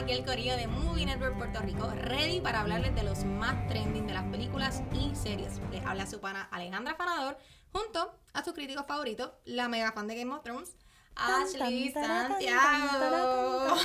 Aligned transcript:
aquí 0.00 0.12
el 0.12 0.24
corillo 0.24 0.56
de 0.56 0.66
Movie 0.66 1.04
Network 1.04 1.36
Puerto 1.36 1.60
Rico, 1.60 1.90
ready 1.94 2.40
para 2.40 2.60
hablarles 2.60 2.94
de 2.94 3.02
los 3.02 3.22
más 3.24 3.66
trending 3.68 4.06
de 4.06 4.14
las 4.14 4.24
películas 4.24 4.82
y 4.94 5.14
series. 5.14 5.60
Les 5.70 5.84
habla 5.84 6.06
su 6.06 6.20
pana 6.20 6.48
Alejandra 6.50 6.94
Fanador, 6.94 7.36
junto 7.70 8.18
a 8.32 8.42
su 8.42 8.54
crítico 8.54 8.82
favorito, 8.84 9.38
la 9.44 9.68
mega 9.68 9.92
fan 9.92 10.06
de 10.06 10.16
Game 10.16 10.32
of 10.32 10.42
Thrones, 10.42 10.74
Ashley 11.16 11.92
Santiago. 11.92 13.76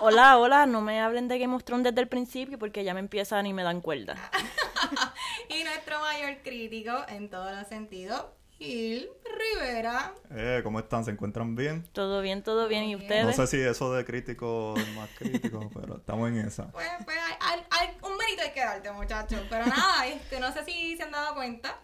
Hola, 0.00 0.36
hola, 0.36 0.66
no 0.66 0.82
me 0.82 1.00
hablen 1.00 1.28
de 1.28 1.38
Game 1.38 1.54
of 1.54 1.64
Thrones 1.64 1.84
desde 1.84 2.02
el 2.02 2.08
principio 2.08 2.58
porque 2.58 2.84
ya 2.84 2.92
me 2.92 3.00
empiezan 3.00 3.46
y 3.46 3.54
me 3.54 3.62
dan 3.62 3.80
cuerda. 3.80 4.16
y 5.48 5.64
nuestro 5.64 5.98
mayor 6.00 6.42
crítico 6.42 6.92
en 7.08 7.30
todos 7.30 7.56
los 7.56 7.66
sentidos, 7.68 8.26
Gil 8.58 9.08
Rivera. 9.24 10.14
Eh, 10.30 10.60
¿cómo 10.62 10.78
están? 10.78 11.04
¿Se 11.04 11.10
encuentran 11.10 11.54
bien? 11.56 11.84
Todo 11.92 12.20
bien, 12.22 12.42
todo 12.42 12.68
bien. 12.68 12.84
¿Y 12.84 12.96
ustedes? 12.96 13.26
No 13.26 13.32
sé 13.32 13.46
si 13.46 13.60
eso 13.60 13.92
de 13.92 14.04
crítico 14.04 14.74
es 14.76 14.88
más 14.94 15.10
crítico, 15.18 15.68
pero 15.74 15.96
estamos 15.96 16.28
en 16.28 16.38
esa. 16.38 16.70
Pues, 16.70 16.86
pues 17.04 17.16
hay, 17.18 17.34
hay- 17.40 17.66
hay- 17.70 17.96
un 18.02 18.16
mérito 18.16 18.42
hay 18.42 18.52
que 18.52 18.60
darte, 18.60 18.90
muchachos. 18.92 19.40
Pero 19.50 19.66
nada, 19.66 20.06
este, 20.06 20.38
no 20.40 20.52
sé 20.52 20.64
si 20.64 20.96
se 20.96 21.02
han 21.02 21.10
dado 21.10 21.34
cuenta, 21.34 21.78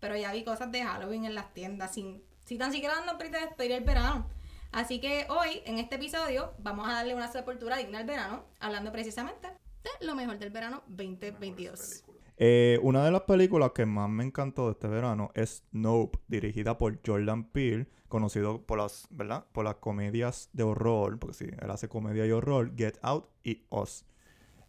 pero 0.00 0.16
ya 0.16 0.32
vi 0.32 0.44
cosas 0.44 0.70
de 0.72 0.82
Halloween 0.82 1.24
en 1.24 1.34
las 1.34 1.52
tiendas, 1.54 1.94
sin, 1.94 2.22
sin 2.44 2.58
tan 2.58 2.72
siquiera 2.72 2.96
dando 2.96 3.16
prisa 3.18 3.38
de 3.38 3.46
despedir 3.46 3.72
el 3.72 3.84
verano. 3.84 4.28
Así 4.72 5.00
que 5.00 5.26
hoy, 5.30 5.62
en 5.64 5.78
este 5.78 5.94
episodio, 5.94 6.52
vamos 6.58 6.88
a 6.88 6.92
darle 6.94 7.14
una 7.14 7.30
sepultura 7.30 7.76
digna 7.76 7.98
al 7.98 8.04
verano, 8.04 8.44
hablando 8.60 8.90
precisamente 8.92 9.48
de 9.48 10.06
lo 10.06 10.14
mejor 10.16 10.38
del 10.38 10.50
verano 10.50 10.82
2022. 10.88 12.02
Eh, 12.38 12.78
una 12.82 13.04
de 13.04 13.10
las 13.10 13.22
películas 13.22 13.72
que 13.74 13.86
más 13.86 14.10
me 14.10 14.22
encantó 14.24 14.66
de 14.66 14.72
este 14.72 14.88
verano 14.88 15.30
es 15.34 15.64
Nope, 15.72 16.18
dirigida 16.28 16.76
por 16.76 16.98
Jordan 17.04 17.44
Peele, 17.44 17.86
conocido 18.08 18.62
por 18.62 18.78
las, 18.78 19.06
¿verdad? 19.10 19.46
Por 19.52 19.64
las 19.64 19.76
comedias 19.76 20.50
de 20.52 20.62
horror, 20.62 21.18
porque 21.18 21.34
sí, 21.34 21.44
él 21.46 21.70
hace 21.70 21.88
comedia 21.88 22.26
y 22.26 22.30
horror, 22.32 22.72
Get 22.76 22.98
Out 23.02 23.26
y 23.42 23.62
Us. 23.70 24.04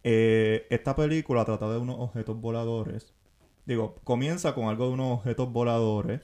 Eh, 0.03 0.65
esta 0.69 0.95
película 0.95 1.43
trata 1.45 1.69
de 1.69 1.77
unos 1.77 1.97
objetos 1.99 2.39
voladores. 2.39 3.13
Digo, 3.65 3.95
comienza 4.05 4.55
con 4.55 4.65
algo 4.69 4.87
de 4.87 4.93
unos 4.93 5.19
objetos 5.19 5.51
voladores. 5.51 6.21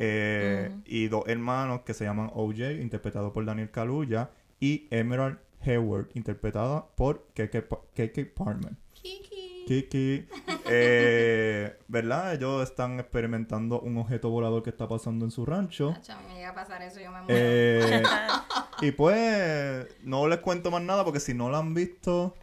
eh. 0.00 0.70
Y 0.86 1.06
dos 1.06 1.22
hermanos 1.28 1.82
que 1.82 1.94
se 1.94 2.04
llaman 2.04 2.32
OJ, 2.34 2.80
interpretado 2.80 3.32
por 3.32 3.44
Daniel 3.44 3.70
Kaluuya, 3.70 4.30
y 4.58 4.88
Emerald 4.90 5.38
Hayward, 5.64 6.08
interpretada 6.14 6.86
por 6.96 7.26
Pa- 7.68 7.80
KK 7.94 8.34
Parman. 8.34 8.76
Kiki. 9.66 10.26
Eh, 10.66 11.76
¿verdad? 11.88 12.34
Ellos 12.34 12.62
están 12.62 12.98
experimentando 13.00 13.80
un 13.80 13.98
objeto 13.98 14.30
volador 14.30 14.62
que 14.62 14.70
está 14.70 14.88
pasando 14.88 15.24
en 15.24 15.30
su 15.30 15.44
rancho. 15.44 15.94
Me 16.28 16.34
llega 16.34 16.50
a 16.50 16.54
pasar 16.54 16.82
eso, 16.82 17.00
yo 17.00 17.10
me 17.10 17.22
muero. 17.22 17.34
Eh, 17.36 18.02
y 18.80 18.90
pues 18.92 19.86
no 20.02 20.26
les 20.26 20.38
cuento 20.38 20.70
más 20.70 20.82
nada 20.82 21.04
porque 21.04 21.20
si 21.20 21.34
no 21.34 21.50
la 21.50 21.58
han 21.58 21.74
visto 21.74 22.34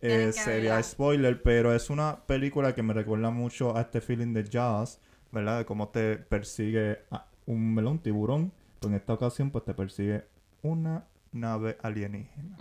eh, 0.00 0.32
sería 0.32 0.82
spoiler, 0.82 1.42
pero 1.42 1.74
es 1.74 1.88
una 1.88 2.26
película 2.26 2.74
que 2.74 2.82
me 2.82 2.92
recuerda 2.92 3.30
mucho 3.30 3.74
a 3.74 3.80
este 3.80 4.02
feeling 4.02 4.34
de 4.34 4.44
jazz, 4.44 5.00
¿verdad? 5.32 5.58
De 5.58 5.64
cómo 5.64 5.88
te 5.88 6.16
persigue 6.16 6.98
a 7.10 7.26
un 7.46 7.74
melón 7.74 7.98
tiburón, 7.98 8.52
pero 8.80 8.90
en 8.90 8.96
esta 8.96 9.14
ocasión 9.14 9.50
pues 9.50 9.64
te 9.64 9.72
persigue 9.72 10.26
una 10.62 11.04
nave 11.34 11.76
alienígena. 11.82 12.56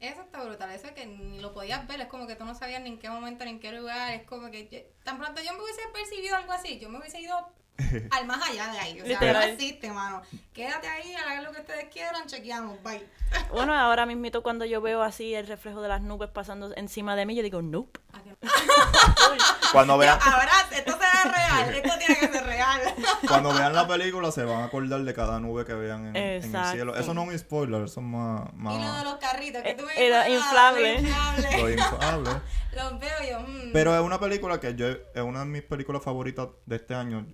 Eso 0.00 0.22
está 0.22 0.42
brutal, 0.42 0.70
eso 0.70 0.86
es 0.86 0.92
que 0.92 1.04
ni 1.06 1.40
lo 1.40 1.52
podías 1.52 1.86
ver, 1.86 2.00
es 2.00 2.06
como 2.06 2.26
que 2.26 2.36
tú 2.36 2.44
no 2.44 2.54
sabías 2.54 2.80
ni 2.82 2.88
en 2.90 2.98
qué 2.98 3.10
momento 3.10 3.44
ni 3.44 3.50
en 3.50 3.60
qué 3.60 3.72
lugar, 3.72 4.12
es 4.12 4.22
como 4.24 4.50
que 4.50 4.68
yo- 4.68 4.78
tan 5.04 5.18
pronto 5.18 5.42
yo 5.42 5.52
me 5.52 5.62
hubiese 5.62 5.80
percibido 5.92 6.36
algo 6.36 6.52
así, 6.52 6.78
yo 6.78 6.88
me 6.88 6.98
hubiese 6.98 7.20
ido 7.20 7.36
al 8.10 8.26
más 8.26 8.48
allá 8.48 8.70
de 8.72 8.78
ahí, 8.78 8.92
o 9.00 9.04
sea, 9.04 9.06
Literal. 9.20 9.46
no 9.48 9.52
existe, 9.54 9.90
mano. 9.90 10.22
Quédate 10.52 10.86
ahí, 10.88 11.14
hagan 11.14 11.42
lo 11.44 11.52
que 11.52 11.60
ustedes 11.60 11.86
quieran, 11.92 12.26
chequeamos, 12.26 12.82
bye. 12.82 13.04
Bueno, 13.52 13.74
ahora 13.74 14.06
mismito 14.06 14.42
cuando 14.42 14.64
yo 14.66 14.80
veo 14.80 15.02
así 15.02 15.34
el 15.34 15.46
reflejo 15.46 15.80
de 15.82 15.88
las 15.88 16.00
nubes 16.02 16.30
pasando 16.30 16.72
encima 16.76 17.16
de 17.16 17.26
mí, 17.26 17.34
yo 17.34 17.42
digo, 17.42 17.60
nope. 17.62 17.98
Cuando 19.72 19.96
vean, 19.98 20.18
Ahora, 20.22 20.52
esto 20.70 20.92
real, 21.32 21.74
esto 21.74 21.98
tiene 21.98 22.16
que 22.16 22.28
ser 22.28 22.44
real. 22.44 22.80
cuando 23.28 23.52
vean 23.54 23.72
la 23.72 23.86
película 23.86 24.32
se 24.32 24.44
van 24.44 24.62
a 24.62 24.64
acordar 24.64 25.02
de 25.02 25.14
cada 25.14 25.40
nube 25.40 25.64
que 25.64 25.74
vean 25.74 26.08
en, 26.08 26.16
en 26.16 26.54
el 26.54 26.64
cielo. 26.66 26.96
Eso 26.96 27.14
no 27.14 27.22
es 27.22 27.28
un 27.28 27.38
spoiler, 27.38 27.84
eso 27.84 28.00
es 28.00 28.06
más... 28.06 28.48
Y 28.56 28.62
lo 28.62 28.70
de 28.72 28.78
más 28.78 29.04
los 29.04 29.16
carritos, 29.16 29.62
que 29.62 29.74
tú 29.74 29.84
ves. 29.84 29.96
Era 29.96 30.22
ah, 30.22 30.28
inflable. 30.28 30.94
inflable. 30.94 31.56
lo 31.58 31.70
inflable. 31.70 32.30
Los 32.72 32.98
veo 32.98 33.10
yo, 33.30 33.40
mm. 33.40 33.72
Pero 33.74 33.94
es 33.94 34.00
una 34.00 34.18
película 34.18 34.58
que 34.58 34.74
yo 34.74 34.86
es 34.88 35.22
una 35.22 35.40
de 35.40 35.44
mis 35.44 35.62
películas 35.62 36.02
favoritas 36.02 36.48
de 36.64 36.76
este 36.76 36.94
año. 36.94 37.26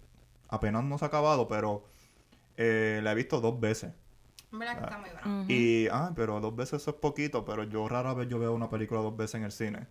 Apenas 0.48 0.82
no 0.82 0.98
se 0.98 1.04
ha 1.04 1.08
acabado, 1.08 1.46
pero 1.46 1.84
eh, 2.56 3.00
la 3.04 3.12
he 3.12 3.14
visto 3.14 3.40
dos 3.40 3.60
veces. 3.60 3.92
Verdad 4.50 4.78
que 4.78 4.84
está 4.84 4.98
muy. 4.98 5.54
Y, 5.54 5.88
ah, 5.92 6.12
pero 6.16 6.40
dos 6.40 6.56
veces 6.56 6.80
eso 6.80 6.92
es 6.92 6.96
poquito, 6.96 7.44
pero 7.44 7.64
yo 7.64 7.86
rara 7.88 8.14
vez 8.14 8.28
yo 8.28 8.38
veo 8.38 8.54
una 8.54 8.70
película 8.70 9.00
dos 9.00 9.16
veces 9.16 9.34
en 9.36 9.44
el 9.44 9.52
cine. 9.52 9.86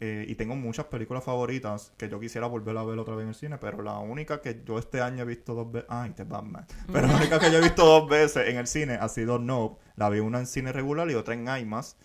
Eh, 0.00 0.24
y 0.28 0.34
tengo 0.34 0.56
muchas 0.56 0.86
películas 0.86 1.22
favoritas 1.22 1.92
que 1.98 2.08
yo 2.08 2.18
quisiera 2.18 2.46
volver 2.46 2.76
a 2.76 2.82
ver 2.84 2.98
otra 2.98 3.14
vez 3.14 3.24
en 3.24 3.28
el 3.28 3.34
cine, 3.34 3.58
pero 3.58 3.82
la 3.82 3.98
única 3.98 4.40
que 4.40 4.62
yo 4.64 4.78
este 4.78 5.00
año 5.00 5.22
he 5.22 5.26
visto 5.26 5.54
dos 5.54 5.70
veces, 5.70 5.88
ay, 5.90 6.10
te 6.10 6.24
Batman. 6.24 6.66
Pero 6.90 7.06
la 7.06 7.16
única 7.16 7.38
que 7.38 7.50
yo 7.52 7.58
he 7.58 7.62
visto 7.62 7.84
dos 8.00 8.08
veces 8.08 8.48
en 8.48 8.56
el 8.56 8.66
cine 8.66 8.94
ha 8.94 9.08
sido 9.08 9.38
Nope. 9.38 9.80
La 9.96 10.08
vi 10.08 10.20
una 10.20 10.38
en 10.38 10.46
cine 10.46 10.72
regular 10.72 11.10
y 11.10 11.14
otra 11.14 11.34
en 11.34 11.46
IMAX. 11.46 11.96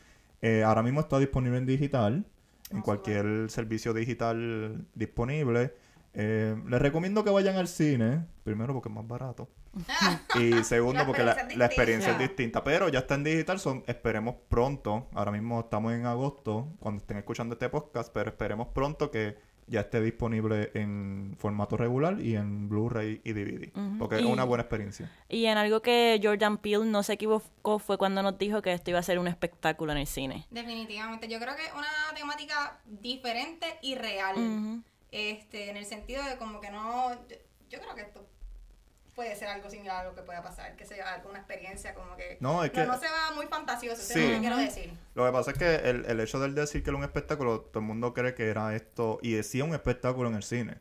Eh, 0.41 0.63
ahora 0.63 0.83
mismo 0.83 0.99
está 0.99 1.17
disponible 1.19 1.57
en 1.57 1.65
digital, 1.65 2.25
en 2.69 2.77
Ah, 2.79 2.81
cualquier 2.83 3.49
servicio 3.49 3.93
digital 3.93 4.85
disponible. 4.93 5.73
Eh, 6.19 6.55
les 6.67 6.81
recomiendo 6.81 7.23
que 7.23 7.29
vayan 7.29 7.57
al 7.57 7.67
cine, 7.67 8.25
primero 8.43 8.73
porque 8.73 8.89
es 8.89 8.95
más 8.95 9.07
barato. 9.07 9.47
Y 10.39 10.63
segundo, 10.63 11.01
La 11.01 11.05
porque 11.05 11.23
la, 11.23 11.31
experiencia 11.33 11.53
es 11.53 11.57
la 11.59 11.65
experiencia 11.67 12.11
es 12.13 12.19
distinta. 12.19 12.63
Pero 12.63 12.89
ya 12.89 12.99
está 12.99 13.13
en 13.15 13.23
digital, 13.23 13.59
son, 13.59 13.83
esperemos 13.85 14.35
pronto. 14.49 15.07
Ahora 15.13 15.31
mismo 15.31 15.59
estamos 15.59 15.93
en 15.93 16.07
agosto, 16.07 16.69
cuando 16.79 17.01
estén 17.01 17.17
escuchando 17.17 17.53
este 17.53 17.69
podcast, 17.69 18.11
pero 18.11 18.31
esperemos 18.31 18.69
pronto 18.69 19.11
que 19.11 19.37
ya 19.67 19.81
esté 19.81 20.01
disponible 20.01 20.71
en 20.73 21.35
formato 21.37 21.77
regular 21.77 22.19
y 22.19 22.35
en 22.35 22.67
Blu-ray 22.67 23.21
y 23.23 23.33
DVD. 23.33 23.71
Ujú. 23.77 23.97
Porque 23.99 24.15
es 24.17 24.25
una 24.25 24.43
buena 24.43 24.63
experiencia. 24.63 25.11
Y 25.29 25.45
en 25.45 25.57
algo 25.57 25.81
que 25.81 26.19
Jordan 26.23 26.57
Peele 26.57 26.85
no 26.85 27.03
se 27.03 27.13
equivocó 27.13 27.77
fue 27.77 27.97
cuando 27.99 28.23
nos 28.23 28.39
dijo 28.39 28.61
que 28.63 28.73
esto 28.73 28.89
iba 28.89 28.99
a 28.99 29.03
ser 29.03 29.19
un 29.19 29.27
espectáculo 29.27 29.91
en 29.91 29.99
el 29.99 30.07
cine. 30.07 30.47
Definitivamente, 30.49 31.27
yo 31.27 31.37
creo 31.39 31.55
que 31.55 31.65
es 31.65 31.73
una 31.73 32.15
temática 32.15 32.79
diferente 32.85 33.67
y 33.81 33.95
real. 33.95 34.35
Ujú. 34.37 34.83
Este, 35.17 35.69
en 35.69 35.77
el 35.77 35.85
sentido 35.85 36.23
de 36.23 36.37
como 36.37 36.59
que 36.61 36.69
no. 36.69 37.13
Yo, 37.27 37.35
yo 37.69 37.79
creo 37.81 37.95
que 37.95 38.01
esto 38.01 38.25
puede 39.15 39.35
ser 39.35 39.47
algo 39.47 39.67
similar 39.69 40.05
a 40.05 40.09
lo 40.09 40.15
que 40.15 40.21
pueda 40.21 40.43
pasar, 40.43 40.75
que 40.75 40.85
sea 40.85 41.15
alguna 41.15 41.39
experiencia 41.39 41.95
como 41.95 42.15
que. 42.15 42.37
No, 42.39 42.63
es 42.63 42.69
pero 42.69 42.83
que- 42.85 42.91
no 42.91 42.99
se 42.99 43.07
va 43.09 43.31
muy 43.33 43.47
fantasioso, 43.47 43.99
eso 44.01 44.13
Sí. 44.13 44.19
es 44.19 44.25
lo 44.29 44.33
que 44.35 44.39
quiero 44.41 44.57
decir. 44.57 44.93
Lo 45.15 45.25
que 45.25 45.31
pasa 45.31 45.51
es 45.51 45.57
que 45.57 45.75
el, 45.89 46.05
el 46.05 46.19
hecho 46.19 46.39
de 46.39 46.49
decir 46.51 46.83
que 46.83 46.91
era 46.91 46.97
un 46.97 47.03
espectáculo, 47.03 47.61
todo 47.61 47.79
el 47.79 47.85
mundo 47.87 48.13
cree 48.13 48.35
que 48.35 48.47
era 48.47 48.75
esto, 48.75 49.17
y 49.23 49.33
decía 49.33 49.63
un 49.63 49.73
espectáculo 49.73 50.29
en 50.29 50.35
el 50.35 50.43
cine. 50.43 50.75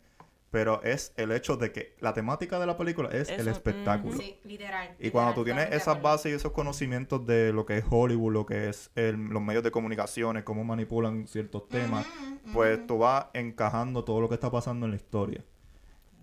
Pero 0.50 0.82
es 0.84 1.12
el 1.16 1.32
hecho 1.32 1.56
de 1.56 1.72
que 1.72 1.96
la 2.00 2.14
temática 2.14 2.58
de 2.60 2.66
la 2.66 2.76
película 2.76 3.08
es 3.10 3.28
el 3.28 3.48
espectáculo. 3.48 4.16
Sí, 4.16 4.38
literal. 4.44 4.94
Y 4.98 5.10
cuando 5.10 5.34
tú 5.34 5.44
tienes 5.44 5.72
esas 5.72 6.00
bases 6.00 6.32
y 6.32 6.34
esos 6.34 6.52
conocimientos 6.52 7.26
de 7.26 7.52
lo 7.52 7.66
que 7.66 7.78
es 7.78 7.84
Hollywood, 7.90 8.32
lo 8.32 8.46
que 8.46 8.68
es 8.68 8.90
el- 8.94 9.16
los 9.16 9.42
medios 9.42 9.64
de 9.64 9.70
comunicaciones, 9.72 10.44
cómo 10.44 10.62
manipulan 10.64 11.26
ciertos 11.26 11.68
temas, 11.68 12.06
pues 12.52 12.78
ujú. 12.78 12.86
tú 12.86 12.98
vas 12.98 13.26
encajando 13.34 14.04
todo 14.04 14.20
lo 14.20 14.28
que 14.28 14.34
está 14.34 14.50
pasando 14.50 14.86
en 14.86 14.92
la 14.92 14.96
historia. 14.96 15.44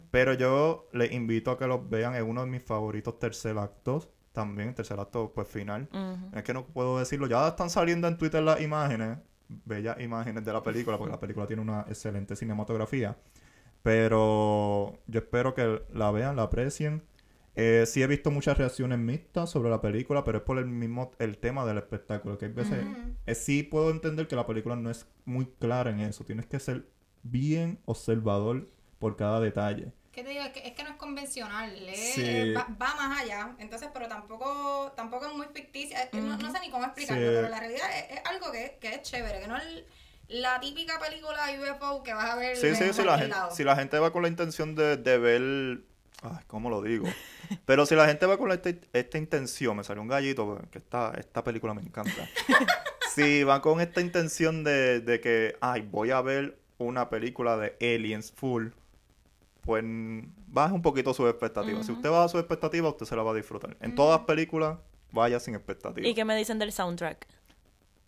Pero 0.09 0.33
yo 0.33 0.87
les 0.93 1.11
invito 1.11 1.51
a 1.51 1.57
que 1.57 1.67
los 1.67 1.89
vean, 1.89 2.15
es 2.15 2.21
uno 2.21 2.41
de 2.41 2.47
mis 2.47 2.63
favoritos 2.63 3.19
tercer 3.19 3.57
actos, 3.57 4.09
también 4.31 4.73
tercer 4.73 4.99
acto 4.99 5.31
pues 5.33 5.47
final. 5.47 5.89
Es 6.33 6.43
que 6.43 6.53
no 6.53 6.65
puedo 6.65 6.97
decirlo, 6.99 7.27
ya 7.27 7.47
están 7.47 7.69
saliendo 7.69 8.07
en 8.07 8.17
Twitter 8.17 8.41
las 8.41 8.61
imágenes, 8.61 9.17
bellas 9.65 9.99
imágenes 9.99 10.45
de 10.45 10.53
la 10.53 10.63
película, 10.63 10.97
porque 10.97 11.11
la 11.11 11.19
película 11.19 11.45
tiene 11.45 11.61
una 11.61 11.81
excelente 11.89 12.35
cinematografía. 12.35 13.17
Pero 13.83 14.99
yo 15.07 15.19
espero 15.19 15.53
que 15.53 15.83
la 15.93 16.09
vean, 16.11 16.35
la 16.37 16.43
aprecien. 16.43 17.03
Eh, 17.55 17.83
sí 17.85 18.01
he 18.01 18.07
visto 18.07 18.31
muchas 18.31 18.57
reacciones 18.57 18.97
mixtas 18.97 19.51
sobre 19.51 19.69
la 19.69 19.79
película, 19.81 20.23
pero 20.23 20.39
es 20.39 20.43
por 20.43 20.57
el 20.57 20.65
mismo 20.65 21.11
el 21.19 21.37
tema 21.37 21.65
del 21.65 21.77
espectáculo, 21.77 22.39
que 22.39 22.45
hay 22.45 22.51
veces 22.51 22.83
eh, 23.27 23.35
sí 23.35 23.61
puedo 23.61 23.91
entender 23.91 24.27
que 24.27 24.35
la 24.35 24.47
película 24.47 24.75
no 24.75 24.89
es 24.89 25.05
muy 25.25 25.45
clara 25.59 25.91
en 25.91 25.99
eso. 25.99 26.23
Tienes 26.23 26.47
que 26.47 26.59
ser 26.59 26.87
bien 27.21 27.79
observador 27.85 28.67
por 28.97 29.15
cada 29.17 29.39
detalle. 29.39 29.91
¿Qué 30.11 30.23
te 30.23 30.29
digo? 30.29 30.43
Es 30.43 30.51
que, 30.51 30.67
es 30.67 30.73
que 30.73 30.83
no 30.83 30.89
es 30.91 30.95
convencional, 30.95 31.71
es- 31.89 32.13
Sí. 32.15 32.21
eh, 32.25 32.53
va, 32.55 32.67
va 32.81 32.95
más 32.95 33.21
allá. 33.21 33.55
Entonces, 33.59 33.89
pero 33.93 34.07
tampoco 34.07 34.91
tampoco 34.95 35.25
es 35.27 35.35
muy 35.35 35.47
ficticia. 35.53 36.03
Eh, 36.03 36.09
no, 36.13 36.37
no 36.37 36.51
sé 36.51 36.59
ni 36.61 36.69
cómo 36.71 36.85
explicarlo, 36.85 37.21
Sí. 37.29 37.35
pero 37.35 37.49
la 37.49 37.59
realidad 37.59 37.87
es, 37.97 38.17
es 38.17 38.25
algo 38.25 38.51
que, 38.51 38.77
que 38.79 38.95
es 38.95 39.01
chévere, 39.03 39.41
que 39.41 39.47
no 39.47 39.57
es 39.57 39.83
la 40.29 40.59
típica 40.59 40.99
película 40.99 41.41
UFO 41.59 42.03
que 42.03 42.13
vas 42.13 42.29
a 42.31 42.35
ver 42.35 42.55
Sí, 42.57 42.75
sí, 42.75 42.93
si 42.93 43.03
la, 43.03 43.17
gente, 43.17 43.35
si 43.51 43.63
la 43.63 43.75
gente 43.75 43.99
va 43.99 44.11
con 44.11 44.21
la 44.23 44.27
intención 44.29 44.75
de, 44.75 44.97
de 44.97 45.17
ver... 45.17 45.81
Ay, 46.21 46.43
¿cómo 46.47 46.69
lo 46.69 46.81
digo? 46.81 47.05
Pero 47.65 47.85
si 47.85 47.95
la 47.95 48.07
gente 48.07 48.25
va 48.25 48.37
con 48.37 48.47
la- 48.49 48.55
este- 48.55 48.79
esta 48.93 49.17
intención, 49.17 49.75
me 49.77 49.83
salió 49.83 50.01
un 50.01 50.07
gallito, 50.07 50.59
que 50.71 50.77
esta, 50.79 51.13
esta 51.17 51.43
película 51.43 51.73
me 51.73 51.81
encanta. 51.81 52.27
si 53.13 53.43
van 53.43 53.59
con 53.61 53.81
esta 53.81 53.99
intención 54.01 54.63
de, 54.63 55.01
de 55.01 55.19
que, 55.19 55.57
ay, 55.59 55.81
voy 55.81 56.11
a 56.11 56.21
ver 56.21 56.57
una 56.77 57.09
película 57.09 57.57
de 57.57 57.75
aliens 57.81 58.31
full, 58.31 58.67
pues 59.61 59.83
baje 60.47 60.73
un 60.73 60.81
poquito 60.81 61.13
sus 61.13 61.29
expectativas. 61.29 61.85
Si 61.85 61.91
Ujú. 61.91 61.99
usted 61.99 62.09
baja 62.09 62.29
sus 62.29 62.39
expectativas, 62.39 62.93
usted 62.93 63.05
se 63.05 63.15
la 63.15 63.23
va 63.23 63.31
a 63.31 63.35
disfrutar. 63.35 63.75
En 63.81 63.93
todas 63.95 64.21
películas, 64.21 64.77
vaya 65.11 65.39
sin 65.39 65.55
expectativas. 65.55 66.09
¿Y 66.09 66.13
qué 66.15 66.25
me 66.25 66.35
dicen 66.35 66.57
del 66.59 66.71
soundtrack? 66.71 67.27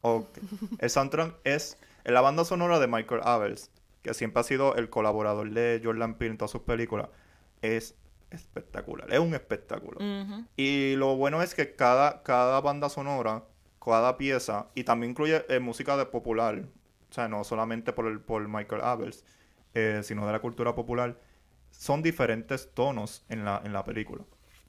Ok. 0.01 0.37
El 0.79 0.89
soundtrack 0.89 1.35
es 1.43 1.77
la 2.13 2.21
banda 2.21 2.45
sonora 2.45 2.79
de 2.79 2.87
Michael 2.87 3.21
Avels, 3.23 3.71
que 4.01 4.13
siempre 4.13 4.41
ha 4.41 4.43
sido 4.43 4.75
el 4.75 4.89
colaborador 4.89 5.49
de 5.49 5.81
Jordan 5.83 6.15
Peele 6.15 6.33
en 6.33 6.37
todas 6.37 6.51
sus 6.51 6.61
películas. 6.61 7.09
Es 7.61 7.95
espectacular, 8.29 9.11
es 9.11 9.19
un 9.19 9.33
espectáculo. 9.33 9.99
Y 10.55 10.95
lo 10.97 11.15
bueno 11.15 11.41
es 11.41 11.55
que 11.55 11.75
cada, 11.75 12.21
cada 12.23 12.61
banda 12.61 12.89
sonora, 12.89 13.43
cada 13.83 14.17
pieza, 14.17 14.67
y 14.75 14.83
también 14.83 15.11
incluye 15.11 15.45
eh, 15.49 15.59
música 15.59 15.97
de 15.97 16.05
popular, 16.05 16.65
o 17.09 17.13
sea, 17.13 17.27
no 17.27 17.43
solamente 17.43 17.93
por, 17.93 18.07
el, 18.07 18.19
por 18.19 18.47
Michael 18.47 18.81
Avels, 18.83 19.23
eh, 19.73 20.01
sino 20.03 20.25
de 20.25 20.31
la 20.31 20.39
cultura 20.39 20.75
popular, 20.75 21.19
son 21.71 22.01
diferentes 22.01 22.73
tonos 22.73 23.25
en 23.29 23.45
la, 23.45 23.61
en 23.63 23.73
la 23.73 23.83
película. 23.83 24.23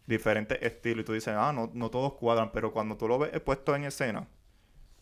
Diferentes 0.06 0.58
estilos. 0.62 1.02
Y 1.02 1.04
tú 1.04 1.12
dices, 1.12 1.34
ah, 1.36 1.52
no, 1.52 1.70
no 1.72 1.90
todos 1.90 2.14
cuadran, 2.14 2.52
pero 2.52 2.72
cuando 2.72 2.96
tú 2.96 3.08
lo 3.08 3.18
ves 3.18 3.38
puesto 3.40 3.74
en 3.74 3.84
escena, 3.84 4.28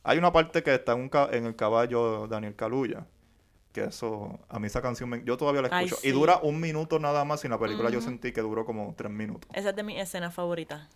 hay 0.05 0.19
una 0.19 0.33
parte 0.33 0.63
que 0.63 0.73
está 0.75 0.93
en, 0.93 1.01
un 1.01 1.09
ca- 1.09 1.29
en 1.33 1.47
el 1.47 1.57
caballo 1.57 2.29
Daniel 2.29 2.55
Kaluuya. 2.55 3.07
Que 3.73 3.85
eso, 3.85 4.39
a 4.49 4.61
mí 4.61 4.69
esa 4.69 4.81
canción, 4.81 5.09
me- 5.11 5.25
yo 5.25 5.37
todavía 5.37 5.63
la 5.63 5.69
Ay, 5.73 5.87
escucho. 5.87 6.01
sí. 6.03 6.09
Y 6.09 6.13
dura 6.13 6.39
un 6.43 6.61
minuto 6.61 7.01
nada 7.01 7.25
más, 7.25 7.43
y 7.43 7.49
en 7.49 7.51
la 7.51 7.59
película 7.59 7.91
yo 7.91 8.01
sentí 8.01 8.31
que 8.33 8.41
duró 8.41 8.65
como 8.65 8.95
tres 8.97 9.11
minutos. 9.11 9.51
Esa 9.53 9.71
es 9.71 9.77
de 9.77 9.83
mis 9.83 9.99
escenas 9.99 10.33
favoritas. 10.33 10.89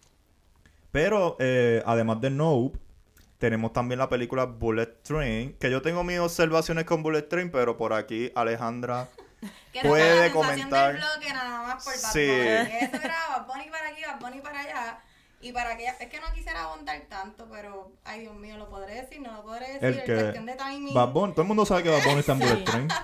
Pero 0.93 1.37
eh, 1.41 1.83
además 1.87 2.21
de 2.21 2.31
Nope, 2.31 2.79
tenemos 3.39 3.73
también 3.73 3.99
la 3.99 4.09
película 4.09 4.45
Bullet 4.45 4.87
Train, 5.03 5.55
que 5.59 5.71
yo 5.71 5.83
tengo 5.83 6.05
mis 6.05 6.19
observaciones 6.21 6.85
con 6.85 7.03
Bullet 7.03 7.23
Train, 7.23 7.51
pero 7.51 7.77
por 7.77 7.93
aquí 7.93 8.31
Alejandra 8.35 9.09
Que 9.73 9.83
Puede 9.83 10.29
la 10.29 10.33
comentar. 10.33 10.93
del 10.95 11.03
bloque 11.03 11.33
nada 11.33 11.63
más 11.63 11.85
por 11.85 11.93
Sí. 11.95 12.21
Eso 12.29 12.97
era 13.03 13.15
Bad 13.37 13.47
Bunny 13.47 13.71
para 13.71 13.89
aquí, 13.89 14.03
Bad 14.05 14.21
Bunny 14.21 14.41
para 14.41 14.61
allá. 14.61 15.01
Y 15.41 15.53
para 15.53 15.77
que 15.77 15.87
es 15.87 15.95
que 16.09 16.21
no 16.21 16.33
quisiera 16.35 16.65
abundar 16.65 17.01
tanto, 17.09 17.47
pero 17.51 17.93
ay 18.05 18.21
Dios 18.23 18.35
mío, 18.35 18.57
lo 18.57 18.69
podré 18.69 18.95
decir, 19.03 19.21
no 19.21 19.33
lo 19.33 19.43
podré 19.43 19.75
decir. 19.75 20.01
el 20.01 20.05
que... 20.05 20.15
cuestión 20.15 20.47
de 20.47 20.55
timing. 20.57 20.95
Bad 20.95 21.09
Bunny- 21.13 21.33
todo 21.33 21.43
el 21.43 21.49
mundo 21.49 21.65
sabe 21.65 21.85
que 21.85 21.91
Bad 21.91 22.03
Bunny 22.05 22.19
está 22.21 22.33
en 22.33 22.39
Bullet. 22.41 22.65
Train. 22.65 22.89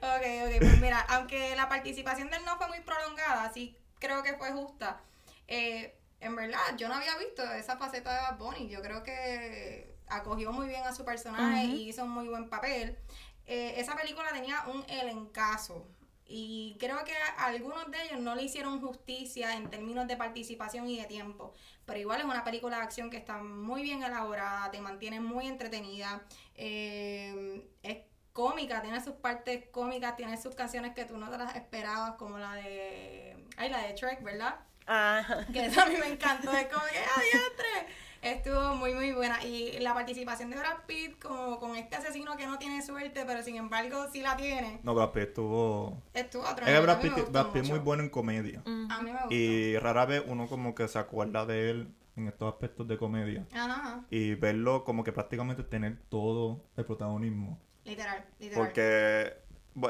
Ok, 0.00 0.22
ok, 0.46 0.58
pues 0.60 0.80
mira, 0.80 1.00
aunque 1.10 1.54
la 1.56 1.68
participación 1.68 2.30
del 2.30 2.44
no 2.44 2.56
fue 2.56 2.68
muy 2.68 2.80
prolongada, 2.80 3.52
sí 3.52 3.76
creo 3.98 4.22
que 4.22 4.34
fue 4.34 4.50
justa. 4.52 5.00
Eh, 5.48 5.94
en 6.20 6.36
verdad, 6.36 6.58
yo 6.78 6.88
no 6.88 6.94
había 6.94 7.16
visto 7.18 7.42
esa 7.52 7.76
faceta 7.76 8.12
de 8.14 8.20
Bad 8.22 8.38
Bunny. 8.38 8.68
Yo 8.68 8.80
creo 8.82 9.02
que 9.02 9.94
acogió 10.08 10.52
muy 10.52 10.68
bien 10.68 10.84
a 10.84 10.94
su 10.94 11.04
personaje 11.04 11.64
y 11.64 11.88
hizo 11.88 12.04
un 12.04 12.10
muy 12.10 12.28
buen 12.28 12.48
papel. 12.48 12.98
Eh, 13.46 13.74
esa 13.78 13.94
película 13.94 14.30
tenía 14.32 14.62
un 14.66 14.84
elencazo. 14.88 15.86
Y 16.26 16.76
creo 16.80 17.04
que 17.04 17.12
a 17.14 17.44
algunos 17.44 17.90
de 17.90 18.02
ellos 18.04 18.20
no 18.20 18.34
le 18.34 18.42
hicieron 18.44 18.80
justicia 18.80 19.54
en 19.56 19.68
términos 19.68 20.06
de 20.08 20.16
participación 20.16 20.88
y 20.88 20.98
de 20.98 21.04
tiempo. 21.06 21.52
Pero 21.84 21.98
igual 22.00 22.20
es 22.20 22.26
una 22.26 22.44
película 22.44 22.78
de 22.78 22.82
acción 22.82 23.10
que 23.10 23.18
está 23.18 23.38
muy 23.38 23.82
bien 23.82 24.02
elaborada, 24.02 24.70
te 24.70 24.80
mantiene 24.80 25.20
muy 25.20 25.46
entretenida. 25.46 26.22
eh, 26.54 27.68
es 27.82 27.98
cómica, 28.34 28.82
tiene 28.82 29.02
sus 29.02 29.14
partes 29.14 29.64
cómicas, 29.70 30.16
tiene 30.16 30.36
sus 30.36 30.54
canciones 30.54 30.92
que 30.92 31.04
tú 31.04 31.16
no 31.16 31.30
te 31.30 31.38
las 31.38 31.54
esperabas, 31.54 32.16
como 32.16 32.36
la 32.36 32.54
de. 32.54 33.46
Ay, 33.56 33.70
la 33.70 33.78
de 33.78 33.94
Trek, 33.94 34.22
¿verdad? 34.22 34.56
Ajá. 34.86 35.46
Que 35.52 35.66
eso 35.66 35.80
a 35.80 35.86
mí 35.86 35.94
me 35.96 36.08
encantó, 36.08 36.52
es 36.52 36.66
como 36.66 36.84
que 36.84 36.98
¡adiantre! 36.98 37.94
Estuvo 38.24 38.74
muy, 38.76 38.94
muy 38.94 39.12
buena. 39.12 39.42
Y 39.44 39.78
la 39.80 39.92
participación 39.94 40.50
de 40.50 40.56
Brad 40.56 40.78
Pitt, 40.86 41.18
como 41.22 41.58
con 41.60 41.76
este 41.76 41.96
asesino 41.96 42.36
que 42.36 42.46
no 42.46 42.58
tiene 42.58 42.82
suerte, 42.82 43.24
pero 43.26 43.42
sin 43.42 43.56
embargo 43.56 44.06
sí 44.12 44.22
la 44.22 44.36
tiene, 44.36 44.80
No, 44.82 44.94
Brad 44.94 45.10
Pitt 45.10 45.22
estuvo... 45.24 46.02
estuvo 46.14 46.42
otro 46.42 46.66
Es. 46.66 46.82
Brad 46.82 47.00
Pitt, 47.00 47.12
Brad 47.30 47.46
Pitt 47.52 47.62
es 47.64 47.68
muy 47.70 47.78
bueno 47.80 48.02
en 48.02 48.08
comedia. 48.08 48.60
Ujú. 48.60 48.86
A 48.90 49.02
mí 49.02 49.10
me 49.12 49.18
gustó. 49.20 49.34
Y 49.34 49.76
rara 49.78 50.06
vez 50.06 50.22
uno 50.26 50.46
como 50.48 50.74
que 50.74 50.88
se 50.88 50.98
acuerda 50.98 51.44
de 51.46 51.70
él 51.70 51.94
en 52.16 52.28
estos 52.28 52.52
aspectos 52.52 52.86
de 52.88 52.96
comedia. 52.96 53.44
Ajá, 53.52 54.04
Y 54.08 54.34
verlo 54.36 54.84
como 54.84 55.04
que 55.04 55.12
prácticamente 55.12 55.62
tener 55.62 55.98
todo 56.08 56.64
el 56.76 56.84
protagonismo. 56.86 57.58
literal, 57.84 58.24
literal. 58.38 58.64
Porque 58.64 59.34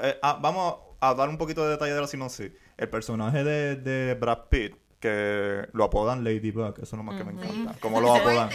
eh, 0.03 0.19
ah, 0.23 0.39
vamos 0.41 0.77
a 1.01 1.15
dar 1.15 1.29
un 1.29 1.37
poquito 1.39 1.63
de 1.65 1.71
detalle 1.73 1.93
de 1.95 2.01
la 2.01 2.07
sinopsis. 2.07 2.51
El 2.77 2.89
personaje 2.89 3.45
de, 3.45 3.77
de 3.77 4.15
Brad 4.15 4.49
Pitt, 4.49 4.75
que 5.05 5.69
lo 5.75 5.85
apodan 5.85 6.25
Ladybug, 6.25 6.77
eso 6.77 6.83
es 6.83 6.93
lo 6.93 7.03
más 7.03 7.19
que 7.19 7.25
me 7.25 7.33
encanta. 7.33 7.79
Como 7.79 8.01
lo 8.01 8.15
apodan, 8.15 8.49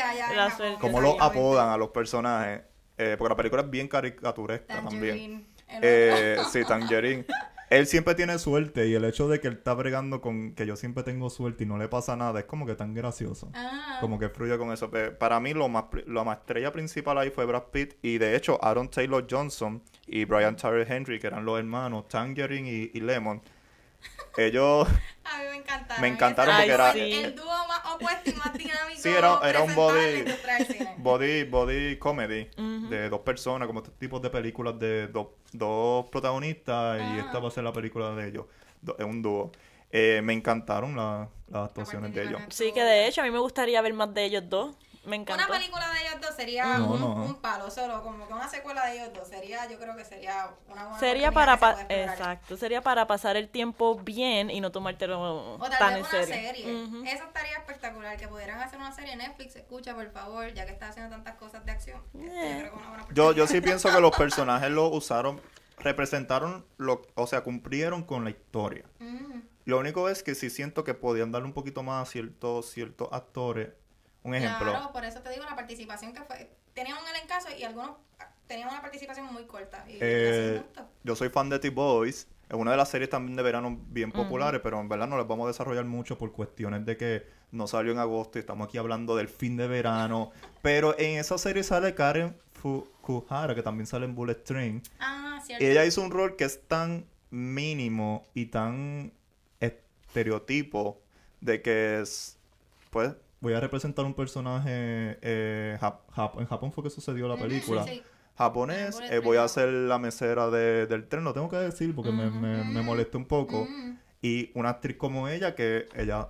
como 0.81 0.99
lo 0.99 1.21
apodan 1.21 1.69
a 1.69 1.77
los 1.77 1.89
personajes. 1.89 2.61
Eh, 2.97 3.15
porque 3.19 3.29
la 3.29 3.35
película 3.35 3.61
es 3.61 3.69
bien 3.69 3.87
caricaturesca 3.87 4.81
también. 4.81 5.45
Eh, 5.67 6.37
sí, 6.51 6.63
Tangerine. 6.67 7.23
Él 7.69 7.85
siempre 7.85 8.15
tiene 8.15 8.39
suerte 8.39 8.87
y 8.87 8.95
el 8.95 9.05
hecho 9.05 9.29
de 9.29 9.39
que 9.39 9.47
él 9.47 9.53
está 9.53 9.75
bregando 9.75 10.21
con 10.21 10.55
que 10.55 10.65
yo 10.65 10.75
siempre 10.75 11.03
tengo 11.03 11.29
suerte 11.29 11.65
y 11.65 11.67
no 11.67 11.77
le 11.77 11.87
pasa 11.87 12.15
nada 12.15 12.39
es 12.39 12.45
como 12.47 12.65
que 12.65 12.73
tan 12.73 12.95
gracioso. 12.95 13.51
Ah, 13.53 13.99
Como 14.01 14.17
que 14.17 14.29
fluye 14.29 14.57
con 14.57 14.71
eso. 14.71 14.89
Para 15.19 15.39
mí 15.39 15.53
lo 15.53 15.69
más, 15.69 15.85
la 16.07 16.23
más 16.23 16.39
estrella 16.39 16.71
principal 16.71 17.19
ahí 17.19 17.29
fue 17.29 17.45
Brad 17.45 17.65
Pitt 17.71 17.93
y 18.01 18.17
de 18.17 18.35
hecho 18.35 18.57
Aaron 18.63 18.89
Taylor 18.89 19.27
Johnson 19.29 19.83
y 20.07 20.25
Brian 20.25 20.55
Tyree 20.55 20.87
Henry, 20.89 21.19
que 21.19 21.27
eran 21.27 21.45
los 21.45 21.59
hermanos 21.59 22.07
Tangerine 22.07 22.67
y, 22.67 22.91
y 22.91 23.01
Lemon. 23.01 23.39
Ellos, 24.37 24.87
a 25.25 25.37
mí 25.39 25.43
me 25.49 25.55
encantaron. 25.57 26.01
Me 26.01 26.07
encantaron 26.07 26.55
porque 26.55 26.71
era- 26.71 26.93
Sí. 26.93 27.11
El 27.23 27.35
dúo 27.35 27.67
más 27.67 27.81
opuesto 27.93 28.29
y 28.29 28.33
más 28.33 28.53
dinámico. 28.53 29.01
Sí, 29.01 29.09
era- 29.09 29.39
era 29.43 29.61
un 29.61 29.75
body- 29.75 30.25
body, 30.97 31.43
body 31.45 31.97
comedy 31.97 32.49
de 32.89 33.09
dos 33.09 33.21
personas, 33.21 33.67
como 33.67 33.79
estos 33.79 33.97
tipos 33.97 34.21
de 34.21 34.29
películas 34.29 34.77
de 34.79 35.07
dos, 35.07 35.27
dos 35.51 36.05
protagonistas 36.09 36.99
y 36.99 37.19
Ah. 37.19 37.23
esta 37.25 37.39
va 37.39 37.47
a 37.47 37.51
ser 37.51 37.63
la 37.63 37.73
película 37.73 38.11
de 38.15 38.27
ellos. 38.29 38.45
Do- 38.81 38.95
Es 38.97 39.05
un 39.05 39.21
dúo. 39.21 39.51
Eh, 39.91 40.21
me 40.23 40.33
encantaron 40.33 40.95
la- 40.95 41.27
las 41.49 41.65
actuaciones 41.69 42.13
de 42.13 42.23
ellos. 42.23 42.41
Sí, 42.49 42.71
que 42.73 42.83
de 42.83 43.07
hecho 43.07 43.21
a 43.21 43.23
mí 43.23 43.31
me 43.31 43.39
gustaría 43.39 43.81
ver 43.81 43.93
más 43.93 44.13
de 44.13 44.23
ellos 44.25 44.43
dos. 44.47 44.75
Me 45.05 45.15
encantó. 45.15 45.45
Una 45.45 45.53
película 45.59 45.89
de 45.93 46.01
ellos 46.01 46.21
dos 46.21 46.35
sería 46.35 46.77
No, 46.77 46.91
un, 46.91 46.99
no. 46.99 47.13
un 47.13 47.35
palo 47.41 47.71
solo, 47.71 48.03
como 48.03 48.27
que 48.27 48.33
una 48.33 48.49
secuela 48.49 48.85
de 48.85 48.95
ellos 48.97 49.13
dos 49.13 49.27
sería, 49.29 49.65
yo 49.69 49.79
creo 49.79 49.95
que 49.95 50.03
sería 50.03 50.49
una 50.67 50.83
buena 50.83 50.99
Sería 50.99 51.31
para 51.31 51.53
se 51.53 51.59
pa- 51.61 51.81
exacto, 51.89 52.57
sería 52.57 52.81
para 52.81 53.07
pasar 53.07 53.37
el 53.37 53.47
tiempo 53.47 53.95
bien 53.95 54.49
y 54.51 54.59
no 54.59 54.71
tomártelo 54.71 55.55
O 55.55 55.57
tal 55.69 55.79
tan 55.79 55.93
vez 55.93 56.05
en 56.13 56.15
una 56.17 56.25
serio. 56.25 56.35
serie. 56.51 57.13
Eso 57.13 57.23
estaría 57.23 57.57
espectacular, 57.57 58.17
que 58.17 58.27
pudieran 58.27 58.59
hacer 58.59 58.77
una 58.77 58.91
serie 58.91 59.13
en 59.13 59.19
Netflix, 59.19 59.55
escucha 59.55 59.95
por 59.95 60.11
favor, 60.11 60.53
ya 60.53 60.65
que 60.65 60.73
está 60.73 60.89
haciendo 60.89 61.09
tantas 61.15 61.35
cosas 61.35 61.65
de 61.65 61.71
acción. 61.71 62.01
Este, 62.13 62.25
Yo 62.25 62.59
creo 62.59 62.71
que 62.73 62.77
una 62.77 62.89
buena 62.89 63.07
Yo, 63.13 63.31
yo 63.31 63.47
sí 63.47 63.61
pienso 63.61 63.89
que 63.91 64.01
los 64.01 64.15
personajes 64.15 64.69
lo 64.69 64.89
usaron, 64.89 65.39
representaron, 65.77 66.65
lo, 66.77 67.01
o 67.15 67.25
sea, 67.25 67.41
cumplieron 67.41 68.03
con 68.03 68.25
la 68.25 68.31
historia. 68.31 68.83
Mm, 68.99 69.39
Lo 69.65 69.79
único 69.79 70.09
es 70.09 70.23
que 70.23 70.35
sí 70.35 70.49
siento 70.49 70.83
que 70.83 70.93
podían 70.93 71.31
darle 71.31 71.47
un 71.47 71.53
poquito 71.53 71.83
más 71.83 72.07
a 72.07 72.11
ciertos, 72.11 72.69
ciertos 72.69 73.07
actores. 73.11 73.69
Un 74.23 74.35
ejemplo. 74.35 74.71
Claro, 74.71 74.91
por 74.91 75.05
eso 75.05 75.21
te 75.21 75.29
digo 75.29 75.45
la 75.45 75.55
participación 75.55 76.13
que 76.13 76.21
fue. 76.23 76.49
Tenían 76.73 76.97
un 76.97 77.07
elencazo 77.07 77.47
y 77.57 77.63
algunos 77.63 77.91
tenían 78.47 78.69
una 78.69 78.81
participación 78.81 79.31
muy 79.31 79.45
corta. 79.45 79.85
Y 79.87 79.97
Eh, 80.01 80.61
yo 81.03 81.15
soy 81.15 81.29
fan 81.29 81.49
de 81.49 81.59
T-Boys. 81.59 82.27
Es 82.49 82.55
una 82.55 82.71
de 82.71 82.77
las 82.77 82.89
series 82.89 83.09
también 83.11 83.35
de 83.35 83.43
verano 83.43 83.79
bien 83.89 84.11
populares, 84.11 84.59
pero 84.63 84.79
en 84.81 84.89
verdad 84.89 85.07
no 85.07 85.17
las 85.17 85.27
vamos 85.27 85.45
a 85.45 85.47
desarrollar 85.49 85.85
mucho 85.85 86.17
por 86.17 86.31
cuestiones 86.31 86.83
de 86.83 86.97
que 86.97 87.27
no 87.51 87.67
salió 87.67 87.91
en 87.91 87.99
agosto 87.99 88.39
y 88.39 88.41
estamos 88.41 88.67
aquí 88.67 88.79
hablando 88.79 89.15
del 89.15 89.27
fin 89.27 89.55
de 89.55 89.67
verano. 89.67 90.31
pero 90.63 90.97
en 90.97 91.19
esa 91.19 91.37
serie 91.37 91.61
sale 91.61 91.93
Karen 91.93 92.35
Fukuhara, 92.53 93.53
que 93.53 93.61
también 93.61 93.85
sale 93.85 94.05
en 94.05 94.15
Bullet 94.15 94.33
Train. 94.43 94.81
Ah, 94.99 95.39
cierto. 95.45 95.63
Y 95.63 95.67
ella 95.67 95.85
hizo 95.85 96.01
un 96.01 96.09
rol 96.09 96.35
que 96.35 96.45
es 96.45 96.67
tan 96.67 97.05
mínimo 97.29 98.25
y 98.33 98.47
tan 98.47 99.13
estereotipo 99.59 100.99
de 101.41 101.61
que 101.61 102.01
es, 102.01 102.37
pues, 102.89 103.13
voy 103.41 103.53
a 103.53 103.59
representar 103.59 104.05
un 104.05 104.13
personaje 104.13 105.17
eh, 105.21 105.77
jap- 105.79 106.05
jap- 106.15 106.39
en 106.39 106.45
Japón 106.45 106.71
fue 106.71 106.83
que 106.83 106.89
sucedió 106.89 107.27
la 107.27 107.37
película. 107.37 107.83
sí, 107.85 107.95
sí. 107.95 108.03
Japonés, 108.37 108.99
eh, 109.09 109.19
voy 109.19 109.35
a 109.37 109.45
ser 109.49 109.67
la 109.69 109.99
mesera 109.99 110.49
de- 110.49 110.87
del 110.87 111.07
tren, 111.09 111.23
lo 111.25 111.33
tengo 111.33 111.49
que 111.49 111.57
decir 111.57 111.93
porque 111.93 112.11
me, 112.11 112.29
me, 112.29 112.63
me 112.63 112.81
molesta 112.81 113.17
un 113.17 113.25
poco. 113.25 113.65
Mm, 113.69 113.97
Y 114.21 114.51
una 114.55 114.69
actriz 114.69 114.97
como 114.97 115.27
ella, 115.29 115.55
que 115.55 115.87
ella 115.95 116.27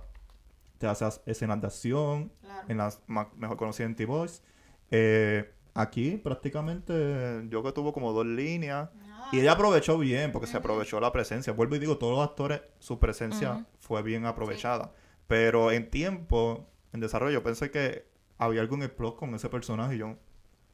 te 0.78 0.86
hace 0.86 1.04
as- 1.04 1.20
escenas 1.26 1.60
de 1.60 1.66
acción, 1.68 2.32
claro. 2.40 2.66
en 2.68 2.78
las 2.78 3.00
mejor 3.36 3.56
conocida 3.56 3.86
en 3.86 3.94
T-Boys. 3.96 4.42
Eh, 4.92 5.52
aquí 5.74 6.16
prácticamente 6.16 7.42
yo 7.48 7.62
que 7.62 7.72
tuvo 7.72 7.92
como 7.92 8.12
dos 8.12 8.26
líneas. 8.26 8.88
Ah, 9.12 9.28
Y 9.32 9.40
ella 9.40 9.52
aprovechó 9.52 9.98
bien, 9.98 10.32
porque 10.32 10.46
se 10.48 10.56
aprovechó 10.56 10.98
la 11.00 11.12
presencia. 11.12 11.52
Vuelvo 11.52 11.76
y 11.76 11.78
digo, 11.78 11.98
todos 11.98 12.16
los 12.16 12.28
actores, 12.28 12.62
su 12.78 12.98
presencia 12.98 13.66
fue 13.78 14.02
bien 14.02 14.24
aprovechada. 14.26 14.92
Pero 15.28 15.70
en 15.70 15.90
tiempo, 15.90 16.66
en 16.92 17.00
desarrollo, 17.00 17.42
pensé 17.42 17.70
que 17.70 18.06
había 18.38 18.60
algo 18.62 18.74
en 18.76 18.82
el 18.82 18.90
plot 18.90 19.16
con 19.16 19.34
ese 19.34 19.48
personaje 19.48 19.94
y 19.96 19.98
yo... 19.98 20.16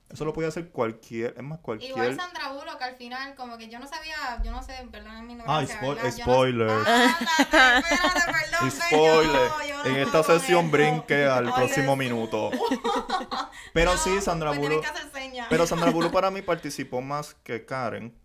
Eso 0.08 0.24
lo 0.24 0.32
podía 0.32 0.46
hacer 0.50 0.68
cualquier, 0.70 1.34
es 1.36 1.42
más, 1.42 1.58
cualquier... 1.58 1.90
Igual 1.90 2.14
Sandra 2.14 2.52
Bullock 2.52 2.80
al 2.80 2.94
final, 2.94 3.34
como 3.34 3.58
que 3.58 3.68
yo 3.68 3.80
no 3.80 3.88
sabía, 3.88 4.40
yo 4.44 4.52
no 4.52 4.62
sé, 4.62 4.72
perdón 4.92 5.26
mi 5.26 5.36
Ah, 5.44 5.62
spo- 5.64 5.96
¿verdad? 5.96 6.14
Yo 6.16 6.24
no- 6.24 6.32
spoiler. 6.32 6.70
Ah, 6.86 7.16
espérate, 7.40 8.20
perdón, 8.32 8.70
spoiler. 8.70 9.32
yo- 9.34 9.66
yo 9.68 9.76
no 9.82 9.84
en 9.90 9.96
esta 9.96 10.22
sesión 10.22 10.70
brinque 10.70 11.24
al 11.24 11.52
próximo 11.52 11.96
minuto. 11.96 12.50
Pero 13.72 13.92
No, 13.92 13.98
sí, 13.98 14.20
Sandra 14.20 14.50
pues 14.50 14.60
tienes 14.60 14.78
Bullock... 14.78 15.48
Pero 15.50 15.66
Sandra 15.66 15.90
Bullock 15.90 16.12
para 16.12 16.30
mí 16.30 16.40
participó 16.40 17.00
más 17.02 17.34
que 17.42 17.64
Karen. 17.66 18.16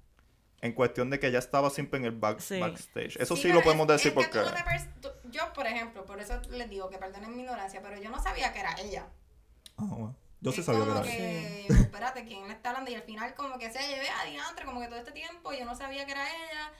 En 0.62 0.74
cuestión 0.74 1.10
de 1.10 1.20
que 1.20 1.26
ella 1.28 1.40
estaba 1.40 1.72
siempre 1.72 1.98
en 2.00 2.06
el 2.06 2.12
back- 2.12 2.40
Sí. 2.42 2.60
backstage. 2.60 3.18
Eso 3.20 3.36
sí, 3.36 3.52
lo 3.52 3.64
podemos 3.64 3.88
es- 3.90 3.94
decir 4.04 4.14
es 4.16 4.28
que 4.28 4.40
porque... 4.40 4.40
tú 4.40 4.46
no 4.46 4.64
te 4.64 4.70
pers- 4.70 5.02
tú- 5.02 5.11
yo, 5.32 5.52
por 5.54 5.66
ejemplo, 5.68 6.06
por 6.06 6.20
eso 6.20 6.40
les 6.52 6.70
digo 6.70 6.90
que 6.90 6.98
perdonen 6.98 7.36
mi 7.36 7.42
ignorancia, 7.44 7.82
pero 7.82 7.98
yo 8.00 8.10
no 8.10 8.22
sabía 8.22 8.54
que 8.54 8.60
era 8.60 8.76
ella. 8.80 9.08
Ah, 9.78 9.86
bueno. 9.90 10.16
Yo 10.44 10.52
sí 10.52 10.64
sabía 10.64 10.84
que 10.86 10.92
era 10.92 11.02
que, 11.04 11.66
yo, 11.70 11.76
espérate, 11.82 12.26
¿quién 12.26 12.48
le 12.48 12.54
está 12.54 12.70
hablando? 12.70 12.90
Y 12.92 12.96
al 12.96 13.04
final 13.04 13.34
como 13.36 13.60
que 13.60 13.72
se 13.72 13.80
llevé 13.88 14.10
a 14.10 14.26
diantre, 14.26 14.66
como 14.66 14.80
que 14.82 14.88
todo 14.88 14.98
este 15.00 15.12
tiempo 15.12 15.54
yo 15.54 15.66
no 15.66 15.76
sabía 15.76 16.06
que 16.06 16.12
era 16.14 16.28
ella. 16.28 16.72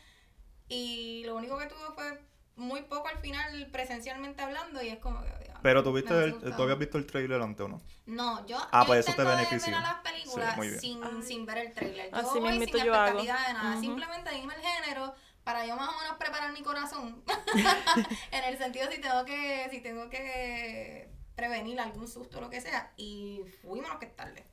Y 0.68 1.24
lo 1.26 1.36
único 1.36 1.58
que 1.58 1.68
tuvo 1.68 1.94
fue 1.94 2.22
muy 2.56 2.82
poco 2.84 3.08
al 3.08 3.18
final 3.20 3.68
presencialmente 3.72 4.42
hablando 4.42 4.82
y 4.82 4.90
es 4.90 5.00
como 5.00 5.22
que... 5.22 5.30
diablo, 5.44 5.60
Pero 5.62 5.84
tú 5.84 5.94
viste 5.94 6.14
me 6.14 6.24
el. 6.24 6.56
¿tú 6.56 6.64
habías 6.64 6.80
visto 6.80 6.98
el 6.98 7.06
trailer 7.06 7.42
antes 7.42 7.66
o 7.66 7.68
no? 7.70 7.82
No, 8.06 8.46
yo, 8.48 8.58
Ah, 8.72 8.82
yo 8.82 8.88
pues 8.88 9.00
eso 9.00 9.16
te 9.16 9.22
intento 9.22 9.30
de 9.30 9.36
beneficia. 9.38 9.78
ver 9.78 9.86
a 9.86 9.94
las 9.94 10.02
películas 10.02 10.56
Sí, 10.62 10.80
sin, 10.80 11.24
sin 11.24 11.46
ver 11.46 11.58
el 11.60 11.74
trailer. 11.74 12.10
Yo 12.12 12.18
Así 12.18 12.40
voy 12.40 12.52
sin 12.60 12.68
yo 12.86 12.94
hago. 12.96 13.20
expectativa 13.20 13.48
de 13.48 13.54
nada. 13.54 13.72
Ujú. 13.74 13.82
Simplemente 13.82 14.32
dime 14.32 14.54
el 14.56 14.62
género 14.62 15.14
para 15.44 15.66
yo 15.66 15.76
más 15.76 15.90
o 15.90 16.00
menos 16.02 16.18
preparar 16.18 16.54
mi 16.54 16.62
corazón. 16.64 17.24
en 18.32 18.44
el 18.44 18.58
sentido 18.58 18.90
si 18.92 19.00
tengo 19.02 19.26
que, 19.26 19.68
si 19.72 19.82
tengo 19.82 20.10
que 20.10 21.10
prevenir 21.36 21.80
algún 21.80 22.08
susto 22.08 22.38
o 22.38 22.42
lo 22.42 22.50
que 22.50 22.62
sea. 22.62 22.94
Y 22.98 23.42
fuimos 23.62 23.92
que 24.00 24.06
es 24.06 24.16
tarde. 24.16 24.46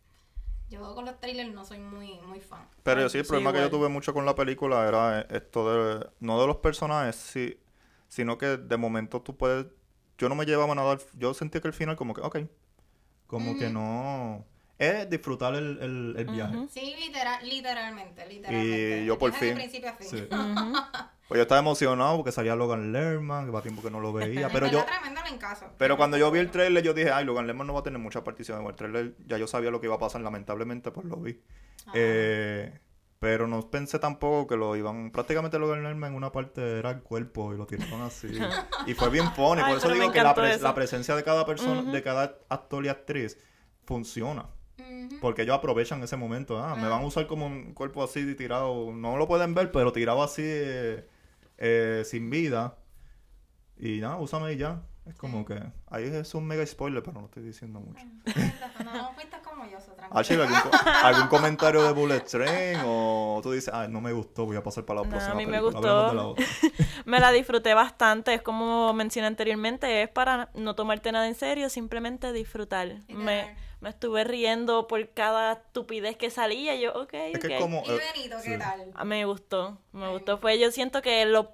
Yo 0.68 0.94
con 0.94 1.04
los 1.06 1.18
trailers 1.20 1.52
no 1.52 1.64
soy 1.64 1.78
muy, 1.78 2.18
muy 2.20 2.40
fan. 2.40 2.68
Pero 2.82 3.00
yo 3.02 3.08
sí, 3.08 3.18
el 3.18 3.24
Sí, 3.24 3.26
problema 3.26 3.52
que 3.52 3.60
yo 3.60 3.70
tuve 3.70 3.88
mucho 3.88 4.14
con 4.14 4.24
la 4.24 4.34
película 4.34 4.88
era 4.88 5.20
esto 5.22 5.98
de, 6.00 6.10
no 6.20 6.40
de 6.40 6.46
los 6.46 6.56
personajes, 6.58 7.16
sí, 7.16 7.58
sino 8.08 8.38
que 8.38 8.56
de 8.56 8.76
momento 8.78 9.20
tú 9.22 9.36
puedes, 9.36 9.66
yo 10.16 10.28
no 10.28 10.34
me 10.34 10.46
llevaba 10.46 10.74
nada, 10.74 10.92
al- 10.92 11.00
yo 11.14 11.34
sentí 11.34 11.60
que 11.60 11.68
el 11.68 11.74
final 11.74 11.96
como 11.96 12.14
que, 12.14 12.22
ok, 12.22 12.38
como 13.26 13.56
que 13.56 13.70
no, 13.70 14.46
es 14.78 15.10
disfrutar 15.10 15.54
el, 15.54 15.78
el, 15.80 16.14
el 16.18 16.26
viaje. 16.26 16.56
Sí, 16.70 16.94
literal, 16.98 17.46
literalmente, 17.48 18.26
literalmente. 18.26 19.00
Y 19.02 19.06
yo 19.06 19.18
por 19.18 19.32
fin- 19.32 19.54
principio 19.54 19.90
a 19.90 19.92
fin. 19.94 20.08
Sí. 20.08 20.28
Pues 21.28 21.36
yo 21.36 21.42
estaba 21.42 21.58
emocionado 21.58 22.16
porque 22.16 22.32
salía 22.32 22.56
Logan 22.56 22.90
Lerman, 22.90 23.44
que 23.44 23.50
va 23.50 23.60
tiempo 23.60 23.82
que 23.82 23.90
no 23.90 24.00
lo 24.00 24.14
veía, 24.14 24.48
pero 24.48 24.66
yo, 24.66 24.82
tremendo 24.86 25.20
en 25.28 25.36
caso. 25.36 25.66
pero 25.76 25.98
cuando 25.98 26.16
yo 26.16 26.30
vi 26.30 26.38
el 26.38 26.50
trailer 26.50 26.82
yo 26.82 26.94
dije, 26.94 27.10
ay, 27.10 27.26
Logan 27.26 27.46
Lerman 27.46 27.66
no 27.66 27.74
va 27.74 27.80
a 27.80 27.82
tener 27.82 27.98
mucha 27.98 28.24
participación, 28.24 28.66
el 28.66 28.74
trailer 28.74 29.14
ya 29.26 29.36
yo 29.36 29.46
sabía 29.46 29.70
lo 29.70 29.78
que 29.78 29.88
iba 29.88 29.96
a 29.96 29.98
pasar, 29.98 30.22
lamentablemente 30.22 30.90
pues 30.90 31.04
lo 31.04 31.16
vi. 31.16 31.38
Ajá. 31.82 31.92
Eh, 31.96 32.80
pero 33.18 33.46
no 33.46 33.68
pensé 33.70 33.98
tampoco 33.98 34.46
que 34.46 34.56
lo 34.56 34.74
iban. 34.74 35.10
Prácticamente 35.10 35.58
lo 35.58 35.76
Lerman 35.76 36.12
en 36.12 36.16
una 36.16 36.32
parte 36.32 36.78
era 36.78 36.92
el 36.92 37.02
cuerpo 37.02 37.52
y 37.52 37.58
lo 37.58 37.66
tiraron 37.66 38.00
así. 38.00 38.28
y 38.86 38.94
fue 38.94 39.10
bien 39.10 39.30
funny. 39.34 39.60
Ay, 39.62 39.68
Por 39.74 39.78
eso 39.84 39.88
digo 39.90 40.10
que 40.10 40.22
la, 40.22 40.30
encantó 40.30 40.40
pre- 40.40 40.54
eso. 40.54 40.64
la 40.64 40.74
presencia 40.74 41.14
de 41.14 41.24
cada 41.24 41.44
persona, 41.44 41.92
de 41.92 42.02
cada 42.02 42.38
actor 42.48 42.86
y 42.86 42.88
actriz 42.88 43.36
funciona. 43.84 44.46
Porque 45.20 45.42
ellos 45.42 45.56
aprovechan 45.56 46.02
ese 46.02 46.16
momento. 46.16 46.58
Ah, 46.62 46.74
me 46.76 46.86
Ah. 46.86 46.88
van 46.90 47.02
a 47.02 47.06
usar 47.06 47.26
como 47.26 47.46
un 47.46 47.74
cuerpo 47.74 48.02
así 48.02 48.34
tirado. 48.34 48.92
No 48.92 49.16
lo 49.16 49.26
pueden 49.28 49.54
ver, 49.54 49.70
pero 49.72 49.92
tirado 49.92 50.22
así 50.22 50.42
eh, 50.44 51.06
eh, 51.58 52.02
sin 52.04 52.30
vida. 52.30 52.76
Y 53.76 54.00
nada, 54.00 54.16
úsame 54.16 54.52
y 54.52 54.56
ya. 54.56 54.82
Es 55.06 55.14
como 55.14 55.44
que. 55.46 55.58
Ahí 55.86 56.04
es 56.04 56.34
un 56.34 56.46
mega 56.46 56.66
spoiler, 56.66 57.02
pero 57.02 57.18
no 57.20 57.26
estoy 57.26 57.42
diciendo 57.42 57.80
mucho. 57.80 58.04
No, 58.84 58.92
no 58.94 59.12
fuiste 59.14 59.38
como 59.42 59.64
yo, 59.66 59.80
so 59.80 59.92
tranquilo. 59.92 60.42
¿algún, 60.42 60.60
co- 60.60 60.70
algún 61.02 61.28
comentario 61.28 61.82
de 61.82 61.92
Bullet 61.92 62.20
Train? 62.20 62.80
O 62.84 63.40
tú 63.42 63.52
dices, 63.52 63.72
ay, 63.72 63.88
no 63.88 64.02
me 64.02 64.12
gustó, 64.12 64.44
voy 64.44 64.56
a 64.56 64.62
pasar 64.62 64.84
para 64.84 65.00
la 65.00 65.06
No, 65.06 65.10
próxima 65.10 65.32
a 65.32 65.36
mí 65.36 65.46
me 65.46 65.58
película. 65.60 65.78
gustó. 65.78 66.14
La 66.14 66.26
otra. 66.26 66.44
Me 67.06 67.20
la 67.20 67.32
disfruté 67.32 67.72
bastante, 67.72 68.34
es 68.34 68.42
como 68.42 68.92
mencioné 68.92 69.28
anteriormente, 69.28 70.02
es 70.02 70.10
para 70.10 70.50
no 70.54 70.74
tomarte 70.74 71.10
nada 71.10 71.26
en 71.26 71.34
serio, 71.36 71.70
simplemente 71.70 72.30
disfrutar. 72.34 72.96
Me. 73.08 73.56
Me 73.80 73.90
estuve 73.90 74.24
riendo 74.24 74.86
por 74.88 75.08
cada 75.10 75.52
estupidez 75.52 76.16
que 76.16 76.30
salía, 76.30 76.74
yo, 76.76 76.92
ok, 76.94 77.14
Es 77.14 77.38
que 77.40 77.46
ok. 77.46 77.52
es 77.52 77.60
como... 77.60 77.82
¿Y 77.84 77.90
eh, 77.90 78.00
Benito, 78.14 78.36
qué 78.42 78.42
sí. 78.54 78.58
tal? 78.58 78.90
Ah, 78.94 79.04
Me 79.04 79.24
gustó, 79.24 79.78
me 79.92 80.06
Ay. 80.06 80.12
gustó. 80.12 80.38
Fue, 80.38 80.58
yo 80.58 80.70
siento 80.72 81.02
que 81.02 81.24
lo 81.26 81.52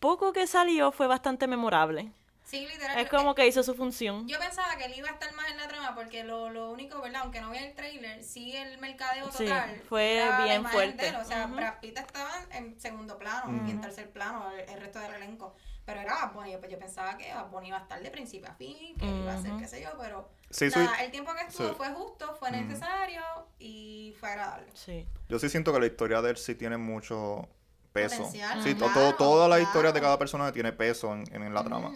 poco 0.00 0.32
que 0.32 0.46
salió 0.46 0.92
fue 0.92 1.06
bastante 1.06 1.46
memorable. 1.46 2.12
Sí, 2.50 2.66
literal. 2.66 2.98
Es 2.98 3.08
como 3.08 3.34
que 3.36 3.46
hizo 3.46 3.62
su 3.62 3.74
función. 3.76 4.26
Yo 4.26 4.38
pensaba 4.40 4.76
que 4.76 4.86
él 4.86 4.94
iba 4.96 5.08
a 5.08 5.12
estar 5.12 5.32
más 5.34 5.48
en 5.50 5.56
la 5.56 5.68
trama 5.68 5.94
porque 5.94 6.24
lo, 6.24 6.50
lo 6.50 6.70
único, 6.72 7.00
¿verdad? 7.00 7.20
Aunque 7.22 7.40
no 7.40 7.50
vi 7.50 7.58
el 7.58 7.74
trailer, 7.74 8.24
sí 8.24 8.56
el 8.56 8.76
mercadeo 8.78 9.30
Sí, 9.30 9.44
total. 9.44 9.80
fue 9.88 10.16
era 10.16 10.38
la 10.40 10.44
bien 10.44 10.66
fuerte. 10.66 11.08
él, 11.08 11.14
O 11.16 11.24
sea, 11.24 11.46
Ujú. 11.46 11.54
Brad 11.54 11.78
Pitt 11.80 11.96
estaba 11.98 12.32
en 12.50 12.80
segundo 12.80 13.16
plano 13.18 13.64
y 13.66 13.70
en 13.70 13.80
tercer 13.80 14.10
plano 14.10 14.50
el, 14.50 14.68
el 14.68 14.80
resto 14.80 14.98
del 14.98 15.14
elenco. 15.14 15.54
Pero 15.86 16.00
era 16.00 16.14
Bad 16.14 16.32
Bunny, 16.34 16.56
pues 16.56 16.70
yo 16.72 16.78
pensaba 16.78 17.16
que 17.16 17.32
Bad 17.32 17.50
Bunny 17.50 17.68
iba 17.68 17.78
a 17.78 17.82
estar 17.82 18.02
de 18.02 18.10
principio 18.10 18.50
a 18.50 18.54
fin, 18.54 18.96
que 18.96 19.06
iba 19.06 19.32
a 19.32 19.38
ser 19.40 19.52
qué 19.56 19.68
sé 19.68 19.82
yo, 19.82 19.90
pero 19.98 20.28
Sí, 20.50 20.70
soy- 20.70 20.84
nada, 20.84 21.04
el 21.04 21.10
tiempo 21.12 21.32
que 21.34 21.42
estuvo 21.42 21.68
sí. 21.68 21.74
fue 21.76 21.88
justo, 21.90 22.34
fue 22.34 22.50
necesario 22.50 23.22
y 23.60 24.14
fue 24.18 24.28
agradable. 24.30 24.66
Sí. 24.74 25.06
Yo 25.28 25.38
sí 25.38 25.48
siento 25.48 25.72
que 25.72 25.78
la 25.80 25.86
historia 25.86 26.20
de 26.20 26.30
él 26.30 26.36
sí 26.36 26.54
tiene 26.56 26.76
mucho 26.76 27.48
peso. 27.92 28.16
Potencial, 28.24 28.60
Sí, 28.62 28.74
claro, 28.74 28.92
todo, 28.92 29.14
todas 29.14 29.48
las 29.50 29.60
historias 29.60 29.94
de 29.94 30.00
cada 30.00 30.18
personaje 30.18 30.52
tiene 30.52 30.72
peso 30.72 31.12
en, 31.12 31.24
en 31.32 31.54
la 31.54 31.62
trama. 31.64 31.92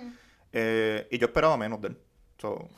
Eh, 0.56 1.08
y 1.11 1.18
yo 1.18 1.26
esperaba 1.26 1.56
menos 1.56 1.80
de 1.80 1.88
él. 1.88 1.99
So, 2.38 2.68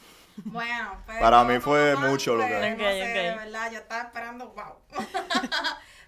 Bueno, 0.44 1.02
pues, 1.06 1.18
Para 1.18 1.44
mí 1.44 1.58
fue 1.60 1.94
fan, 1.94 2.10
mucho 2.10 2.34
lo 2.34 2.44
que- 2.46 2.50
no 2.50 2.74
Ok, 2.74 2.80
sé, 2.80 2.84
de 2.84 3.34
verdad, 3.36 3.70
yo 3.72 3.78
estaba 3.78 4.02
esperando, 4.02 4.48
wow. 4.48 4.74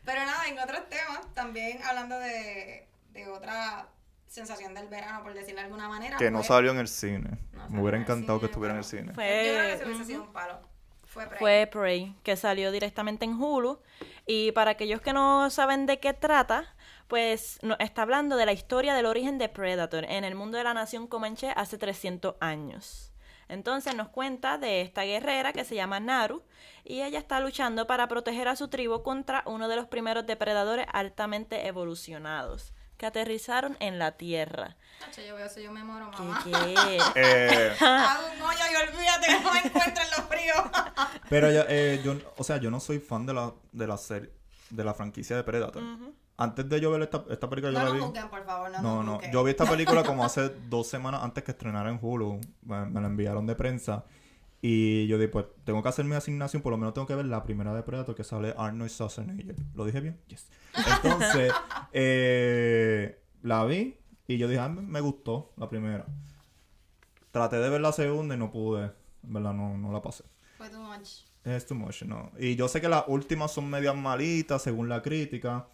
Pero 0.05 0.25
nada, 0.25 0.47
en 0.49 0.59
otros 0.59 0.89
temas, 0.89 1.21
también 1.35 1.83
hablando 1.83 2.19
de, 2.19 2.89
de 3.13 3.29
otra 3.29 3.89
sensación 4.27 4.75
del 4.75 4.89
verano, 4.89 5.23
por 5.23 5.35
decirlo 5.35 5.61
de 5.61 5.65
alguna 5.67 5.89
manera. 5.89 6.17
que 6.17 6.31
no 6.31 6.39
fue- 6.39 6.47
salió 6.49 6.71
en 6.73 6.79
el 6.79 6.89
cine. 6.89 7.39
no 7.53 7.69
Me 7.71 7.81
hubiera 7.83 7.99
encantado 7.99 8.39
que 8.39 8.47
cine, 8.47 8.51
estuviera 8.53 8.75
en 8.75 8.81
el 8.81 8.87
pero- 8.91 9.03
cine. 9.03 9.15
Fue- 9.15 9.47
Yo 9.47 9.53
creo 9.53 9.67
que 9.67 9.73
eso 9.75 9.85
hubiese 9.87 10.05
sido 10.05 10.23
un 10.25 10.33
palo. 10.33 10.61
Fue 11.07 11.27
Prey. 11.27 11.39
Fue 11.39 11.69
Prey, 11.73 12.15
que 12.23 12.37
salió 12.37 12.71
directamente 12.71 13.25
en 13.25 13.33
Hulu. 13.41 13.81
Y 14.27 14.53
para 14.53 14.73
aquellos 14.73 15.01
que 15.01 15.15
no 15.15 15.49
saben 15.49 15.87
de 15.87 15.99
qué 16.01 16.13
trata, 16.13 16.75
pues 17.09 17.59
no, 17.63 17.77
está 17.79 18.03
hablando 18.03 18.37
de 18.37 18.47
la 18.47 18.53
historia 18.53 18.95
del 18.95 19.07
origen 19.07 19.39
de 19.39 19.49
Predator 19.49 20.05
en 20.05 20.25
el 20.25 20.35
mundo 20.35 20.59
de 20.59 20.65
la 20.65 20.75
nación 20.75 21.07
comanche 21.07 21.53
hace 21.57 21.79
300 21.79 22.37
años. 22.41 23.13
Entonces 23.49 23.95
nos 23.95 24.09
cuenta 24.09 24.59
de 24.59 24.83
esta 24.83 25.03
guerrera 25.05 25.55
que 25.55 25.65
se 25.65 25.75
llama 25.75 26.01
Naru 26.01 26.43
y 26.85 27.01
ella 27.01 27.19
está 27.19 27.41
luchando 27.41 27.87
para 27.87 28.07
proteger 28.07 28.47
a 28.47 28.57
su 28.57 28.69
tribu 28.69 29.03
contra 29.03 29.43
uno 29.47 29.69
de 29.69 29.77
los 29.77 29.87
primeros 29.87 30.27
depredadores 30.27 30.87
altamente 30.93 31.67
evolucionados 31.67 32.75
que 32.99 33.07
aterrizaron 33.07 33.77
en 33.81 33.99
la 33.99 34.13
Tierra. 34.19 34.77
Yo 35.17 35.37
veo 35.37 35.47
eso, 35.47 35.61
yo 35.61 35.73
me 35.73 35.83
muero, 35.85 36.11
¿Qué, 36.11 36.23
mamá. 36.23 36.43
qué? 36.45 36.99
Eh, 37.15 37.77
Hago 37.81 38.27
un 38.37 38.43
hoyo 38.43 38.65
y 38.71 38.89
olvídate 38.89 39.27
que 39.29 39.41
no 39.41 39.53
me 39.53 39.59
encuentro 39.61 40.03
en 40.03 40.11
los 40.11 40.29
fríos. 40.29 40.57
pero 41.31 41.51
yo, 41.51 41.63
eh, 41.69 42.03
yo, 42.05 42.17
o 42.37 42.45
sea, 42.45 42.59
yo 42.59 42.71
no 42.71 42.81
soy 42.81 42.99
fan 42.99 43.25
de 43.25 43.33
la, 43.35 43.55
de 43.73 43.87
la 43.87 43.97
serie, 43.97 44.31
de 44.69 44.85
la 44.85 44.95
franquicia 44.95 45.37
de 45.37 45.45
Predator. 45.45 45.83
Antes 46.41 46.69
de 46.69 46.81
yo 46.81 46.91
ver 46.93 47.03
esta, 47.03 47.25
esta 47.31 47.51
película, 47.51 47.73
yo 47.73 47.85
la 47.85 47.91
vi. 47.91 48.01
juzguen, 48.01 48.29
por 48.29 48.45
favor, 48.45 48.71
no 48.71 48.81
No, 48.81 49.03
no. 49.03 49.21
Yo 49.33 49.43
vi 49.43 49.51
esta 49.51 49.69
película 49.69 50.05
como 50.05 50.25
hace 50.25 50.49
dos 50.71 50.87
semanas 50.87 51.23
antes 51.25 51.43
que 51.43 51.51
estrenara 51.51 51.91
en 51.91 51.99
Hulu. 52.01 52.41
Me, 52.63 52.87
me 52.87 53.01
la 53.01 53.09
enviaron 53.09 53.45
de 53.47 53.57
prensa. 53.57 54.05
Y 54.63 55.07
yo 55.09 55.19
dije, 55.19 55.29
pues 55.29 55.47
tengo 55.65 55.83
que 55.83 55.89
hacer 55.89 56.05
mi 56.05 56.15
asignación. 56.15 56.63
Por 56.63 56.71
lo 56.71 56.79
menos 56.79 56.95
tengo 56.95 57.07
que 57.09 57.15
ver 57.17 57.27
la 57.27 57.43
primera 57.43 57.75
de 57.75 57.83
Predator 57.83 58.15
que 58.15 58.25
sale 58.25 58.55
Arnold 58.57 58.91
Schwarzenegger. 58.91 59.57
¿Lo 59.75 59.85
dije 59.85 60.01
bien? 60.01 60.21
Yes. 60.29 60.49
Entonces, 61.03 61.53
eh, 61.93 63.21
la 63.43 63.65
vi. 63.65 63.99
Y 64.29 64.39
yo 64.39 64.47
dije, 64.47 64.61
ah, 64.61 64.69
me 64.69 64.83
me 64.83 65.01
gustó 65.01 65.53
la 65.57 65.69
primera. 65.69 66.07
Traté 67.31 67.57
de 67.57 67.69
ver 67.69 67.81
la 67.81 67.93
segunda 67.93 68.35
y 68.35 68.39
no 68.39 68.51
pude. 68.51 68.93
En 69.25 69.33
verdad, 69.33 69.55
no, 69.55 69.77
no 69.77 69.93
la 69.93 70.03
pasé. 70.03 70.25
Fue 70.57 70.69
too 70.71 70.81
much. 70.83 71.25
Es 71.45 71.67
too 71.67 71.75
much, 71.75 72.03
no. 72.03 72.31
Y 72.39 72.57
yo 72.57 72.69
sé 72.69 72.81
que 72.81 72.89
las 72.89 73.05
últimas 73.09 73.53
son 73.53 73.69
medias 73.71 73.97
malitas, 73.97 74.63
según 74.63 74.89
la 74.89 75.03
crítica. 75.03 75.67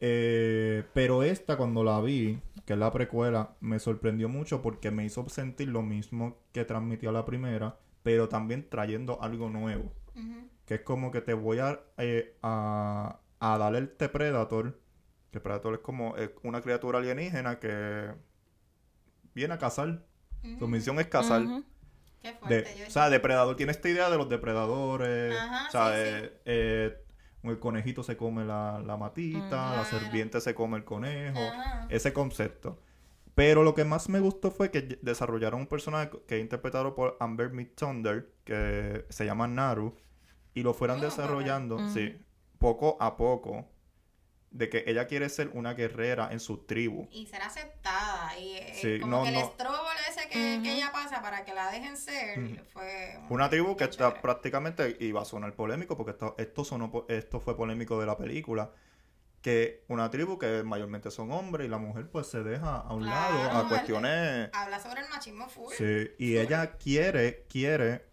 Eh, 0.00 0.84
pero 0.94 1.22
esta, 1.22 1.56
cuando 1.56 1.84
la 1.84 2.00
vi, 2.00 2.40
que 2.64 2.72
es 2.74 2.78
la 2.78 2.92
precuela, 2.92 3.56
me 3.60 3.78
sorprendió 3.78 4.28
mucho 4.28 4.62
porque 4.62 4.90
me 4.90 5.04
hizo 5.04 5.28
sentir 5.28 5.68
lo 5.68 5.82
mismo 5.82 6.38
que 6.52 6.64
transmitía 6.64 7.12
la 7.12 7.24
primera, 7.24 7.78
pero 8.02 8.28
también 8.28 8.68
trayendo 8.68 9.22
algo 9.22 9.50
nuevo. 9.50 9.92
Que 10.66 10.74
es 10.74 10.80
como 10.82 11.10
que 11.10 11.20
te 11.20 11.34
voy 11.34 11.58
a, 11.58 11.80
eh, 11.98 12.36
a, 12.42 13.20
a 13.40 13.58
darle 13.58 13.78
el 13.78 13.84
este 13.84 14.08
Predator. 14.08 14.78
Que 15.32 15.40
Predator 15.40 15.74
es 15.74 15.80
como 15.80 16.16
eh, 16.16 16.34
una 16.42 16.60
criatura 16.60 16.98
alienígena 16.98 17.58
que 17.58 18.12
viene 19.34 19.54
a 19.54 19.58
cazar. 19.58 20.04
Su 20.58 20.68
misión 20.68 20.98
es 21.00 21.06
cazar. 21.08 21.42
Qué 22.22 22.28
De, 22.32 22.36
fuerte. 22.38 22.74
yo 22.78 22.86
o 22.86 22.90
sea, 22.90 23.10
depredador. 23.10 23.56
Tiene 23.56 23.72
esta 23.72 23.88
idea 23.88 24.10
de 24.10 24.16
los 24.18 24.28
depredadores. 24.28 25.34
Ajá, 25.36 25.68
o 25.68 25.70
sea, 25.70 25.86
sí, 25.88 25.96
eh, 25.96 26.40
eh, 26.44 27.04
el 27.42 27.58
conejito 27.58 28.02
se 28.02 28.16
come 28.16 28.44
la, 28.44 28.82
la 28.84 28.96
matita, 28.96 29.76
la 29.76 29.84
serpiente 29.84 30.40
se 30.40 30.54
come 30.54 30.76
el 30.76 30.84
conejo. 30.84 31.38
Ajá. 31.38 31.86
Ese 31.88 32.12
concepto. 32.12 32.78
Pero 33.34 33.62
lo 33.62 33.74
que 33.74 33.84
más 33.84 34.08
me 34.08 34.20
gustó 34.20 34.50
fue 34.50 34.70
que 34.70 34.98
desarrollaron 35.02 35.60
un 35.60 35.66
personaje 35.66 36.10
que 36.26 36.36
es 36.36 36.42
interpretado 36.42 36.94
por 36.94 37.16
Amber 37.20 37.50
Mid 37.52 37.68
Thunder, 37.74 38.30
que 38.44 39.06
se 39.08 39.24
llama 39.24 39.46
Naru, 39.46 39.94
y 40.52 40.62
lo 40.62 40.74
fueran 40.74 40.98
Ah, 40.98 41.04
desarrollando, 41.04 41.88
sí, 41.88 42.16
poco 42.58 42.96
a 43.00 43.16
poco, 43.16 43.66
de 44.50 44.68
que 44.68 44.82
ella 44.88 45.06
quiere 45.06 45.28
ser 45.28 45.50
una 45.54 45.74
guerrera 45.74 46.28
en 46.32 46.40
su 46.40 46.58
tribu. 46.66 47.06
y 47.12 47.26
ser 47.26 47.40
aceptada 47.42 48.36
y 48.38 48.56
eh, 48.56 48.72
Sí, 48.74 48.98
como 49.00 49.18
no, 49.18 49.22
que 49.22 49.28
el 49.28 49.34
no. 49.36 49.40
estróbolo 49.42 49.88
ese 50.08 50.28
que, 50.28 50.60
que 50.62 50.72
ella 50.74 50.90
pasa 50.92 51.22
para 51.22 51.44
que 51.44 51.54
la 51.54 51.70
dejen 51.70 51.96
ser 51.96 52.64
fue 52.72 53.16
Una 53.28 53.48
tribu 53.48 53.76
que 53.76 53.84
está 53.84 54.06
chévere. 54.08 54.20
prácticamente, 54.22 54.96
y 54.98 55.12
va 55.12 55.22
a 55.22 55.24
sonar 55.24 55.54
polémico, 55.54 55.96
porque 55.96 56.10
esto, 56.12 56.34
esto, 56.38 56.64
sonó, 56.64 57.06
esto 57.08 57.40
fue 57.40 57.56
polémico 57.56 58.00
de 58.00 58.06
la 58.06 58.16
película, 58.16 58.72
que 59.40 59.84
una 59.88 60.10
tribu 60.10 60.36
que 60.38 60.62
mayormente 60.64 61.10
son 61.10 61.30
hombres 61.32 61.66
y 61.66 61.70
la 61.70 61.78
mujer 61.78 62.10
pues 62.10 62.26
se 62.26 62.42
deja 62.42 62.76
a 62.76 62.92
un 62.92 63.04
Claro, 63.04 63.34
lado 63.44 63.58
a 63.58 63.68
cuestiones... 63.68 64.50
habla 64.52 64.80
sobre 64.80 65.00
el 65.02 65.08
machismo 65.08 65.48
full 65.48 65.72
Sí, 65.78 66.10
y 66.18 66.32
Full. 66.34 66.38
ella 66.44 66.72
quiere, 66.76 67.46
quiere 67.48 68.09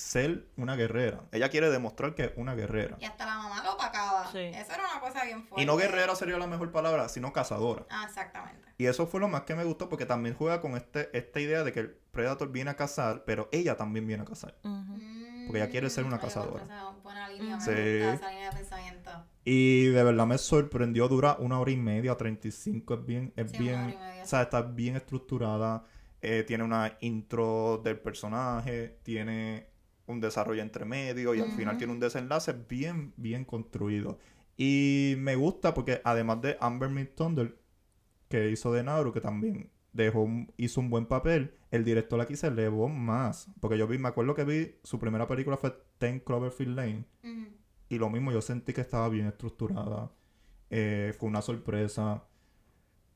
ser 0.00 0.46
una 0.56 0.76
guerrera. 0.76 1.22
Ella 1.32 1.48
quiere 1.50 1.70
demostrar 1.70 2.14
que 2.14 2.24
es 2.24 2.32
una 2.36 2.54
guerrera. 2.54 2.96
Y 3.00 3.04
hasta 3.04 3.26
la 3.26 3.36
mamá 3.38 3.62
lo 3.62 3.74
opacaba. 3.74 4.30
Sí. 4.32 4.38
Eso 4.38 4.72
era 4.72 4.82
una 4.90 5.00
cosa 5.00 5.24
bien 5.24 5.44
fuerte. 5.46 5.62
Y 5.62 5.66
no 5.66 5.76
guerrera 5.76 6.14
sería 6.16 6.38
la 6.38 6.46
mejor 6.46 6.72
palabra, 6.72 7.08
sino 7.08 7.32
cazadora. 7.32 7.86
Ah, 7.90 8.04
exactamente. 8.08 8.68
Y 8.78 8.86
eso 8.86 9.06
fue 9.06 9.20
lo 9.20 9.28
más 9.28 9.42
que 9.42 9.54
me 9.54 9.64
gustó 9.64 9.88
porque 9.88 10.06
también 10.06 10.34
juega 10.34 10.60
con 10.60 10.76
este, 10.76 11.16
esta 11.16 11.38
idea 11.40 11.62
de 11.64 11.72
que 11.72 11.80
el 11.80 11.90
Predator 12.10 12.50
viene 12.50 12.70
a 12.70 12.76
cazar, 12.76 13.24
pero 13.24 13.48
ella 13.52 13.76
también 13.76 14.06
viene 14.06 14.22
a 14.22 14.26
cazar. 14.26 14.56
Ujú. 14.64 14.94
Porque 15.46 15.58
ella 15.62 15.70
quiere 15.70 15.90
ser 15.90 16.04
una 16.04 16.18
cazadora. 16.18 16.62
esa 16.64 16.90
buena 17.02 17.28
línea, 17.28 17.56
me 17.56 17.62
Sí. 17.62 17.70
gusta 17.70 18.14
esa 18.14 18.30
línea 18.30 18.50
de 18.50 18.56
pensamiento. 18.56 19.10
Y 19.44 19.86
de 19.86 20.02
verdad 20.04 20.26
me 20.26 20.38
sorprendió, 20.38 21.08
dura 21.08 21.36
una 21.40 21.58
hora 21.60 21.70
y 21.72 21.76
media, 21.76 22.16
35, 22.16 22.94
es 22.94 23.04
bien, 23.04 23.32
es 23.36 23.50
Sí, 23.50 23.56
una 23.58 23.64
bien, 23.66 23.80
hora 23.80 23.92
y 23.92 23.96
media. 23.96 24.22
o 24.22 24.26
sea, 24.26 24.42
está 24.42 24.62
bien 24.62 24.96
estructurada, 24.96 25.84
eh, 26.22 26.44
tiene 26.46 26.64
una 26.64 26.96
intro 27.00 27.80
del 27.82 27.98
personaje, 27.98 28.98
tiene 29.02 29.69
un 30.10 30.20
desarrollo 30.20 30.62
entre 30.62 30.84
medio 30.84 31.34
y 31.34 31.40
al 31.40 31.50
final 31.56 31.76
tiene 31.78 31.92
un 31.92 32.00
desenlace 32.00 32.52
bien, 32.68 33.12
bien 33.16 33.44
construido. 33.44 34.18
Y 34.56 35.14
me 35.18 35.36
gusta 35.36 35.72
porque 35.74 36.00
además 36.04 36.42
de 36.42 36.56
Amber 36.60 36.90
Mid 36.90 37.08
Thunder, 37.16 37.56
que 38.28 38.50
hizo 38.50 38.72
de 38.72 38.82
Nauru, 38.84 39.12
que 39.12 39.20
también 39.20 39.70
dejó 39.92 40.22
un- 40.22 40.52
hizo 40.56 40.80
un 40.80 40.90
buen 40.90 41.06
papel, 41.06 41.54
el 41.70 41.84
director 41.84 42.20
aquí 42.20 42.36
se 42.36 42.48
elevó 42.48 42.88
más. 42.88 43.48
Porque 43.60 43.78
yo 43.78 43.86
vi, 43.86 43.98
me 43.98 44.08
acuerdo 44.08 44.34
que 44.34 44.44
vi, 44.44 44.74
su 44.84 44.98
primera 44.98 45.26
película 45.26 45.56
fue 45.56 45.74
Ten 45.98 46.20
Cloverfield 46.20 46.76
Lane. 46.76 47.04
Y 47.88 47.98
lo 47.98 48.08
mismo, 48.10 48.30
yo 48.32 48.40
sentí 48.40 48.72
que 48.72 48.80
estaba 48.82 49.08
bien 49.08 49.26
estructurada. 49.26 50.12
eh, 50.72 51.12
fue 51.18 51.28
una 51.28 51.42
sorpresa. 51.42 52.22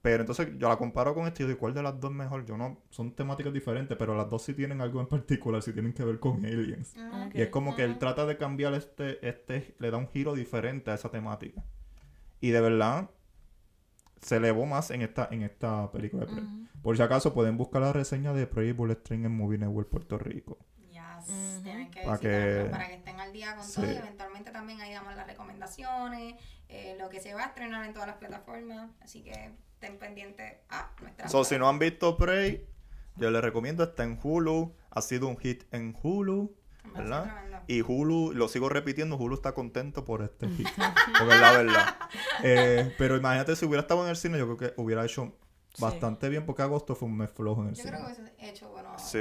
Pero 0.04 0.20
entonces 0.20 0.49
yo 0.58 0.68
la 0.68 0.76
comparo 0.76 1.14
con 1.14 1.26
este 1.26 1.44
y 1.44 1.46
digo, 1.46 1.58
¿cuál 1.58 1.73
de 1.73 1.82
las 1.82 1.99
dos 1.99 2.12
mejor? 2.12 2.44
Yo 2.44 2.58
no, 2.58 2.82
son 2.90 3.14
temáticas 3.16 3.54
diferentes, 3.54 3.96
pero 3.96 4.14
las 4.14 4.28
dos 4.28 4.42
sí 4.42 4.52
tienen 4.52 4.82
algo 4.82 5.00
en 5.00 5.06
particular, 5.06 5.62
sí 5.62 5.73
tienen 5.73 5.94
que 5.94 6.04
ver 6.04 6.20
con 6.20 6.44
aliens. 6.44 6.94
Ok. 6.94 7.34
Y 7.34 7.40
es 7.40 7.49
como 7.49 7.75
que 7.75 7.84
él 7.84 7.92
Ujú. 7.92 8.00
trata 8.00 8.26
de 8.26 8.37
cambiar 8.37 8.75
este, 8.75 9.26
este, 9.26 9.75
le 9.78 9.90
da 9.90 9.96
un 9.96 10.06
giro 10.08 10.34
diferente 10.34 10.90
a 10.90 10.94
esa 10.94 11.08
temática. 11.11 11.64
Y 12.42 12.50
de 12.50 12.61
verdad, 12.61 13.08
se 14.20 14.37
elevó 14.37 14.66
más 14.66 14.90
en 14.90 15.00
esta, 15.00 15.26
en 15.30 15.40
esta 15.42 15.90
película 15.90 16.26
de 16.26 16.32
Prey. 16.32 16.44
Ujú. 16.44 16.66
Por 16.82 16.96
si 16.99 17.02
acaso 17.02 17.32
pueden 17.32 17.56
buscar 17.56 17.80
la 17.80 17.94
reseña 17.94 18.34
de 18.34 18.46
Prey 18.46 18.68
y 18.68 18.73
Bullet 18.73 18.96
Train 18.96 19.25
en 19.25 19.34
Movie 19.34 19.56
Network 19.56 19.88
Puerto 19.88 20.18
Rico. 20.18 20.58
Yes, 20.90 21.62
tienen 21.62 21.90
que 21.90 22.02
Para 22.02 22.18
que- 22.18 22.68
para 22.70 22.88
que 22.88 22.94
estén 22.96 23.18
al 23.20 23.32
día 23.32 23.56
con 23.56 23.64
Sí. 23.64 23.80
todo 23.80 23.90
y 23.90 23.96
eventualmente 23.96 24.50
también 24.50 24.82
ahí 24.82 24.92
damos 24.92 25.16
las 25.16 25.26
recomendaciones, 25.26 26.34
eh, 26.68 26.94
lo 27.00 27.08
que 27.08 27.20
se 27.20 27.32
va 27.32 27.44
a 27.44 27.46
estrenar 27.46 27.87
en 27.87 27.94
todas 27.94 28.06
las 28.08 28.16
plataformas, 28.18 28.90
así 29.00 29.23
que 29.23 29.52
estén 29.75 29.99
pendientes 29.99 30.54
a 30.71 30.90
nuestra 31.00 31.28
So, 31.28 31.45
si 31.45 31.59
no 31.59 31.69
han 31.69 31.78
visto 31.78 32.16
Prey, 32.16 32.66
yo 33.16 33.31
les 33.31 33.43
recomiendo, 33.43 33.85
está 33.85 34.04
en 34.04 34.19
Hulu, 34.23 34.75
ha 34.90 35.02
sido 35.02 35.28
un 35.28 35.37
hit 35.37 35.64
en 35.73 35.95
Hulu, 36.02 36.54
¿verdad? 36.95 37.62
Y 37.66 37.81
Hulu, 37.83 38.33
lo 38.35 38.49
sigo 38.49 38.69
repitiendo, 38.69 39.16
Hulu 39.16 39.35
está 39.37 39.52
contento 39.54 40.04
por 40.04 40.23
este 40.23 40.49
hit, 40.49 40.66
porque 41.19 41.35
es 41.35 41.40
la 41.40 41.52
verdad. 41.52 41.97
Eh, 42.43 42.95
pero 42.99 43.16
imagínate 43.16 43.57
si 43.57 43.64
hubiera 43.66 43.83
estado 43.83 44.02
en 44.04 44.11
el 44.11 44.16
cine, 44.16 44.38
yo 44.38 44.45
creo 44.57 44.57
que 44.75 44.81
hubiera 44.81 45.04
hecho 45.04 45.37
Sí. 45.75 45.83
bastante 45.83 46.28
bien, 46.28 46.47
porque 46.47 46.62
agosto 46.62 46.95
fue 46.95 47.09
un 47.09 47.16
mes 47.16 47.31
flojo 47.33 47.62
en 47.62 47.71
el 47.71 47.75
Yo 47.75 47.83
cine. 47.83 47.97
creo 47.97 48.07
que 48.07 48.12
hubiese 48.23 48.49
hecho 48.49 48.69
bueno 48.71 48.97
Sí. 48.97 49.19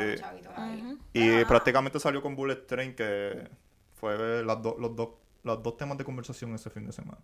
ahí. 0.56 0.98
Y 1.12 1.46
prácticamente 1.46 2.00
salió 2.00 2.22
con 2.22 2.36
Bullet 2.36 2.68
Train, 2.68 2.96
que 2.96 3.50
fue 3.96 4.44
las 4.44 4.62
dos 4.62 4.76
los 4.78 4.96
dos 4.96 5.10
los 5.42 5.64
dos 5.64 5.76
temas 5.78 5.98
de 5.98 6.04
conversación 6.06 6.54
ese 6.54 6.70
fin 6.70 6.86
de 6.86 6.92
semana. 6.92 7.18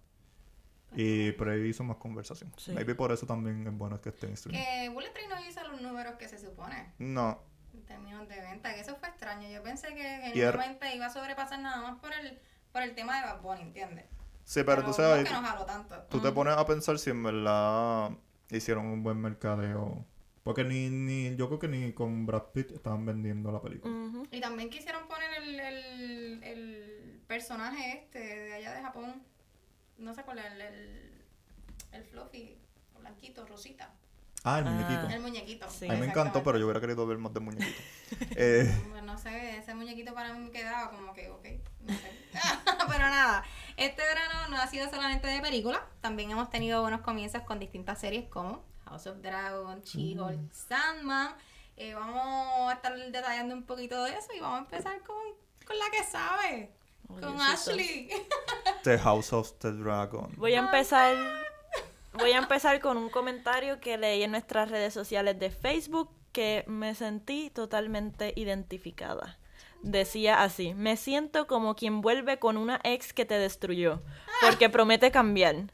Y 0.96 1.32
Prey 1.34 1.68
hizo 1.70 1.84
más 1.84 1.98
conversación. 1.98 2.52
Sí. 2.58 2.72
Maybe 2.72 2.96
por 2.96 3.12
eso 3.12 3.26
también 3.26 3.66
es 3.68 3.74
bueno 3.78 4.02
que 4.02 4.10
esté 4.10 4.28
en 4.28 4.36
stream. 4.38 4.60
Que 4.62 4.90
Bullet 4.90 5.12
Train 5.14 5.30
no 5.30 5.40
hizo 5.48 5.64
los 5.68 5.82
números 5.82 6.16
que 6.16 6.28
se 6.28 6.38
supone 6.40 6.94
No, 6.98 7.42
en 7.74 7.86
términos 7.86 8.28
de 8.28 8.42
venta, 8.42 8.74
que 8.74 8.82
eso 8.82 8.96
fue 8.96 9.10
extraño. 9.10 9.48
Yo 9.50 9.62
pensé 9.64 9.94
que 9.94 10.02
er- 10.04 10.34
genuinamente 10.34 10.96
iba 10.96 11.06
a 11.06 11.10
sobrepasar 11.12 11.60
nada 11.60 11.82
más 11.82 12.00
por 12.00 12.12
el, 12.14 12.40
por 12.72 12.82
el 12.82 12.96
tema 12.96 13.18
de 13.20 13.26
Bad 13.28 13.42
Bunny, 13.42 13.62
¿entiendes? 13.62 14.06
sí, 14.44 14.62
pero, 14.64 14.80
entonces 14.80 15.06
no 15.06 15.14
ahí 15.14 15.22
es 15.22 15.28
que 15.28 15.34
nos 15.34 15.44
jaló 15.46 15.66
tanto. 15.66 15.96
tú 16.10 16.20
te 16.22 16.32
pones 16.32 16.56
a 16.58 16.66
pensar 16.66 16.98
si 16.98 17.12
en 17.12 17.22
verdad 17.22 18.10
hicieron 18.50 18.86
un 18.88 19.04
buen 19.04 19.22
mercadeo. 19.22 20.06
Porque 20.44 20.64
ni, 20.64 20.90
ni 20.90 21.36
yo 21.36 21.48
creo 21.48 21.60
que 21.60 21.68
ni 21.68 21.94
con 21.94 22.26
Brad 22.26 22.46
Pitt 22.54 22.72
estaban 22.72 23.06
vendiendo 23.06 23.52
la 23.52 23.62
película. 23.62 23.94
Y 24.32 24.40
también 24.42 24.72
quisieron 24.72 25.08
poner 25.08 25.30
el, 25.44 25.60
el, 25.60 26.44
el 26.44 27.22
personaje 27.28 28.00
este 28.06 28.18
de 28.20 28.54
allá 28.56 28.74
de 28.74 28.82
Japón. 28.82 29.22
No 30.00 30.14
sé 30.14 30.24
cuál 30.24 30.40
es 30.40 30.46
el, 30.46 30.62
el, 30.62 31.24
el 31.92 32.04
fluffy, 32.06 32.58
blanquito, 33.00 33.46
rosita. 33.46 33.92
Ah, 34.44 34.60
el 34.60 34.68
Ah. 34.68 34.72
muñequito. 34.72 35.10
El 35.16 35.20
muñequito. 35.22 35.70
Sí. 35.70 35.88
A 35.90 35.94
mí 35.94 36.00
me 36.00 36.06
encantó, 36.08 36.42
pero 36.44 36.58
yo 36.58 36.66
hubiera 36.66 36.80
querido 36.80 37.06
ver 37.06 37.18
más 37.18 37.34
del 37.34 37.44
muñequito. 37.44 37.82
Eh, 38.36 38.74
Pues 38.90 39.04
no 39.04 39.18
sé, 39.18 39.58
ese 39.58 39.76
muñequito 39.76 40.14
para 40.14 40.34
mí 40.34 40.40
me 40.40 40.52
quedaba 40.52 40.90
como 40.92 41.14
que, 41.14 41.30
ok, 41.30 41.46
no 41.82 41.94
sé. 41.94 42.12
Pero 42.90 43.06
nada, 43.08 43.44
este 43.78 44.02
verano 44.02 44.48
no 44.50 44.58
ha 44.58 44.66
sido 44.68 44.90
solamente 44.90 45.28
de 45.28 45.42
película, 45.42 45.86
también 46.02 46.32
hemos 46.32 46.50
tenido 46.50 46.82
buenos 46.82 47.02
comienzos 47.02 47.44
con 47.44 47.60
distintas 47.60 48.00
series 48.00 48.28
como 48.30 48.64
House 48.86 49.06
of 49.08 49.18
Dragon, 49.22 49.84
She-Hulk, 49.84 50.52
Sandman. 50.52 51.36
Eh, 51.78 51.94
vamos 51.94 52.72
a 52.72 52.74
estar 52.74 52.96
detallando 52.98 53.54
un 53.54 53.64
poquito 53.64 54.04
de 54.06 54.12
eso 54.18 54.28
y 54.36 54.40
vamos 54.40 54.58
a 54.58 54.64
empezar 54.64 55.00
con, 55.04 55.16
con 55.68 55.78
la 55.78 55.86
que 55.92 56.04
sabe, 56.04 56.72
con. 57.16 57.42
Ashley. 57.42 58.10
The 58.84 58.98
House 59.00 59.34
of 59.34 59.54
the 59.60 59.72
Dragon. 59.72 60.34
Voy 60.38 60.54
a 60.54 60.60
empezar. 60.60 61.16
Voy 62.14 62.32
a 62.32 62.38
empezar 62.38 62.80
con 62.80 62.98
un 62.98 63.10
comentario 63.10 63.80
que 63.80 63.98
leí 63.98 64.24
en 64.24 64.32
nuestras 64.32 64.70
redes 64.70 64.94
sociales 64.94 65.40
de 65.40 65.52
Facebook 65.52 66.10
que 66.32 66.64
me 66.68 66.96
sentí 66.96 67.50
totalmente 67.50 68.34
identificada. 68.36 69.38
Decía 69.82 70.44
así, 70.44 70.74
me 70.74 70.98
siento 70.98 71.48
como 71.48 71.76
quien 71.76 72.02
vuelve 72.02 72.38
con 72.38 72.58
una 72.58 72.82
ex 72.84 73.14
que 73.14 73.26
te 73.26 73.36
destruyó, 73.38 74.02
porque 74.42 74.70
promete 74.70 75.12
cambiar. 75.12 75.72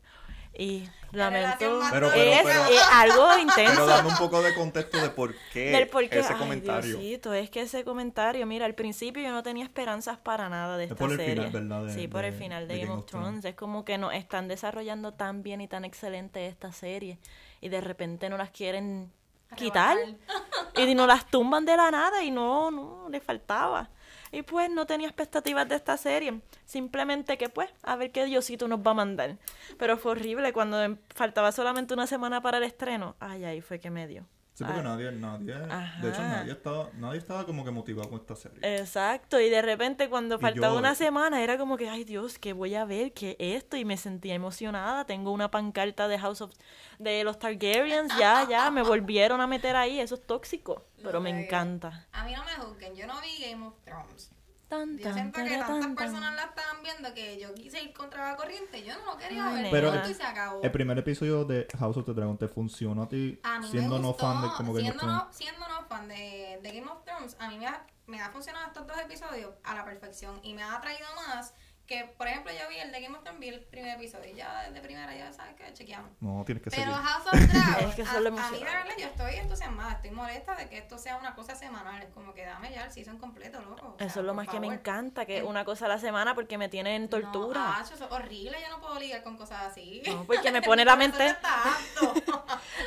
Y 0.58 0.88
lamento, 1.16 1.56
Pero, 1.60 1.84
es, 1.84 1.92
pero, 1.92 2.10
pero- 2.12 2.66
es 2.66 2.82
algo 2.92 3.28
Pero 3.30 3.40
intenso. 3.42 3.86
dame 3.86 4.10
un 4.10 4.18
poco 4.18 4.42
de 4.42 4.54
contexto 4.56 4.98
de 5.02 5.10
por 5.10 5.34
qué, 5.54 5.72
Del 5.72 5.88
por 5.88 6.08
qué. 6.10 6.20
ese 6.20 6.34
Ay, 6.34 6.40
comentario. 6.40 6.98
Diosito, 6.98 7.34
es 7.34 7.50
que 7.50 7.62
ese 7.62 7.84
comentario, 7.84 8.46
mira, 8.46 8.66
al 8.66 8.76
principio 8.76 9.24
yo 9.24 9.32
no 9.32 9.44
tenía 9.44 9.64
esperanzas 9.64 10.18
para 10.18 10.50
nada 10.50 10.78
de 10.78 10.86
Es 10.86 10.92
esta 10.92 11.00
por 11.04 11.12
el 11.12 11.18
serie. 11.18 11.36
final, 11.48 11.52
¿verdad? 11.52 11.86
De- 11.86 11.94
sí, 11.94 12.08
por 12.08 12.26
el 12.26 12.34
final 12.34 12.68
de, 12.68 12.74
de 12.76 12.80
Game, 12.82 12.94
of 12.94 13.06
Thrones. 13.06 13.46
Es 13.46 13.56
como 13.56 13.84
que 13.86 13.98
nos 13.98 14.14
están 14.14 14.48
desarrollando 14.48 15.14
tan 15.14 15.44
bien 15.44 15.62
y 15.62 15.68
tan 15.68 15.86
excelente 15.86 16.48
esta 16.48 16.72
serie 16.72 17.20
y 17.62 17.70
de 17.70 17.82
repente 17.82 18.30
no 18.30 18.38
las 18.38 18.52
quieren 18.52 19.12
quitar 19.56 19.98
y 20.78 20.96
nos 20.96 21.08
las 21.08 21.26
tumban 21.28 21.66
de 21.66 21.78
la 21.78 21.90
nada 21.92 22.24
y 22.24 22.32
no, 22.32 22.72
no, 22.72 23.08
le 23.10 23.20
faltaba. 23.22 23.90
Y 24.36 24.42
pues 24.42 24.70
no 24.70 24.86
tenía 24.86 25.08
expectativas 25.08 25.70
de 25.70 25.76
esta 25.76 25.96
serie. 25.96 26.42
Simplemente 26.66 27.38
que 27.38 27.48
pues, 27.48 27.70
a 27.84 27.96
ver 27.96 28.12
qué 28.12 28.26
Diosito 28.26 28.68
nos 28.68 28.80
va 28.80 28.92
a 28.92 28.96
mandar. 28.96 29.38
Pero 29.78 29.98
fue 29.98 30.12
horrible 30.12 30.52
cuando 30.52 30.82
em- 30.84 30.98
faltaba 31.14 31.54
solamente 31.54 31.94
una 31.94 32.06
semana 32.06 32.42
para 32.42 32.58
el 32.58 32.66
estreno. 32.66 33.16
Ay, 33.22 33.46
ahí 33.46 33.62
fue 33.62 33.80
que 33.80 33.90
me 33.90 34.08
dio. 34.08 34.26
Sí, 34.56 34.64
porque 34.64 34.80
Ay. 34.80 34.84
nadie, 34.86 35.12
nadie, 35.12 35.54
Ajá. 35.54 36.02
de 36.02 36.10
hecho 36.10 36.22
nadie 36.22 36.54
estaba, 36.54 36.90
nadie 36.94 37.18
estaba 37.18 37.46
como 37.46 37.66
que 37.66 37.72
motivado 37.72 38.10
con 38.10 38.22
esta 38.22 38.38
serie. 38.38 38.60
Exacto, 38.78 39.38
y 39.42 39.50
de 39.50 39.62
repente 39.62 40.08
cuando 40.10 40.40
faltaba 40.40 40.74
yo- 40.74 40.80
una 40.80 40.96
semana 40.96 41.44
era 41.44 41.58
como 41.58 41.76
que, 41.76 41.90
ay 41.90 42.06
Dios, 42.06 42.40
¿qué 42.40 42.54
voy 42.54 42.74
a 42.74 42.86
ver? 42.86 43.12
¿Qué 43.12 43.36
es 43.38 43.58
esto? 43.64 43.76
Y 43.76 43.84
me 43.84 43.98
sentía 43.98 44.34
emocionada. 44.34 45.06
Tengo 45.06 45.32
una 45.34 45.52
pancarta 45.52 46.08
de 46.08 46.18
House 46.20 46.40
of... 46.40 46.54
de 47.00 47.26
los 47.26 47.38
Targaryens, 47.38 48.18
ya, 48.18 48.48
ya, 48.50 48.72
me 48.72 48.82
volvieron 48.82 49.42
a 49.42 49.48
meter 49.48 49.76
ahí, 49.76 50.00
eso 50.00 50.16
es 50.16 50.26
tóxico, 50.26 50.86
pero 51.04 51.20
me 51.20 51.32
encanta. 51.32 52.08
A 52.14 52.24
mí 52.24 52.34
no 52.34 52.46
me 52.46 52.52
juzguen, 52.52 52.96
yo 52.96 53.06
no 53.08 53.20
vi 53.20 53.44
Game 53.52 53.66
of 53.68 53.74
Thrones. 53.84 54.32
Tan, 54.68 54.98
Yo 54.98 55.04
tan, 55.04 55.14
siento 55.14 55.44
que 55.44 55.50
tantas 55.52 55.68
tan, 55.68 55.82
tan. 55.82 55.96
personas 55.96 56.36
la 56.36 56.44
estaban 56.46 56.82
viendo 56.82 57.14
que 57.14 57.40
yo 57.40 57.54
quise 57.54 57.84
ir 57.84 57.94
contra 57.94 58.32
la 58.32 58.36
corriente. 58.36 58.84
Yo 58.84 58.98
no 59.00 59.06
lo 59.14 59.18
quería 59.18 59.48
Ay, 59.48 59.62
ver. 59.64 59.72
Pero- 59.72 59.92
punto, 59.92 60.10
y 60.10 60.14
se 60.16 60.24
acabó. 60.24 60.62
El 60.64 60.72
primer 60.72 60.98
episodio 60.98 61.46
de 61.46 61.68
House 61.78 61.98
of 61.98 62.06
the 62.06 62.14
Dragon 62.14 62.38
te 62.38 62.48
funcionó 62.48 63.04
a 63.04 63.08
ti 63.08 63.40
A 63.44 63.60
mí 63.60 63.68
siendo 63.70 63.96
me 63.98 64.02
no 64.02 64.08
gustó, 64.10 64.24
fan 64.26 64.42
de 64.42 64.48
como 64.58 64.74
Game 64.74 64.90
of 64.90 64.96
siendo, 64.96 65.00
Thrones. 65.00 65.24
no, 65.28 65.34
siendo 65.34 65.68
no 65.68 65.84
fan 65.88 66.08
de, 66.08 66.60
de 66.64 66.72
Game 66.72 66.90
of 66.92 67.04
Thrones, 67.06 67.36
a 67.40 67.48
mí 67.50 67.58
me 67.60 67.68
ha, 67.68 67.86
me 68.08 68.20
ha 68.22 68.30
funcionado 68.32 68.66
estos 68.68 68.88
dos 68.88 68.98
episodios 69.00 69.54
a 69.64 69.76
la 69.76 69.86
perfección 69.86 70.40
y 70.44 70.54
me 70.56 70.64
ha 70.64 70.76
atraído 70.76 71.08
más 71.28 71.54
que, 71.86 72.06
por 72.18 72.28
ejemplo, 72.28 72.52
yo 72.52 72.68
vi 72.68 72.78
el 72.80 72.92
de 72.92 73.00
Game 73.02 73.16
of 73.16 73.24
Thrones, 73.24 73.40
vi 73.40 73.50
el 73.50 73.60
primer 73.62 73.96
episodio 73.98 74.32
y 74.32 74.36
ya 74.36 74.64
desde 74.64 74.82
primera 74.82 75.14
ya 75.16 75.32
sabes 75.32 75.56
que 75.56 75.72
chequeamos. 75.74 76.10
No, 76.20 76.44
tienes 76.46 76.64
que 76.64 76.72
Pero 76.72 76.84
seguir. 76.94 76.98
House 77.08 77.28
of 77.28 77.34
Dragon, 77.54 77.90
Es 77.90 77.96
que 77.96 78.02
a, 78.02 78.12
a 78.16 78.20
mí 78.52 78.58
de 78.58 78.64
verdad 78.66 78.96
yo 78.98 79.06
estoy 79.06 79.36
entusiasmada, 79.36 79.92
estoy 79.94 80.12
molesta 80.12 80.56
de 80.56 80.68
que 80.68 80.80
esto 80.80 80.98
sea 80.98 81.18
una 81.18 81.36
cosa 81.36 81.56
semanal, 81.56 82.02
es 82.02 82.10
como 82.10 82.34
que 82.34 82.44
dame 82.46 82.72
ya 82.72 82.86
el 82.86 82.92
season 82.92 83.18
completo, 83.20 83.62
loco. 83.62 83.94
o 83.94 83.98
sea, 83.98 84.08
Eso 84.08 84.20
es 84.22 84.26
lo 84.26 84.34
más 84.34 84.48
que 84.48 84.60
me 84.60 84.68
encanta, 84.68 85.26
que 85.26 85.36
es 85.38 85.42
El- 85.42 85.48
una 85.48 85.64
cosa 85.64 85.86
a 85.86 85.90
la 85.90 86.00
semana 86.00 86.34
porque 86.34 86.58
me 86.58 86.70
tiene 86.70 86.96
en 86.96 87.08
tortura. 87.08 87.60
No, 87.60 87.74
acho, 87.74 87.94
eso 87.94 88.06
es 88.06 88.12
horrible, 88.12 88.58
yo 88.62 88.70
no 88.70 88.82
puedo 88.82 89.00
lidiar 89.00 89.22
con 89.24 89.38
cosas 89.38 89.64
así. 89.68 90.02
No, 90.08 90.24
porque 90.26 90.52
me 90.52 90.62
pone 90.64 90.86
la 90.86 90.96
mente- 90.96 91.26
está 91.28 91.64
apto 91.76 92.44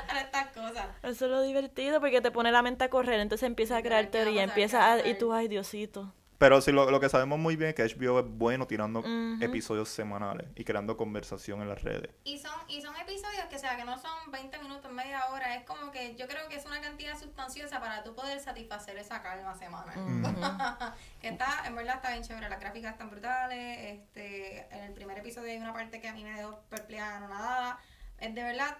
a 0.09 0.21
estas 0.21 0.49
cosas. 0.49 0.87
Eso 1.03 1.25
es 1.27 1.31
lo 1.31 1.43
divertido 1.43 2.01
porque 2.01 2.21
te 2.21 2.31
pone 2.31 2.51
la 2.51 2.63
mente 2.63 2.85
a 2.85 2.91
correr, 2.91 3.21
entonces 3.21 3.47
empiezas 3.47 3.79
a 3.79 3.83
crear 3.83 4.07
teoría, 4.07 4.43
empiezas 4.43 4.83
a... 5.05 5.07
y 5.09 5.17
tú, 5.17 5.33
ay 5.33 5.47
Diosito. 5.49 6.13
Pero 6.39 6.61
sí, 6.61 6.71
lo, 6.71 6.89
lo 6.89 7.01
que 7.01 7.09
sabemos 7.09 7.37
muy 7.41 7.57
bien 7.57 7.71
es 7.71 7.75
que 7.75 7.83
HBO 7.83 8.21
es 8.21 8.27
bueno 8.29 8.69
tirando 8.69 9.03
episodios 9.41 9.89
semanales 9.89 10.47
y 10.55 10.63
creando 10.63 10.97
conversación 10.97 11.61
en 11.63 11.69
las 11.69 11.83
redes. 11.83 12.11
Y 12.23 12.39
son, 12.39 12.53
y 12.69 12.81
son 12.81 12.95
episodios 12.95 13.47
que, 13.51 13.57
o 13.57 13.59
sea, 13.59 13.77
que 13.77 13.85
no 13.85 13.99
son 13.99 14.31
20 14.31 14.57
minutos, 14.61 14.93
media 14.93 15.19
ahora. 15.21 15.57
Es 15.57 15.65
como 15.65 15.91
que 15.91 16.15
yo 16.15 16.29
creo 16.29 16.49
que 16.49 16.55
es 16.55 16.65
una 16.65 16.81
cantidad 16.81 17.19
sustanciosa 17.19 17.81
para 17.81 18.05
tú 18.05 18.15
poder 18.15 18.39
satisfacer 18.39 18.97
esa 18.99 19.21
calma 19.21 19.53
semanal. 19.57 20.95
que 21.21 21.29
está, 21.29 21.65
en 21.67 21.75
verdad 21.75 21.97
está 21.97 22.13
bien 22.13 22.23
chévere. 22.23 22.49
Las 22.49 22.61
gráficas 22.61 22.93
están 22.93 23.11
brutales. 23.11 23.99
Este, 23.99 24.69
en 24.71 24.85
el 24.85 24.93
primer 24.93 25.19
episodio 25.19 25.51
hay 25.51 25.59
una 25.59 25.73
parte 25.73 26.01
que 26.01 26.07
a 26.07 26.15
mí 26.15 26.23
me 26.23 26.37
dejó 26.37 26.61
perpleja, 26.71 27.19
no 27.19 27.29
nada. 27.29 27.81
Es 28.21 28.33
de 28.33 28.43
verdad, 28.45 28.79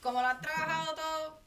como 0.00 0.20
lo 0.20 0.28
han 0.28 0.40
trabajado 0.40 0.94
todo, 0.94 1.40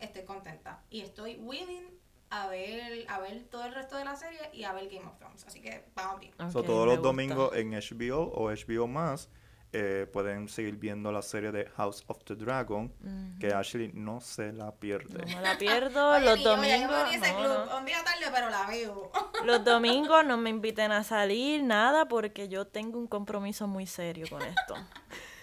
estoy 0.00 0.24
contenta. 0.24 0.80
Y 0.88 1.02
estoy 1.02 1.36
willing 1.36 2.01
a 2.32 2.46
ver, 2.48 3.04
a 3.08 3.20
ver 3.20 3.44
todo 3.50 3.64
el 3.66 3.74
resto 3.74 3.96
de 3.96 4.04
la 4.04 4.16
serie 4.16 4.40
y 4.52 4.64
a 4.64 4.72
ver 4.72 4.88
Game 4.88 5.06
of 5.06 5.18
Thrones. 5.18 5.44
Así 5.46 5.60
que 5.60 5.84
vamos 5.94 6.18
bien. 6.20 6.32
So, 6.50 6.60
Ok, 6.60 6.66
todos 6.66 6.86
los 6.86 6.96
gusta. 6.96 7.08
domingos 7.08 7.54
en 7.54 7.70
HBO 7.72 8.22
o 8.34 8.50
HBO 8.50 8.86
más 8.86 9.28
eh, 9.74 10.06
pueden 10.12 10.48
seguir 10.48 10.76
viendo 10.76 11.10
la 11.12 11.22
serie 11.22 11.50
de 11.50 11.64
House 11.76 12.04
of 12.06 12.24
the 12.24 12.34
Dragon, 12.34 12.92
que 13.40 13.54
Ashley 13.54 13.90
no 13.94 14.20
se 14.20 14.52
la 14.52 14.70
pierde. 14.74 15.18
No 15.26 15.36
me 15.36 15.40
la 15.42 15.56
pierdo. 15.56 16.10
Oye, 16.16 16.24
los 16.26 16.38
ni 16.38 16.44
yo, 16.44 16.56
ya 16.62 16.76
yo 16.76 16.86
me 16.88 16.88
domingos. 16.90 17.20
no, 17.20 17.36
club. 17.38 17.66
no. 17.70 17.78
Un 17.78 17.84
día 17.86 18.04
tarde, 18.04 18.26
pero 18.32 18.50
la 18.50 18.66
veo. 18.66 19.10
Los 19.44 19.64
domingos 19.64 20.24
no 20.26 20.36
me 20.36 20.50
inviten 20.50 20.92
a 20.92 21.02
salir, 21.04 21.62
nada, 21.64 22.06
porque 22.06 22.48
yo 22.48 22.66
tengo 22.66 22.98
un 22.98 23.06
compromiso 23.08 23.66
muy 23.66 23.86
serio 23.86 24.26
con 24.30 24.40
esto. 24.42 24.74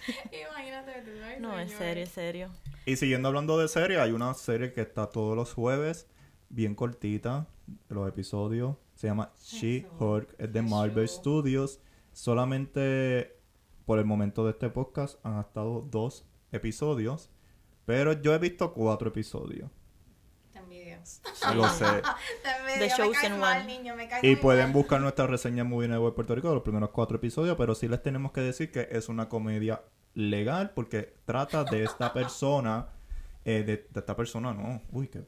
Imagínate 0.31 1.01
tú. 1.01 1.11
ay, 1.25 1.35
No, 1.39 1.59
es 1.59 1.71
serio, 1.73 2.03
es 2.03 2.09
serio. 2.11 2.49
Y 2.85 2.95
siguiendo 2.95 3.27
hablando 3.27 3.57
de 3.57 3.67
serie, 3.67 3.99
hay 3.99 4.11
una 4.11 4.33
serie 4.33 4.71
que 4.73 4.81
está 4.81 5.07
todos 5.07 5.35
los 5.35 5.53
jueves, 5.53 6.07
bien 6.49 6.75
cortita, 6.75 7.47
los 7.89 8.07
episodios. 8.07 8.75
Se 8.95 9.07
llama 9.07 9.31
She-Hulk, 9.41 10.35
es 10.37 10.51
de 10.53 10.61
Qué 10.61 10.69
Marvel 10.69 11.07
show. 11.07 11.19
Studios. 11.19 11.79
Solamente 12.11 13.37
por 13.85 13.99
el 13.99 14.05
momento 14.05 14.43
de 14.45 14.51
este 14.51 14.69
podcast 14.69 15.23
han 15.25 15.39
estado 15.39 15.81
dos 15.89 16.25
episodios, 16.51 17.29
pero 17.85 18.13
yo 18.13 18.33
he 18.33 18.37
visto 18.39 18.73
cuatro 18.73 19.09
episodios. 19.09 19.69
Te 20.51 20.59
envidio. 20.59 20.97
Lo 21.55 21.69
sé. 21.69 21.85
The 22.43 22.79
me 22.79 22.89
Chosen 22.89 23.13
caes 23.13 23.39
mal, 23.39 23.61
One. 23.61 23.77
niño. 23.77 23.95
Y 24.21 24.27
muy 24.27 24.35
pueden 24.37 24.65
mal. 24.65 24.73
buscar 24.73 25.01
nuestra 25.01 25.27
reseña 25.27 25.61
en 25.61 25.69
Movie 25.69 25.87
Network 25.87 26.15
Puerto 26.15 26.35
Rico 26.35 26.49
de 26.49 26.55
los 26.55 26.63
primeros 26.63 26.89
cuatro 26.89 27.17
episodios, 27.17 27.55
pero 27.57 27.73
sí 27.75 27.87
les 27.87 28.01
tenemos 28.03 28.31
que 28.31 28.41
decir 28.41 28.71
que 28.71 28.87
es 28.91 29.07
una 29.09 29.29
comedia 29.29 29.81
legal 30.13 30.71
porque 30.75 31.15
trata 31.25 31.63
de 31.63 31.83
esta 31.83 32.11
persona, 32.13 32.89
eh, 33.45 33.63
de, 33.63 33.87
de 33.89 33.99
esta 33.99 34.15
persona, 34.15 34.53
no, 34.53 34.81
uy, 34.91 35.07
que 35.07 35.23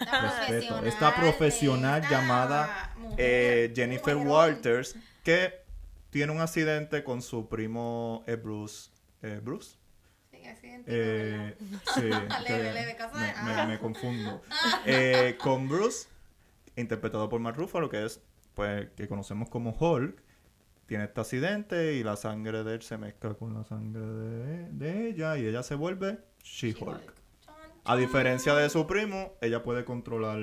Esta 0.00 0.20
profesional, 0.46 0.86
esta 0.86 1.14
profesional 1.14 2.02
esta 2.02 2.10
llamada 2.10 2.94
eh, 3.16 3.72
Jennifer 3.74 4.14
mujerón. 4.16 4.32
Walters, 4.32 4.96
que 5.22 5.62
tiene 6.10 6.32
un 6.32 6.40
accidente 6.40 7.02
con 7.04 7.22
su 7.22 7.48
primo 7.48 8.22
eh, 8.26 8.36
Bruce. 8.36 8.90
eh, 9.22 9.40
Bruce. 9.42 9.76
Sí, 10.30 10.38
Eh, 10.86 11.56
Leve, 12.48 12.72
leve, 12.72 12.96
de 12.96 12.96
me, 13.44 13.66
me- 13.66 13.78
confundo. 13.78 14.42
Eh, 14.86 15.36
con 15.40 15.68
Bruce, 15.68 16.08
interpretado 16.76 17.28
por 17.28 17.40
Mark 17.40 17.56
Ruffalo, 17.56 17.88
que 17.88 18.04
es, 18.04 18.20
pues, 18.54 18.88
que 18.96 19.08
conocemos 19.08 19.48
como 19.48 19.70
Hulk, 19.70 20.22
tiene 20.86 21.04
este 21.04 21.20
accidente 21.20 21.94
y 21.94 22.02
la 22.02 22.16
sangre 22.16 22.62
de 22.62 22.74
él 22.74 22.82
se 22.82 22.98
mezcla 22.98 23.32
con 23.34 23.54
la 23.54 23.64
sangre 23.64 24.02
de, 24.02 24.68
de 24.70 25.08
ella 25.08 25.38
y 25.38 25.46
ella 25.46 25.62
se 25.62 25.74
vuelve 25.76 26.18
She-Hulk. 26.42 27.14
A 27.84 27.96
diferencia 27.96 28.54
de 28.54 28.70
su 28.70 28.86
primo, 28.86 29.34
ella 29.40 29.62
puede 29.62 29.84
controlar 29.84 30.38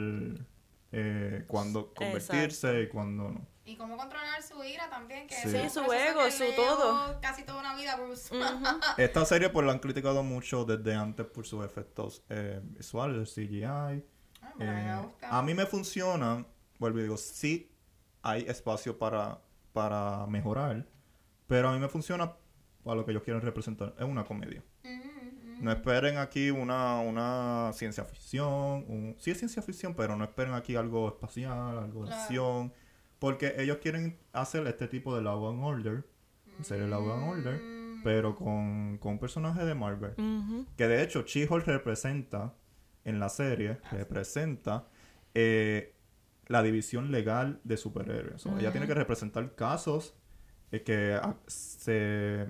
eh, 0.92 1.44
cuándo 1.48 1.94
convertirse 1.94 2.82
y 2.84 2.90
cuándo 2.90 3.32
no. 3.32 3.48
Y 3.64 3.78
cómo 3.78 3.96
controlar 3.96 4.42
su 4.44 4.64
ira 4.64 4.90
también. 4.90 5.28
Que 5.28 5.36
Sí. 5.36 5.56
es 5.56 5.72
Sí, 5.74 5.80
su 5.80 5.92
ego, 5.94 6.30
su 6.32 6.44
todo. 6.56 7.20
Casi 7.22 7.44
toda 7.44 7.60
una 7.60 7.76
vida, 7.76 7.96
Bruce. 7.96 8.34
Esta 8.98 9.24
serie 9.26 9.50
pues 9.50 9.66
la 9.66 9.72
han 9.72 9.80
criticado 9.80 10.24
mucho 10.24 10.66
desde 10.66 10.96
antes 10.96 11.26
por 11.28 11.46
sus 11.46 11.64
efectos 11.64 12.24
eh, 12.30 12.60
visuales, 12.64 13.18
el 13.38 13.48
CGI. 13.48 13.64
Ay, 13.64 14.06
pero 14.58 14.72
a 14.72 14.76
mí 14.76 14.82
me 14.84 14.92
Eh, 14.92 15.08
a 15.22 15.42
mí 15.44 15.54
me 15.54 15.66
funciona, 15.66 16.46
vuelvo 16.80 17.00
y 17.00 17.04
digo, 17.04 17.18
sí 17.18 17.72
hay 18.24 18.42
espacio 18.48 18.98
para, 18.98 19.42
para 19.74 20.26
mejorar, 20.28 20.88
pero 21.48 21.70
a 21.70 21.74
mí 21.74 21.80
me 21.80 21.88
funciona 21.88 22.36
para 22.84 22.96
lo 22.96 23.06
que 23.06 23.12
ellos 23.12 23.24
quieren 23.24 23.42
representar. 23.42 23.96
Es 23.98 24.06
una 24.06 24.26
comedia. 24.26 24.64
No 25.62 25.72
esperen 25.72 26.18
aquí 26.18 26.50
una, 26.52 27.00
una 27.00 27.72
ciencia 27.74 28.04
ficción. 28.04 28.84
Un, 28.88 29.16
sí 29.20 29.32
es 29.32 29.38
ciencia 29.38 29.62
ficción, 29.62 29.94
pero 29.94 30.16
no 30.16 30.24
esperen 30.24 30.54
aquí 30.54 30.76
algo 30.76 31.08
espacial, 31.08 31.78
algo 31.78 32.06
de 32.06 32.14
acción. 32.14 32.74
Porque 33.20 33.54
ellos 33.60 33.78
quieren 33.78 34.18
hacer 34.34 34.66
este 34.68 34.88
tipo 34.88 35.16
de 35.16 35.22
Law 35.22 35.50
and 35.50 35.64
Order, 35.64 36.04
serie 36.62 36.88
Law 36.88 37.12
and 37.14 37.30
Order, 37.30 37.62
Mm. 37.62 38.04
pero 38.04 38.36
con, 38.36 38.98
con 38.98 39.14
un 39.14 39.20
personaje 39.20 39.64
de 39.64 39.76
Marvel. 39.76 40.16
Que 40.76 40.88
de 40.88 41.04
hecho, 41.04 41.22
She-Hulk 41.24 41.66
representa 41.68 42.56
en 43.06 43.20
la 43.20 43.30
serie, 43.30 43.78
representa 43.92 44.88
eh, 45.36 45.94
la 46.48 46.64
división 46.64 47.12
legal 47.12 47.60
de 47.64 47.78
superhéroes. 47.78 48.46
Ella 48.48 48.72
tiene 48.72 48.88
que 48.88 48.94
representar 48.96 49.54
casos 49.56 50.16
eh, 50.72 50.82
que 50.84 51.14
ah, 51.22 51.36
se 51.48 52.48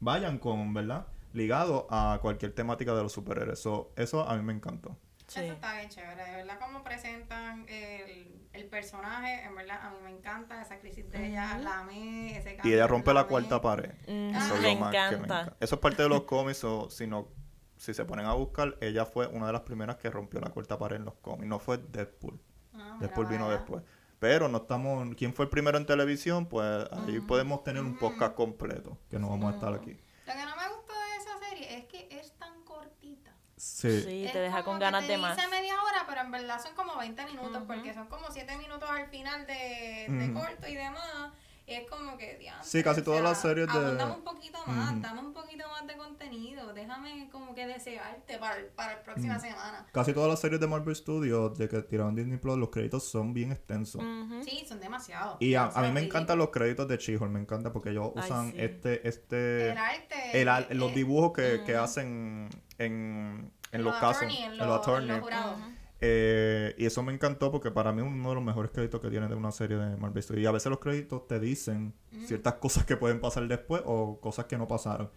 vayan 0.00 0.38
con, 0.38 0.74
¿verdad? 0.74 1.06
Ligado 1.32 1.86
a 1.90 2.18
cualquier 2.22 2.52
temática 2.54 2.94
de 2.94 3.02
los 3.02 3.12
superhéroes. 3.12 3.58
So, 3.60 3.92
eso 3.96 4.26
a 4.28 4.36
mí 4.36 4.42
me 4.42 4.52
encantó. 4.52 4.96
Sí. 5.26 5.40
Eso 5.40 5.52
está 5.52 5.74
bien 5.76 5.88
chévere, 5.90 6.24
de 6.24 6.36
verdad 6.36 6.58
como 6.58 6.82
presentan 6.82 7.66
el, 7.68 8.48
el 8.54 8.64
personaje, 8.66 9.44
en 9.44 9.54
verdad 9.54 9.78
a 9.82 9.90
mí 9.90 9.96
me 10.02 10.10
encanta 10.10 10.62
esa 10.62 10.78
crisis 10.78 11.10
de 11.10 11.26
ella, 11.28 11.58
la 11.58 11.80
amé, 11.80 12.38
ese 12.38 12.54
Y 12.54 12.56
cambio, 12.56 12.74
ella 12.74 12.86
rompe 12.86 13.12
la 13.12 13.24
cuarta 13.24 13.60
pared. 13.60 13.90
Eso 14.06 14.54
es 14.54 14.62
Me 14.62 14.72
lo 14.74 14.80
más 14.80 14.90
que 14.90 14.98
me 14.98 15.06
encanta. 15.06 15.16
encanta. 15.42 15.56
Eso 15.60 15.74
es 15.74 15.80
parte 15.82 16.02
de 16.02 16.08
los 16.08 16.22
cómics, 16.22 16.64
o 16.64 16.88
si 16.88 17.06
no, 17.06 17.28
si 17.76 17.92
se 17.92 18.06
ponen 18.06 18.24
a 18.24 18.32
buscar, 18.32 18.78
ella 18.80 19.04
fue 19.04 19.26
una 19.26 19.48
de 19.48 19.52
las 19.52 19.60
primeras 19.62 19.96
que 19.96 20.08
rompió 20.08 20.40
la 20.40 20.48
cuarta 20.48 20.78
pared 20.78 20.96
en 20.96 21.04
los 21.04 21.14
cómics. 21.16 21.46
No 21.46 21.58
fue 21.58 21.76
Deadpool. 21.76 22.40
Ah, 22.72 22.96
Después 22.98 23.28
vino 23.28 23.48
vaya. 23.48 23.58
después. 23.58 23.82
Pero 24.18 24.48
no 24.48 24.58
estamos. 24.58 25.14
¿Quién 25.14 25.34
fue 25.34 25.44
el 25.44 25.50
primero 25.50 25.76
en 25.76 25.84
televisión? 25.84 26.46
Pues 26.46 26.88
ahí 26.90 27.20
podemos 27.20 27.62
tener 27.64 27.82
un 27.82 27.98
podcast 27.98 28.34
completo. 28.34 28.96
Que 29.10 29.18
no 29.18 29.28
vamos 29.28 29.52
a 29.52 29.56
estar 29.56 29.74
aquí. 29.74 29.92
Lo 30.26 30.32
que 30.32 30.44
no 30.44 30.56
me 30.56 30.68
gusta 30.74 30.92
de 30.94 31.16
esa 31.22 31.38
serie 31.50 31.76
es 31.78 31.84
que 31.84 32.08
es 32.10 32.32
tan 32.38 32.62
cortita. 32.64 33.32
Sí. 33.80 34.00
Sí, 34.02 34.28
te 34.32 34.40
deja 34.40 34.64
con 34.64 34.78
ganas 34.80 35.06
te 35.06 35.12
de 35.12 35.18
más. 35.18 35.36
dice 35.36 35.48
media 35.48 35.74
hora, 35.82 36.04
pero 36.08 36.20
en 36.22 36.30
verdad 36.32 36.60
son 36.60 36.74
como 36.74 36.96
20 36.98 37.24
minutos, 37.26 37.62
porque 37.66 37.94
son 37.94 38.08
como 38.08 38.26
7 38.30 38.56
minutos 38.56 38.88
al 38.90 39.06
final 39.08 39.46
de, 39.46 40.06
de 40.08 40.24
Ujú. 40.30 40.40
corto 40.40 40.66
y 40.68 40.74
demás. 40.74 41.32
Y 41.64 41.74
es 41.74 41.90
como 41.90 42.16
que, 42.16 42.38
diantre, 42.38 42.66
Sí, 42.66 42.82
casi 42.82 43.02
todas 43.02 43.20
sea, 43.20 43.28
las 43.28 43.42
series 43.42 43.66
de- 43.70 43.78
abundame 43.78 44.14
un 44.14 44.24
poquito 44.24 44.58
más, 44.66 44.92
Ujú. 44.92 45.00
dame 45.02 45.20
un 45.20 45.34
poquito 45.34 45.68
más 45.68 45.86
de 45.86 45.98
contenido. 45.98 46.72
Déjame 46.72 47.28
como 47.30 47.54
que 47.54 47.66
desearte 47.66 48.38
para, 48.38 48.56
el- 48.56 48.68
para 48.68 48.94
la 48.94 49.02
próxima 49.02 49.38
semana. 49.38 49.86
Casi 49.92 50.14
todas 50.14 50.30
las 50.30 50.40
series 50.40 50.60
de 50.62 50.66
Marvel 50.66 50.96
Studios 50.96 51.58
de 51.58 51.68
que 51.68 51.82
tiraron 51.82 52.14
Disney 52.14 52.38
Plus, 52.38 52.56
los 52.56 52.70
créditos 52.70 53.04
son 53.06 53.34
bien 53.34 53.52
extensos. 53.52 54.02
Ujú. 54.02 54.42
Sí, 54.44 54.64
son 54.66 54.80
demasiados. 54.80 55.36
Y 55.40 55.56
a, 55.56 55.64
a 55.66 55.82
mí 55.82 55.92
me 55.92 56.00
encantan 56.00 56.38
los 56.38 56.48
créditos 56.48 56.88
de 56.88 56.96
She-Hulk, 56.96 57.30
me 57.30 57.40
encanta 57.40 57.70
porque 57.70 57.90
ellos 57.90 58.12
Ay, 58.16 58.22
usan 58.24 58.52
sí. 58.52 58.56
este, 58.60 59.06
este, 59.06 59.70
El 59.72 59.76
arte. 59.78 60.40
el 60.40 60.48
ar- 60.48 60.68
los 60.74 60.90
eh, 60.92 60.94
dibujos 60.94 61.32
que, 61.34 61.62
que 61.66 61.76
hacen 61.76 62.48
en, 62.78 63.52
en 63.72 63.84
los 63.84 63.94
casos, 63.94 64.22
attorney, 64.22 64.36
en 64.42 64.52
en 64.52 64.58
los- 64.58 64.66
los 64.66 64.76
en 64.76 64.80
attorney. 64.82 65.08
los 65.10 65.20
jurados. 65.20 65.56
Eh, 66.00 66.74
y 66.78 66.86
eso 66.86 67.02
me 67.02 67.12
encantó 67.12 67.50
porque 67.50 67.70
para 67.72 67.92
mí 67.92 68.00
es 68.00 68.06
uno 68.06 68.28
de 68.28 68.34
los 68.36 68.44
mejores 68.44 68.70
créditos 68.70 69.00
que 69.00 69.10
tiene 69.10 69.26
de 69.26 69.34
una 69.34 69.50
serie 69.50 69.76
de 69.76 69.96
Marvel 69.96 70.22
Studios. 70.22 70.44
Y 70.44 70.46
a 70.46 70.52
veces 70.52 70.70
los 70.70 70.78
créditos 70.78 71.26
te 71.26 71.40
dicen 71.40 71.92
ciertas 72.24 72.54
cosas 72.54 72.84
que 72.84 72.96
pueden 72.96 73.20
pasar 73.20 73.48
después 73.48 73.82
o 73.84 74.20
cosas 74.20 74.44
que 74.46 74.56
no 74.56 74.68
pasaron. 74.68 75.10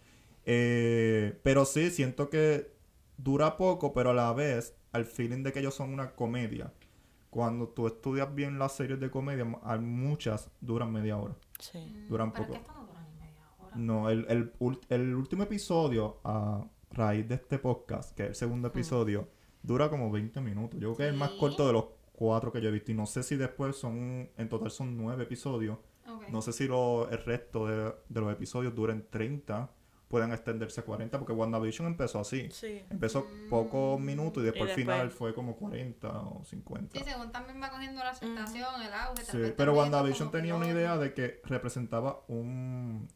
Eh, 0.45 1.39
pero 1.43 1.65
sí, 1.65 1.91
siento 1.91 2.29
que 2.29 2.73
dura 3.17 3.57
poco, 3.57 3.93
pero 3.93 4.09
a 4.09 4.13
la 4.13 4.33
vez, 4.33 4.75
al 4.91 5.05
feeling 5.05 5.43
de 5.43 5.53
que 5.53 5.59
ellos 5.59 5.75
son 5.75 5.93
una 5.93 6.11
comedia. 6.15 6.73
Cuando 7.29 7.67
tú 7.69 7.85
estudias 7.87 8.33
bien 8.33 8.57
las 8.59 8.73
series 8.73 8.99
de 8.99 9.09
comedia, 9.11 9.45
muchas 9.45 10.49
duran 10.59 10.91
media 10.91 11.15
hora. 11.17 11.35
Sí. 11.59 12.05
Duran 12.09 12.33
Pero 12.33 12.45
poco. 12.47 12.55
es 12.55 12.59
que 12.59 12.67
esto 12.67 12.81
no 12.81 12.87
dura 12.87 13.01
ni 13.07 13.19
media 13.19 13.45
hora. 13.59 13.75
No, 13.75 14.09
el, 14.09 14.25
el, 14.29 14.51
el 14.89 15.15
último 15.15 15.43
episodio, 15.43 16.19
a 16.23 16.65
raíz 16.91 17.27
de 17.27 17.35
este 17.35 17.59
podcast, 17.59 18.15
que 18.15 18.23
es 18.23 18.29
el 18.29 18.35
segundo 18.35 18.67
episodio, 18.69 19.29
dura 19.63 19.89
como 19.89 20.11
20 20.11 20.41
minutos. 20.41 20.79
Yo 20.79 20.89
creo 20.89 20.97
que 20.97 21.03
es 21.03 21.09
el 21.09 21.17
más 21.17 21.31
corto 21.31 21.67
de 21.67 21.73
los 21.73 21.85
cuatro 22.13 22.51
que 22.51 22.61
yo 22.61 22.69
he 22.69 22.71
visto. 22.71 22.91
Y 22.91 22.95
no 22.95 23.05
sé 23.05 23.23
si 23.23 23.35
después 23.35 23.75
son, 23.75 24.29
en 24.37 24.49
total 24.49 24.71
son 24.71 24.97
nueve 24.97 25.23
episodios. 25.23 25.77
No 26.29 26.41
sé 26.41 26.51
si 26.53 26.67
lo, 26.67 27.09
el 27.09 27.23
resto 27.23 27.67
de, 27.67 27.93
de 28.09 28.21
los 28.21 28.31
episodios 28.31 28.75
duren 28.75 29.07
30, 29.09 29.71
puedan 30.11 30.33
extenderse 30.33 30.81
a 30.81 30.83
40, 30.83 31.17
porque 31.17 31.31
WandaVision 31.31 31.87
empezó 31.87 32.19
así. 32.19 32.49
Sí. 32.51 32.83
Empezó 32.89 33.25
pocos 33.49 33.99
minutos 33.99 34.43
y 34.43 34.47
después 34.47 34.69
al 34.69 34.75
final 34.75 35.09
fue 35.09 35.33
como 35.33 35.55
40 35.55 36.09
o 36.09 36.43
50. 36.43 36.99
Sí, 36.99 37.05
según 37.05 37.31
también 37.31 37.61
va 37.61 37.69
cogiendo 37.69 38.03
la 38.03 38.09
aceptación, 38.09 38.81
el 38.81 38.93
auge. 38.93 39.23
Sí, 39.23 39.31
tal 39.31 39.41
vez 39.41 39.53
pero 39.55 39.73
WandaVision 39.73 40.29
tenía 40.29 40.53
una 40.53 40.67
idea 40.67 40.97
de 40.97 41.13
que 41.13 41.41
representaba 41.45 42.23
un, 42.27 43.07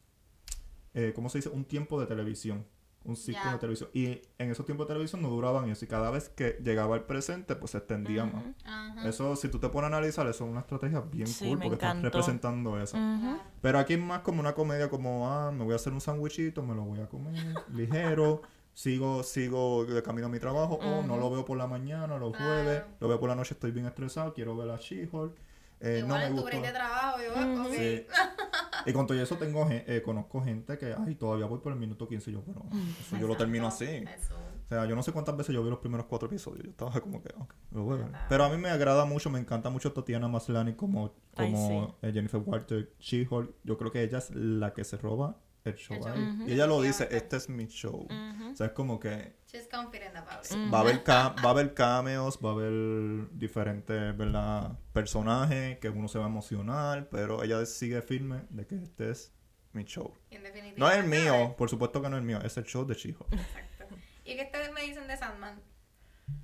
eh, 0.94 1.12
¿cómo 1.14 1.28
se 1.28 1.40
dice? 1.40 1.50
Un 1.50 1.66
tiempo 1.66 2.00
de 2.00 2.08
televisión, 2.08 2.66
un 3.06 3.16
ciclo 3.16 3.52
de 3.52 3.58
televisión. 3.60 3.90
Y 3.94 4.22
en 4.38 4.52
esos 4.52 4.66
tiempos 4.66 4.88
de 4.88 4.94
televisión 4.94 5.22
no 5.22 5.30
duraban 5.30 5.70
eso. 5.70 5.86
Y 5.86 5.88
cada 5.88 6.10
vez 6.12 6.30
que 6.30 6.60
llegaba 6.64 6.96
el 6.96 7.04
presente, 7.04 7.56
pues 7.56 7.72
se 7.72 7.78
extendía 7.78 8.26
más. 8.26 8.44
Ajá. 8.66 9.08
Eso, 9.08 9.36
si 9.36 9.48
tú 9.50 9.60
te 9.60 9.70
pones 9.70 9.86
a 9.86 9.88
analizar, 9.98 10.26
eso 10.28 10.44
es 10.46 10.50
una 10.52 10.62
estrategia 10.62 11.02
bien 11.02 11.28
Sí, 11.28 11.46
cool 11.48 11.58
me 11.60 11.66
porque 11.66 11.76
estás 11.76 11.92
encantó. 11.92 12.06
representando 12.18 12.82
eso. 12.82 12.98
Claro. 12.98 13.40
Pero 13.62 13.80
aquí 13.80 13.94
es 13.94 14.00
más 14.00 14.20
como 14.22 14.40
una 14.40 14.54
comedia 14.54 14.90
como, 14.90 15.30
ah, 15.32 15.52
me 15.52 15.64
voy 15.64 15.74
a 15.74 15.76
hacer 15.78 15.94
un 15.94 16.02
sándwichito, 16.02 16.64
me 16.64 16.74
lo 16.76 16.84
voy 16.84 17.00
a 17.00 17.08
comer, 17.08 17.34
ligero, 17.74 18.42
sigo, 18.74 19.24
sigo 19.24 19.86
de 19.86 20.02
camino 20.04 20.28
a 20.28 20.30
mi 20.30 20.40
trabajo, 20.40 20.76
o 20.76 21.02
no 21.04 21.18
lo 21.18 21.30
veo 21.30 21.46
por 21.46 21.58
la 21.58 21.68
mañana, 21.68 22.18
los 22.18 22.36
jueves, 22.36 22.84
lo 23.00 23.08
veo 23.08 23.20
por 23.20 23.30
la 23.30 23.36
noche, 23.36 23.54
estoy 23.54 23.72
bien 23.72 23.86
estresado, 23.86 24.34
quiero 24.34 24.56
ver 24.58 24.70
a 24.72 24.78
She-Hulk. 24.78 25.36
Eh, 25.82 26.00
no 26.02 26.06
Igual 26.08 26.20
me 26.22 26.26
en 26.28 26.36
tu 26.36 26.42
gustó. 26.42 26.46
break 26.58 26.66
de 26.66 26.72
trabajo, 26.72 27.18
yo, 27.22 27.34
Ujú. 27.34 27.62
ok. 27.68 27.74
Sí. 27.76 28.06
Y 28.86 28.94
con 28.94 29.08
todo 29.08 29.20
eso 29.22 29.38
tengo, 29.38 29.68
eh, 29.70 30.02
conozco 30.04 30.42
gente 30.44 30.78
que, 30.78 30.94
ay, 30.98 31.16
todavía 31.16 31.46
voy 31.46 31.60
por 31.60 31.74
el 31.74 31.80
minuto 31.80 32.08
15 32.08 32.30
y 32.30 32.34
yo, 32.34 32.44
pero 32.46 32.66
eso 33.00 33.18
yo 33.18 33.28
lo 33.28 33.36
termino 33.36 33.68
así. 33.68 33.86
Eso. 33.86 34.36
O 34.66 34.68
sea, 34.68 34.86
yo 34.86 34.96
no 34.96 35.04
sé 35.04 35.12
cuántas 35.12 35.38
veces 35.38 35.54
yo 35.54 35.64
vi 35.64 35.70
los 35.70 35.80
primeros 35.80 36.08
cuatro 36.08 36.28
episodios. 36.28 36.64
Yo 36.64 36.72
estaba 36.72 37.00
como 37.00 37.22
que, 37.22 37.30
ok, 37.38 37.54
lo 37.72 37.84
voy 37.84 38.00
a 38.00 38.06
ver. 38.06 38.12
Pero 38.30 38.44
a 38.46 38.50
mí 38.50 38.58
me 38.58 38.70
agrada 38.70 39.06
mucho, 39.06 39.30
me 39.30 39.40
encanta 39.40 39.70
mucho 39.70 39.94
Tatiana 39.94 40.28
Maslany 40.28 40.74
como, 40.74 41.14
Ay, 41.36 41.52
como 41.52 41.96
eh, 42.02 42.12
Jennifer 42.12 42.42
Walter, 42.44 42.92
She-Hulk. 43.00 43.54
Yo 43.64 43.78
creo 43.78 43.92
que 43.92 44.04
ella 44.04 44.18
es 44.18 44.32
la 44.32 44.74
que 44.74 44.84
se 44.84 44.98
roba 44.98 45.38
el 45.66 45.76
show 45.76 45.98
El 45.98 46.04
show. 46.04 46.12
ahí. 46.14 46.44
Y 46.48 46.54
ella 46.54 46.68
lo 46.68 46.82
dice, 46.82 47.08
este 47.12 47.38
es 47.38 47.50
mi 47.50 47.66
show. 47.68 48.08
O 48.52 48.56
sea, 48.56 48.68
es 48.68 48.72
como 48.74 49.00
que 49.00 49.36
She's 49.48 49.68
confident 49.70 50.16
about 50.16 50.46
it. 50.46 50.74
Va 50.74 50.80
a 50.80 50.82
haber, 50.82 51.04
ca- 51.04 51.36
va 51.44 51.50
a 51.50 51.52
haber 51.52 51.74
cameos, 51.74 52.40
va 52.44 52.50
a 52.50 52.54
haber 52.54 53.30
diferentes, 53.38 54.18
¿verdad? 54.18 54.78
Personajes 54.94 55.78
que 55.80 55.90
uno 55.90 56.08
se 56.08 56.18
va 56.20 56.26
a 56.26 56.28
emocionar, 56.28 57.10
pero 57.10 57.42
ella 57.44 57.66
sigue 57.66 58.02
firme 58.02 58.44
de 58.50 58.66
que 58.68 58.76
este 58.76 59.12
es 59.12 59.34
mi 59.72 59.84
show. 59.86 60.14
En 60.30 60.44
definitiva. 60.44 60.78
No 60.78 60.90
es 60.92 60.98
el 60.98 61.06
mío, 61.10 61.56
por 61.58 61.70
supuesto 61.70 62.02
que 62.02 62.10
no 62.10 62.18
es 62.18 62.22
el 62.22 62.28
mío, 62.28 62.40
es 62.44 62.58
el 62.58 62.64
show 62.66 62.86
de 62.86 62.96
She-Hulk. 62.96 63.34
Exacto. 63.34 63.96
¿Y 64.26 64.36
qué 64.36 64.44
ustedes 64.44 64.72
me 64.74 64.82
dicen 64.82 65.08
de 65.08 65.16
Sandman? 65.18 65.62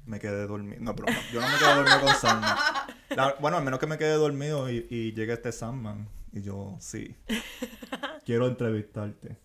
Me 0.06 0.20
quedé 0.20 0.46
dormido. 0.48 0.80
No, 0.82 0.96
pero 0.96 1.12
no, 1.12 1.20
yo 1.34 1.42
no 1.42 1.48
me 1.50 1.58
quedé 1.58 1.74
dormido 1.76 2.02
con 2.02 2.16
Sandman. 2.16 2.58
La- 3.10 3.36
bueno, 3.40 3.58
al 3.58 3.64
menos 3.64 3.80
que 3.80 3.88
me 3.88 3.98
quedé 3.98 4.14
dormido 4.14 4.70
y, 4.70 4.86
y 4.90 5.12
llegue 5.14 5.34
este 5.34 5.52
Sandman. 5.52 6.08
Y 6.34 6.42
yo, 6.42 6.78
sí. 6.80 7.16
Quiero 8.26 8.48
entrevistarte. 8.48 9.38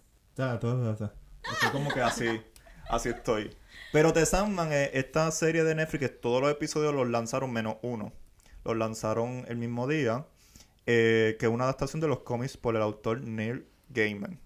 Estoy 1.52 1.70
como 1.70 1.90
que 1.90 2.00
así. 2.00 2.40
Así 2.88 3.08
estoy. 3.08 3.56
Pero 3.92 4.12
The 4.12 4.26
Sandman, 4.26 4.72
eh, 4.72 4.90
esta 4.94 5.30
serie 5.30 5.64
de 5.64 5.74
Netflix, 5.74 6.00
que 6.00 6.08
todos 6.08 6.40
los 6.42 6.50
episodios 6.50 6.94
los 6.94 7.08
lanzaron 7.08 7.52
menos 7.52 7.76
uno. 7.82 8.12
Los 8.64 8.76
lanzaron 8.76 9.44
el 9.48 9.56
mismo 9.56 9.86
día. 9.88 10.26
eh, 10.86 11.36
que 11.40 11.46
es 11.46 11.52
una 11.52 11.64
adaptación 11.64 12.00
de 12.00 12.08
los 12.08 12.20
cómics 12.20 12.56
por 12.56 12.76
el 12.76 12.82
autor 12.82 13.20
Neil 13.22 13.66
Gaiman. 13.90 14.38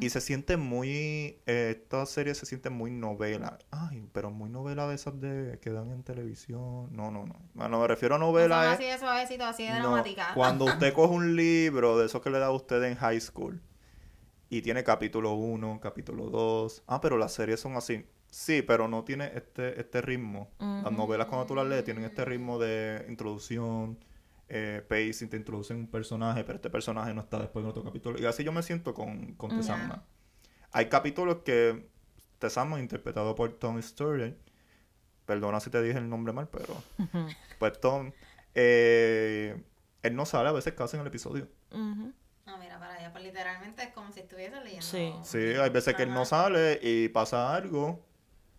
Y 0.00 0.10
se 0.10 0.20
siente 0.20 0.56
muy. 0.56 1.40
eh, 1.46 1.74
esta 1.80 2.04
serie 2.06 2.34
se 2.34 2.46
siente 2.46 2.70
muy 2.70 2.90
novela. 2.90 3.58
Ay, 3.70 4.06
pero 4.12 4.30
muy 4.30 4.48
novela 4.50 4.86
de 4.86 4.94
esas 4.94 5.20
de 5.20 5.58
que 5.60 5.70
dan 5.70 5.90
en 5.90 6.02
televisión. 6.02 6.88
No, 6.94 7.10
no, 7.10 7.24
no. 7.26 7.34
Bueno, 7.54 7.80
me 7.80 7.86
refiero 7.88 8.14
a 8.14 8.18
No 8.18 8.26
novela. 8.26 8.66
es- 8.66 8.74
así 8.74 8.84
de 8.84 8.98
suavecito, 8.98 9.44
así 9.44 9.62
de 9.64 9.70
no, 9.70 9.90
dramática. 9.90 10.32
cuando 10.34 10.64
usted 10.90 10.92
coge 10.92 11.14
un 11.14 11.34
libro 11.36 11.98
de 11.98 12.06
esos 12.06 12.20
que 12.22 12.30
le 12.30 12.38
da 12.38 12.46
a 12.46 12.50
usted 12.52 12.82
en 12.84 12.94
high 12.96 13.20
school 13.20 13.60
y 14.50 14.62
tiene 14.62 14.84
capítulo 14.84 15.32
1, 15.34 15.80
capítulo 15.80 16.30
2. 16.30 16.84
Ah, 16.86 17.00
pero 17.00 17.16
las 17.18 17.32
series 17.32 17.58
son 17.60 17.76
así. 17.76 18.04
Sí, 18.30 18.60
pero 18.62 18.88
no 18.88 19.04
tiene 19.04 19.32
este, 19.34 19.80
este 19.80 20.02
ritmo. 20.02 20.50
Las 20.58 20.92
novelas 20.92 21.26
cuando 21.28 21.46
tú 21.46 21.54
las 21.54 21.66
lees 21.66 21.82
tienen 21.84 22.04
este 22.04 22.24
ritmo 22.26 22.58
de 22.58 23.06
introducción, 23.08 23.98
eh, 24.48 24.82
pacing, 24.88 25.28
te 25.28 25.36
introducen 25.36 25.76
un 25.76 25.88
personaje, 25.88 26.42
pero 26.44 26.56
este 26.56 26.70
personaje 26.70 27.12
no 27.12 27.20
está 27.20 27.38
después 27.38 27.62
en 27.64 27.70
otro 27.70 27.84
capítulo. 27.84 28.18
Y 28.18 28.24
así 28.24 28.44
yo 28.44 28.52
me 28.52 28.62
siento 28.62 28.94
con, 28.94 29.34
con. 29.34 29.62
Sandman. 29.62 30.02
Hay 30.72 30.88
capítulos 30.88 31.38
que 31.44 31.88
The 32.38 32.50
Sandman, 32.50 32.80
interpretado 32.80 33.34
por 33.34 33.52
Tom 33.58 33.80
Sturridge, 33.82 34.36
perdona 35.26 35.60
si 35.60 35.70
te 35.70 35.82
dije 35.82 35.98
el 35.98 36.08
nombre 36.08 36.32
mal, 36.32 36.48
pero 36.48 36.74
pues 37.58 37.78
Tom, 37.80 38.12
eh, 38.54 39.62
él 40.02 40.16
no 40.16 40.24
sale 40.24 40.48
a 40.48 40.52
veces 40.52 40.72
casi 40.74 40.96
en 40.96 41.02
el 41.02 41.08
episodio. 41.08 41.48
Ujú. 41.70 42.12
No, 42.46 42.56
mira, 42.58 42.78
para 42.78 42.94
allá, 42.94 43.12
pues 43.12 43.24
literalmente 43.24 43.82
es 43.82 43.92
como 43.92 44.10
si 44.10 44.20
estuviese 44.20 44.58
leyendo. 44.62 44.86
Sí. 44.86 45.12
Sí, 45.22 45.38
hay 45.38 45.68
veces 45.68 45.94
que 45.94 46.04
él 46.04 46.14
no 46.14 46.24
sale 46.24 46.78
y 46.82 47.08
pasa 47.08 47.54
algo. 47.54 48.06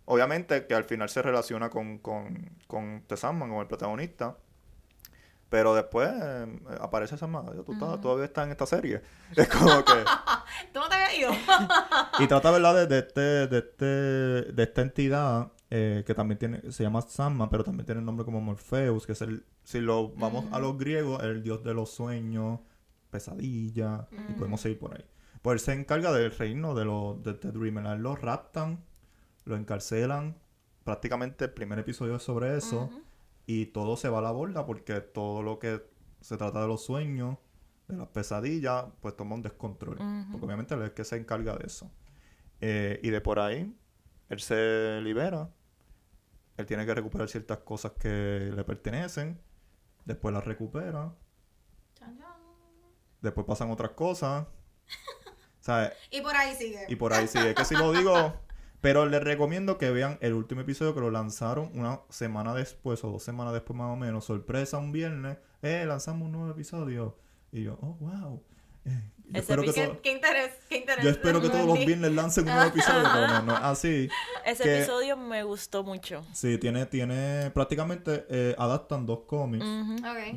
Obviamente 0.06 0.68
que 0.68 0.76
al 0.76 0.84
final 0.84 1.10
se 1.10 1.22
relaciona 1.24 1.70
con, 1.72 1.98
con, 1.98 2.52
con 2.68 3.04
The 3.08 3.18
Sandman, 3.18 3.50
con 3.50 3.60
el 3.60 3.68
protagonista. 3.68 4.38
Pero 5.50 5.74
después 5.74 6.10
eh, 6.14 6.60
aparece 6.80 7.18
Sandman. 7.18 7.46
Tú 7.66 7.74
estás- 7.74 8.00
todavía 8.02 8.26
estás 8.26 8.46
en 8.46 8.52
esta 8.52 8.66
serie. 8.68 9.02
Es 9.36 9.48
como 9.50 9.84
que... 9.84 9.94
¿Tú 10.74 10.80
no 10.80 10.88
te 10.90 10.96
habías 10.96 11.18
ido? 11.18 11.32
Y 12.20 12.28
trata, 12.28 12.52
¿verdad? 12.52 12.76
De, 12.76 12.88
de 12.88 13.00
este, 13.00 13.22
de, 13.48 13.58
este, 13.58 13.86
de 13.86 14.64
esta 14.64 14.82
entidad 14.82 15.52
eh, 15.72 16.04
que 16.06 16.14
también 16.14 16.38
tiene, 16.38 16.72
se 16.72 16.84
llama 16.84 17.02
Sandman, 17.02 17.50
pero 17.50 17.64
también 17.64 17.86
tiene 17.86 18.00
el 18.00 18.06
nombre 18.06 18.26
como 18.26 18.42
Morpheus, 18.42 19.06
que 19.06 19.14
es 19.14 19.22
el, 19.22 19.44
si 19.64 19.80
lo 19.82 20.10
vamos 20.10 20.46
a 20.52 20.60
los 20.60 20.78
griegos, 20.78 21.22
el 21.24 21.42
dios 21.44 21.64
de 21.64 21.74
los 21.74 21.90
sueños, 21.92 22.60
pesadilla, 23.10 24.08
y 24.30 24.34
podemos 24.34 24.62
seguir 24.62 24.80
por 24.80 24.94
ahí. 24.96 25.06
Pues 25.42 25.54
él 25.56 25.60
se 25.60 25.74
encarga 25.74 26.12
del 26.12 26.32
reino 26.32 26.76
de 26.76 26.86
los 26.86 27.24
de, 27.24 27.34
de 27.34 27.52
Dreamer. 27.52 27.88
A 27.88 27.94
él 27.94 28.02
Lo 28.02 28.16
raptan, 28.16 28.84
lo 29.46 29.56
encarcelan. 29.56 30.38
Prácticamente 30.84 31.46
el 31.46 31.52
primer 31.52 31.80
episodio 31.80 32.16
es 32.18 32.24
sobre 32.24 32.58
eso. 32.58 32.90
Y 33.52 33.66
todo 33.66 33.98
se 33.98 34.10
va 34.10 34.20
a 34.20 34.22
la 34.22 34.30
borda 34.30 34.64
porque 34.68 35.02
todo 35.02 35.42
lo 35.42 35.58
que 35.58 35.84
se 36.22 36.38
trata 36.38 36.62
de 36.62 36.68
los 36.68 36.86
sueños, 36.86 37.40
de 37.88 37.98
las 37.98 38.08
pesadillas, 38.10 38.86
pues 39.02 39.16
toma 39.16 39.34
un 39.34 39.42
descontrol. 39.42 39.98
Porque 40.32 40.46
obviamente 40.46 40.76
él 40.76 40.84
es 40.84 40.90
el 40.90 40.94
que 40.94 41.04
se 41.04 41.18
encarga 41.18 41.58
de 41.58 41.66
eso. 41.66 41.92
Eh, 42.62 43.00
y 43.02 43.10
de 43.10 43.22
por 43.22 43.40
ahí, 43.40 43.76
él 44.30 44.40
se 44.40 45.02
libera. 45.02 45.50
Él 46.58 46.68
tiene 46.68 46.86
que 46.86 46.94
recuperar 46.94 47.28
ciertas 47.28 47.58
cosas 47.58 47.94
que 47.94 48.52
le 48.56 48.64
pertenecen. 48.64 49.42
Después 50.06 50.32
las 50.32 50.46
recupera. 50.46 51.12
Chan, 51.96 52.20
chan. 52.20 52.28
Después 53.20 53.48
pasan 53.48 53.72
otras 53.72 53.94
cosas. 53.94 54.46
¿Sabes? 55.60 55.94
Y 56.12 56.22
por 56.22 56.36
ahí 56.36 56.54
sigue. 56.54 56.86
Y 56.88 56.96
por 56.96 57.14
ahí 57.14 57.28
sigue. 57.28 57.56
Que 57.56 57.66
si 57.66 57.74
lo 57.74 57.94
digo. 57.94 58.14
Pero 58.82 59.06
les 59.06 59.22
recomiendo 59.24 59.78
que 59.78 59.90
vean 59.92 60.18
el 60.22 60.34
último 60.34 60.62
episodio 60.62 60.94
que 60.94 61.02
lo 61.02 61.12
lanzaron 61.12 61.70
una 61.74 62.00
semana 62.10 62.54
después 62.54 63.04
o 63.04 63.12
dos 63.12 63.24
semanas 63.24 63.54
después 63.54 63.78
más 63.78 63.92
o 63.92 63.96
menos. 63.98 64.24
Sorpresa 64.26 64.78
un 64.78 64.92
viernes. 64.94 65.38
Eh, 65.62 65.84
lanzamos 65.86 66.26
un 66.28 66.32
nuevo 66.32 66.50
episodio. 66.52 67.18
Y 67.52 67.64
yo, 67.64 67.78
oh, 67.82 67.98
wow. 68.00 68.42
Eh, 68.86 68.92
yo, 69.26 69.30
Ese 69.32 69.40
espero 69.40 69.64
que 69.64 69.74
todo- 69.74 70.02
¿Qué 70.02 70.12
interés? 70.14 70.52
¿Qué 70.70 70.78
interés? 70.78 71.04
yo 71.04 71.10
espero 71.12 71.42
que 71.42 71.50
todos 71.50 71.66
los 71.66 71.78
viernes 71.86 72.12
lancen 72.14 72.48
un 72.48 72.54
nuevo 72.56 72.70
episodio. 72.70 73.04
Pero 73.14 73.28
no, 73.28 73.42
no 73.42 73.54
es 73.54 73.60
así. 73.64 74.10
Ese 74.46 74.64
que- 74.64 74.78
episodio 74.78 75.18
me 75.18 75.44
gustó 75.44 75.84
mucho. 75.84 76.24
Sí, 76.34 76.58
tiene, 76.58 76.86
tiene, 76.86 77.52
prácticamente 77.54 78.26
eh, 78.30 78.56
adaptan 78.58 79.06
dos 79.06 79.22
cómics 79.28 79.66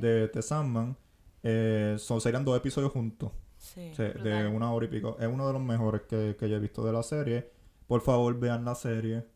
de 0.01 0.29
The 0.33 0.43
Sandman. 0.43 0.97
Eh, 1.45 1.95
son, 1.99 2.21
serían 2.21 2.45
dos 2.45 2.57
episodios 2.57 2.91
juntos. 2.91 3.31
Sí. 3.57 3.91
o 3.93 3.95
sea, 3.95 4.09
de 4.09 4.49
una 4.49 4.73
hora 4.73 4.87
y 4.87 4.89
pico. 4.89 5.17
Es 5.21 5.29
uno 5.29 5.47
de 5.47 5.53
los 5.53 5.63
mejores 5.63 6.03
que, 6.09 6.35
que 6.37 6.49
yo 6.49 6.57
he 6.57 6.59
visto 6.59 6.85
de 6.85 6.93
la 6.93 7.05
serie. 7.05 7.49
Por 7.93 8.01
favor, 8.01 8.39
vean 8.41 8.65
la 8.65 8.75
serie. 8.75 9.27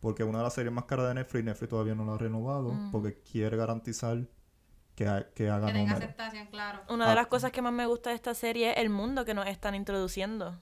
Porque 0.00 0.22
es 0.22 0.28
una 0.28 0.38
de 0.38 0.44
las 0.44 0.54
series 0.54 0.72
más 0.72 0.84
caras 0.84 1.08
de 1.08 1.14
Netflix. 1.14 1.44
Netflix 1.44 1.68
todavía 1.68 1.94
no 1.94 2.06
la 2.06 2.14
ha 2.14 2.18
renovado. 2.18 2.72
Porque 2.90 3.20
quiere 3.20 3.54
garantizar 3.58 4.26
que, 4.94 5.06
ha- 5.06 5.28
que 5.34 5.50
haga 5.50 5.66
Que 5.66 5.72
tenga 5.74 5.92
aceptación, 5.96 6.46
claro. 6.46 6.80
Una 6.88 7.04
de 7.04 7.12
Ah. 7.12 7.16
las 7.16 7.26
cosas 7.26 7.52
que 7.52 7.60
más 7.60 7.72
me 7.74 7.84
gusta 7.84 8.08
de 8.10 8.16
esta 8.16 8.32
serie 8.32 8.70
es 8.72 8.78
el 8.78 8.88
mundo 8.88 9.26
que 9.26 9.34
nos 9.34 9.46
están 9.46 9.74
introduciendo. 9.74 10.58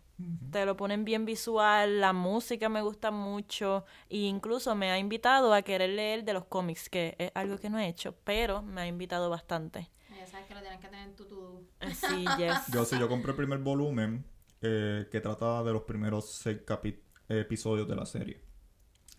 Te 0.50 0.66
lo 0.66 0.76
ponen 0.76 1.04
bien 1.04 1.24
visual, 1.26 2.00
la 2.00 2.12
música 2.14 2.68
me 2.70 2.80
gusta 2.82 3.10
mucho 3.12 3.84
e 4.08 4.16
incluso 4.18 4.74
me 4.74 4.90
ha 4.90 4.98
invitado 4.98 5.52
a 5.54 5.60
querer 5.62 5.90
leer 5.90 6.24
de 6.24 6.32
los 6.32 6.46
cómics, 6.46 6.88
que 6.88 7.14
es 7.18 7.30
algo 7.34 7.58
que 7.58 7.68
no 7.70 7.78
he 7.78 7.86
hecho, 7.86 8.16
pero 8.24 8.62
me 8.62 8.80
ha 8.80 8.86
invitado 8.88 9.28
bastante. 9.30 9.90
Ya 10.18 10.26
sabes 10.26 10.46
que 10.46 10.54
lo 10.54 10.60
tienes 10.62 10.80
que 10.80 10.88
tener 10.88 11.08
en 11.08 11.14
tu. 11.16 11.68
Eh, 11.80 11.94
Sí, 11.94 12.24
yes. 12.38 12.66
Yo 12.72 12.84
sí, 12.86 12.98
yo 12.98 13.08
compré 13.08 13.30
el 13.32 13.36
primer 13.36 13.58
volumen 13.58 14.24
eh, 14.62 15.06
que 15.12 15.20
trata 15.20 15.62
de 15.62 15.72
los 15.74 15.82
primeros 15.82 16.30
seis 16.32 16.58
capi- 16.66 16.98
episodios 17.28 17.88
de 17.88 17.96
la 17.96 18.06
serie. 18.06 18.40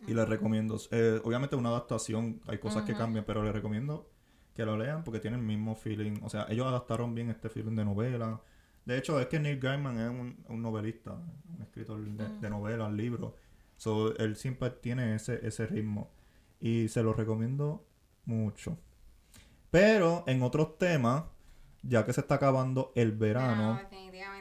Y 0.07 0.13
les 0.13 0.27
recomiendo. 0.29 0.77
eh, 0.91 1.19
obviamente 1.23 1.55
una 1.55 1.69
adaptación, 1.69 2.41
hay 2.47 2.59
cosas 2.59 2.83
que 2.83 2.93
cambian, 2.93 3.25
pero 3.25 3.43
les 3.43 3.53
recomiendo 3.53 4.09
que 4.55 4.65
lo 4.65 4.77
lean 4.77 5.03
porque 5.03 5.19
tienen 5.19 5.39
el 5.41 5.45
mismo 5.45 5.75
feeling. 5.75 6.19
O 6.23 6.29
sea, 6.29 6.45
ellos 6.49 6.67
adaptaron 6.67 7.13
bien 7.15 7.29
este 7.29 7.49
feeling 7.49 7.75
de 7.75 7.85
novela. 7.85 8.41
De 8.85 8.97
hecho, 8.97 9.19
es 9.19 9.27
que 9.27 9.39
Neil 9.39 9.59
Gaiman 9.59 9.99
es 9.99 10.09
un, 10.09 10.43
un 10.47 10.61
novelista, 10.61 11.13
un 11.13 11.61
escritor 11.61 11.99
de, 11.99 12.39
de 12.39 12.49
novelas, 12.49 12.91
libros. 12.93 13.33
So, 13.75 14.15
él 14.17 14.35
siempre 14.35 14.69
tiene 14.71 15.15
ese, 15.15 15.45
ese 15.45 15.65
ritmo. 15.67 16.09
Y 16.59 16.87
se 16.87 17.03
lo 17.03 17.13
recomiendo 17.13 17.85
mucho. 18.25 18.77
Pero 19.71 20.23
en 20.27 20.41
otros 20.41 20.77
temas, 20.77 21.25
ya 21.83 22.05
que 22.05 22.13
se 22.13 22.21
está 22.21 22.35
acabando 22.35 22.91
el 22.95 23.11
verano, 23.11 23.73
No, 23.73 23.79
definitivamente. 23.79 24.36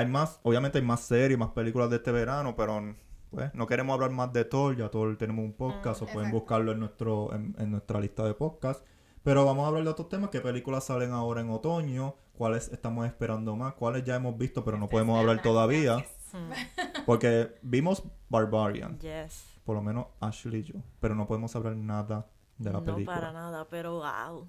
Hay 0.00 0.06
más, 0.06 0.40
obviamente 0.42 0.78
hay 0.78 0.84
más 0.84 1.00
series, 1.00 1.38
más 1.38 1.50
películas 1.50 1.90
de 1.90 1.96
este 1.96 2.10
verano, 2.10 2.54
pero 2.56 2.94
pues 3.30 3.54
no 3.54 3.66
queremos 3.66 3.94
hablar 3.94 4.10
más 4.10 4.32
de 4.32 4.44
Thor, 4.44 4.76
ya 4.76 4.90
Thor 4.90 5.16
tenemos 5.16 5.44
un 5.44 5.52
podcast 5.52 6.02
Mm, 6.02 6.04
o 6.04 6.08
pueden 6.08 6.30
buscarlo 6.30 6.72
en 6.72 6.80
nuestro 6.80 7.32
en, 7.34 7.54
en 7.58 7.70
nuestra 7.70 8.00
lista 8.00 8.24
de 8.24 8.34
podcasts. 8.34 8.84
Pero 9.22 9.44
vamos 9.44 9.64
a 9.64 9.68
hablar 9.68 9.84
de 9.84 9.90
otros 9.90 10.08
temas, 10.08 10.30
qué 10.30 10.40
películas 10.40 10.84
salen 10.84 11.12
ahora 11.12 11.42
en 11.42 11.50
otoño, 11.50 12.16
cuáles 12.32 12.68
estamos 12.72 13.06
esperando 13.06 13.54
más, 13.54 13.74
cuáles 13.74 14.02
ya 14.02 14.16
hemos 14.16 14.36
visto 14.38 14.64
pero 14.64 14.78
no 14.78 14.88
podemos 14.88 15.18
hablar 15.20 15.42
todavía, 15.42 16.02
porque 17.06 17.54
vimos 17.60 18.02
Barbarian, 18.30 18.98
yes. 18.98 19.60
por 19.64 19.76
lo 19.76 19.82
menos 19.82 20.06
Ashley 20.20 20.60
y 20.60 20.64
yo, 20.64 20.74
pero 21.00 21.14
no 21.14 21.26
podemos 21.26 21.54
hablar 21.54 21.76
nada 21.76 22.26
de 22.56 22.72
la 22.72 22.80
no 22.80 22.84
película. 22.84 23.14
para 23.14 23.32
nada, 23.32 23.68
pero 23.68 23.96
wow. 23.96 24.48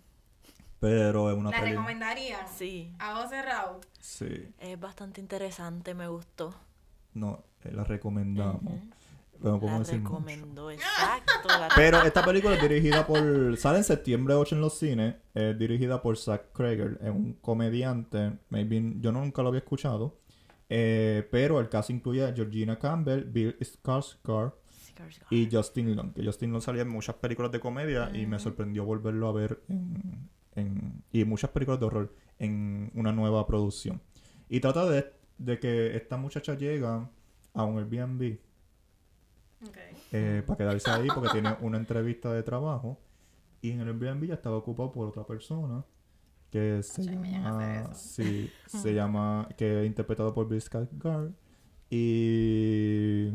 Pero 0.82 1.30
es 1.32 1.38
una 1.38 1.52
¿La 1.52 1.62
recomendaría? 1.62 2.46
Sí, 2.48 2.92
A 3.00 3.14
vos 3.22 3.30
cerrado. 3.30 3.80
Sí, 4.00 4.50
es 4.60 4.78
bastante 4.80 5.22
interesante, 5.22 5.94
me 5.94 6.08
gustó. 6.10 6.54
no, 7.14 7.44
eh, 7.64 7.72
la 7.72 7.84
recomendamos. 7.86 8.64
Ujú. 8.64 8.80
pero 9.42 9.58
no 9.58 9.66
La 9.68 9.78
mucho. 9.78 9.92
recomendó, 9.94 10.72
exacto. 10.72 11.48
la- 11.48 11.70
Pero 11.76 12.02
esta 12.04 12.26
película 12.26 12.56
es 12.56 12.62
dirigida 12.62 13.06
por. 13.08 13.56
Sale 13.58 13.78
en 13.80 13.84
septiembre 13.84 14.34
8 14.34 14.56
en 14.56 14.62
los 14.62 14.78
cines. 14.78 15.16
Es 15.34 15.58
dirigida 15.58 16.02
por 16.02 16.18
Zach 16.18 16.52
Krager. 16.54 16.98
Es 17.02 17.10
un 17.10 17.34
comediante. 17.42 18.40
Maybe, 18.50 18.94
yo 19.00 19.12
nunca 19.12 19.42
lo 19.44 19.50
había 19.50 19.60
escuchado. 19.60 20.18
Eh, 20.70 21.28
pero 21.32 21.60
el 21.60 21.70
caso 21.70 21.92
incluye 21.94 22.26
a 22.26 22.34
Georgina 22.34 22.80
Campbell, 22.80 23.26
Bill 23.26 23.58
Skarsgård 23.60 24.54
y 25.30 25.50
Justin 25.52 25.96
Long. 25.96 26.14
Que 26.14 26.24
Justin 26.26 26.52
Long 26.54 26.62
salía 26.62 26.84
en 26.84 26.90
muchas 26.90 27.16
películas 27.16 27.52
de 27.52 27.60
comedia 27.60 28.10
y 28.14 28.26
me 28.26 28.40
sorprendió 28.40 28.86
volverlo 28.86 29.28
a 29.28 29.34
ver 29.34 29.62
en, 29.68 30.30
en- 30.56 31.04
y 31.12 31.24
muchas 31.26 31.50
películas 31.52 31.80
de 31.80 31.86
horror 31.86 32.16
en 32.40 32.92
una 32.96 33.12
nueva 33.12 33.46
producción. 33.48 34.02
Y 34.50 34.60
trata 34.60 34.86
de, 34.90 35.12
de 35.38 35.60
que 35.60 35.96
esta 35.96 36.18
muchacha 36.18 36.56
llega 36.56 37.10
a 37.54 37.64
un 37.64 37.78
Airbnb 37.78 38.38
eh, 40.12 40.44
para 40.46 40.58
quedarse 40.58 40.90
ahí 40.90 41.08
porque 41.14 41.30
tiene 41.30 41.56
una 41.62 41.78
entrevista 41.78 42.34
de 42.34 42.42
trabajo 42.44 43.00
y 43.62 43.72
en 43.72 43.80
el 43.82 43.88
Airbnb 43.90 44.26
ya 44.26 44.34
estaba 44.34 44.58
ocupado 44.58 44.92
por 44.92 45.08
otra 45.08 45.24
persona 45.26 45.86
que 46.50 46.82
se 46.84 47.04
llama 47.06 47.94
sí 47.94 48.52
se 48.66 48.94
llama 48.94 49.48
que 49.58 49.82
es 49.82 49.88
interpretado 49.88 50.34
por 50.34 50.50
Bill 50.50 50.62
Skarsgård 50.62 51.32
y 51.90 53.30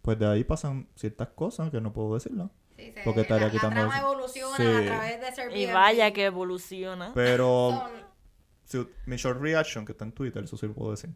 pues 0.00 0.18
de 0.18 0.26
ahí 0.26 0.42
pasan 0.44 0.88
ciertas 0.96 1.28
cosas 1.28 1.70
que 1.70 1.80
no 1.80 1.92
puedo 1.92 2.14
decirlas 2.14 2.50
Sí, 2.86 2.92
se- 2.92 3.02
Porque 3.04 3.20
estaría 3.22 3.46
la, 3.46 3.52
la 3.52 3.52
quitando 3.52 3.76
trama 3.80 3.96
eso. 3.98 4.06
evoluciona 4.12 4.56
Sí. 4.56 4.62
a 4.64 4.84
través 4.86 5.20
de 5.20 5.32
ser 5.32 5.56
Y 5.56 5.66
vaya 5.66 6.12
que 6.12 6.24
evoluciona. 6.26 7.12
pero 7.14 7.82
si- 8.64 8.86
mi 9.06 9.16
short 9.16 9.40
reaction 9.40 9.84
que 9.84 9.92
está 9.92 10.04
en 10.04 10.12
Twitter 10.12 10.44
eso 10.44 10.56
sí 10.56 10.66
lo 10.66 10.74
puedo 10.74 10.90
decir 10.92 11.10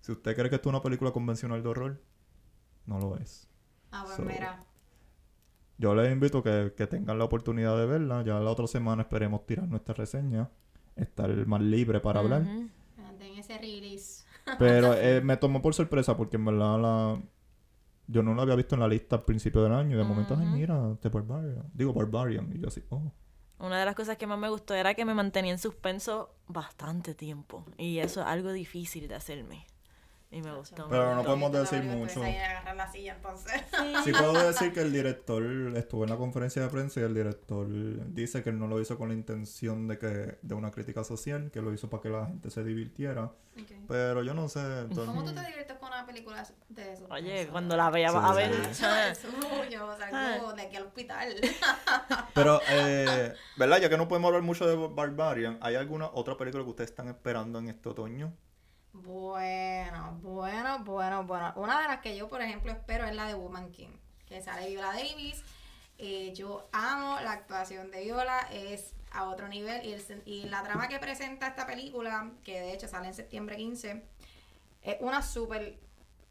si 0.00 0.12
usted 0.12 0.34
cree 0.36 0.48
que 0.50 0.56
esto 0.56 0.68
es 0.68 0.72
una 0.74 0.82
película 0.82 1.10
convencional 1.12 1.62
de 1.62 1.68
horror 1.68 2.00
no 2.86 2.98
lo 2.98 3.16
es 3.16 3.48
Ah, 3.90 4.02
pues 4.04 4.16
So, 4.16 4.22
mira. 4.24 4.64
Yo 5.78 5.94
les 5.94 6.12
invito 6.12 6.42
que, 6.42 6.72
que 6.76 6.86
tengan 6.86 7.18
la 7.18 7.24
oportunidad 7.24 7.76
de 7.76 7.86
verla. 7.86 8.22
Ya 8.22 8.38
la 8.40 8.50
otra 8.50 8.66
semana 8.66 9.02
esperemos 9.02 9.44
tirar 9.46 9.66
nuestra 9.68 9.94
reseña. 9.94 10.48
Estar 10.96 11.30
más 11.46 11.60
libre 11.60 12.00
para 12.00 12.20
hablar. 12.20 12.42
Ujú. 12.42 12.68
Den 13.18 13.38
ese 13.38 13.58
release. 13.58 14.24
Pero 14.58 14.94
eh, 14.98 15.20
me 15.20 15.36
tomó 15.36 15.62
por 15.62 15.74
sorpresa 15.74 16.16
porque 16.16 16.36
en 16.36 16.44
verdad 16.44 16.80
la... 16.80 17.22
Yo 18.06 18.22
no 18.22 18.34
la 18.34 18.42
había 18.42 18.54
visto 18.54 18.74
en 18.74 18.80
la 18.80 18.88
lista 18.88 19.16
al 19.16 19.24
principio 19.24 19.62
del 19.62 19.72
año. 19.72 19.96
De 19.96 20.04
momento, 20.04 20.36
ay, 20.38 20.46
mira, 20.46 20.96
The 21.00 21.08
Barbarian. 21.08 21.70
Digo, 21.72 21.92
Barbarian. 21.92 22.50
Y 22.54 22.60
yo 22.60 22.68
así, 22.68 22.82
oh. 22.90 23.12
Una 23.58 23.78
de 23.78 23.84
las 23.84 23.94
cosas 23.94 24.16
que 24.18 24.26
más 24.26 24.38
me 24.38 24.48
gustó 24.48 24.74
era 24.74 24.94
que 24.94 25.04
me 25.04 25.14
mantenía 25.14 25.52
en 25.52 25.58
suspenso 25.58 26.34
bastante 26.48 27.14
tiempo. 27.14 27.64
Y 27.78 27.98
eso 27.98 28.20
es 28.20 28.26
algo 28.26 28.52
difícil 28.52 29.08
de 29.08 29.14
hacerme. 29.14 29.66
Y 30.34 30.42
me 30.42 30.52
gustó. 30.54 30.84
me 30.84 30.90
Pero 30.90 31.02
no 31.10 31.14
gustó. 31.16 31.24
podemos 31.28 31.52
Yo 31.52 31.60
decir 31.60 31.82
mucho. 31.84 32.06
estoy 32.06 32.22
ahí 32.24 32.36
a 32.36 32.50
agarrar 32.50 32.76
la 32.76 32.90
silla, 32.90 33.14
entonces. 33.14 33.62
Sí 34.04 34.12
puedo 34.12 34.32
decir 34.46 34.72
que 34.72 34.80
el 34.80 34.92
director 34.92 35.42
estuvo 35.76 36.04
en 36.04 36.10
la 36.10 36.16
conferencia 36.16 36.60
de 36.62 36.68
prensa 36.68 37.00
y 37.00 37.02
el 37.04 37.14
director 37.14 37.66
dice 38.12 38.42
que 38.42 38.50
él 38.50 38.58
no 38.58 38.66
lo 38.66 38.80
hizo 38.80 38.98
con 38.98 39.08
la 39.08 39.14
intención 39.14 39.86
de 39.86 39.98
que 39.98 40.38
de 40.42 40.54
una 40.54 40.70
crítica 40.72 41.04
social, 41.04 41.50
que 41.52 41.62
lo 41.62 41.72
hizo 41.72 41.88
para 41.88 42.02
que 42.02 42.08
la 42.08 42.26
gente 42.26 42.50
se 42.50 42.64
divirtiera. 42.64 43.30
Pero 43.86 44.22
yo 44.24 44.34
no 44.34 44.48
sé. 44.48 44.58
entonces- 44.80 45.06
¿Cómo 45.06 45.22
tú 45.24 45.32
te 45.32 45.40
diviertes 45.46 45.78
con 45.78 45.88
una 45.88 46.04
película 46.04 46.44
de 46.70 46.92
eso? 46.92 47.06
Oye, 47.10 47.46
cuando 47.52 47.76
la 47.76 47.90
veía 47.90 48.08
a 48.08 48.30
Sí. 48.32 48.36
ver. 48.36 48.52
Eso 48.70 48.92
es 48.96 49.18
suyo, 49.18 49.86
o 49.86 49.96
sea, 49.96 50.38
como 50.40 50.52
de 50.54 50.62
aquí 50.62 50.76
al 50.76 50.86
hospital. 50.86 51.34
Pero, 52.34 52.60
eh, 52.68 53.32
¿verdad? 53.56 53.78
Ya 53.80 53.88
que 53.88 53.96
no 53.96 54.08
podemos 54.08 54.28
hablar 54.28 54.42
mucho 54.42 54.66
de 54.66 54.74
Barbarian, 54.92 55.58
¿hay 55.60 55.76
alguna 55.76 56.06
otra 56.12 56.36
película 56.36 56.64
que 56.64 56.70
ustedes 56.70 56.90
están 56.90 57.08
esperando 57.08 57.58
en 57.60 57.68
este 57.68 57.88
otoño? 57.88 58.32
Bueno, 58.94 60.18
bueno, 60.22 60.78
bueno, 60.84 61.24
bueno. 61.24 61.52
Una 61.56 61.82
de 61.82 61.88
las 61.88 61.98
que 62.00 62.16
yo, 62.16 62.28
por 62.28 62.40
ejemplo, 62.40 62.70
espero 62.70 63.04
es 63.06 63.14
la 63.14 63.26
de 63.26 63.34
Woman 63.34 63.72
King, 63.72 63.90
que 64.26 64.40
sale 64.40 64.68
Viola 64.68 64.92
Davis. 64.92 65.42
Eh, 65.98 66.32
yo 66.34 66.68
amo 66.72 67.18
la 67.20 67.32
actuación 67.32 67.90
de 67.90 68.02
Viola, 68.04 68.48
es 68.52 68.94
a 69.12 69.24
otro 69.24 69.48
nivel. 69.48 69.84
Y, 69.84 69.92
el 69.94 70.22
y 70.24 70.44
la 70.44 70.62
trama 70.62 70.86
que 70.88 70.98
presenta 71.00 71.48
esta 71.48 71.66
película, 71.66 72.30
que 72.44 72.60
de 72.60 72.72
hecho 72.72 72.86
sale 72.86 73.08
en 73.08 73.14
septiembre 73.14 73.56
15, 73.56 74.04
es 74.82 74.96
una 75.00 75.22
súper 75.22 75.76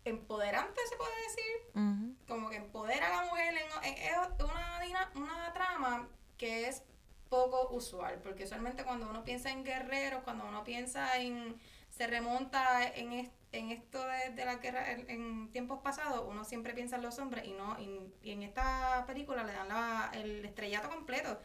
empoderante, 0.05 0.79
se 0.89 0.95
puede 0.95 1.11
decir. 1.21 2.15
Como 2.29 2.49
que 2.49 2.55
empodera 2.57 3.07
a 3.07 3.23
la 3.23 3.29
mujer. 3.29 3.55
en- 3.83 3.93
es 3.97 4.13
una, 4.41 5.11
una 5.15 5.53
trama 5.53 6.07
que 6.37 6.69
es 6.69 6.81
poco 7.29 7.69
usual, 7.75 8.19
porque 8.23 8.45
usualmente 8.45 8.85
cuando 8.85 9.09
uno 9.09 9.23
piensa 9.25 9.49
en 9.51 9.65
guerreros, 9.65 10.23
cuando 10.23 10.45
uno 10.45 10.63
piensa 10.63 11.17
en 11.17 11.59
se 11.95 12.07
remonta 12.07 12.87
en, 12.95 13.13
es- 13.13 13.29
en 13.51 13.69
esto 13.69 14.03
de, 14.03 14.31
de 14.33 14.45
la 14.45 14.55
guerra 14.55 14.91
en, 14.91 15.07
en 15.09 15.51
tiempos 15.51 15.79
pasados, 15.83 16.25
uno 16.27 16.43
siempre 16.43 16.73
piensa 16.73 16.95
en 16.95 17.03
los 17.03 17.19
hombres 17.19 17.45
y 17.45 17.53
no 17.53 17.77
y, 17.79 17.99
y 18.23 18.31
en 18.31 18.41
esta 18.41 19.03
película 19.05 19.43
le 19.43 19.53
dan 19.53 19.67
la- 19.67 20.09
el 20.15 20.43
estrellato 20.43 20.89
completo 20.89 21.39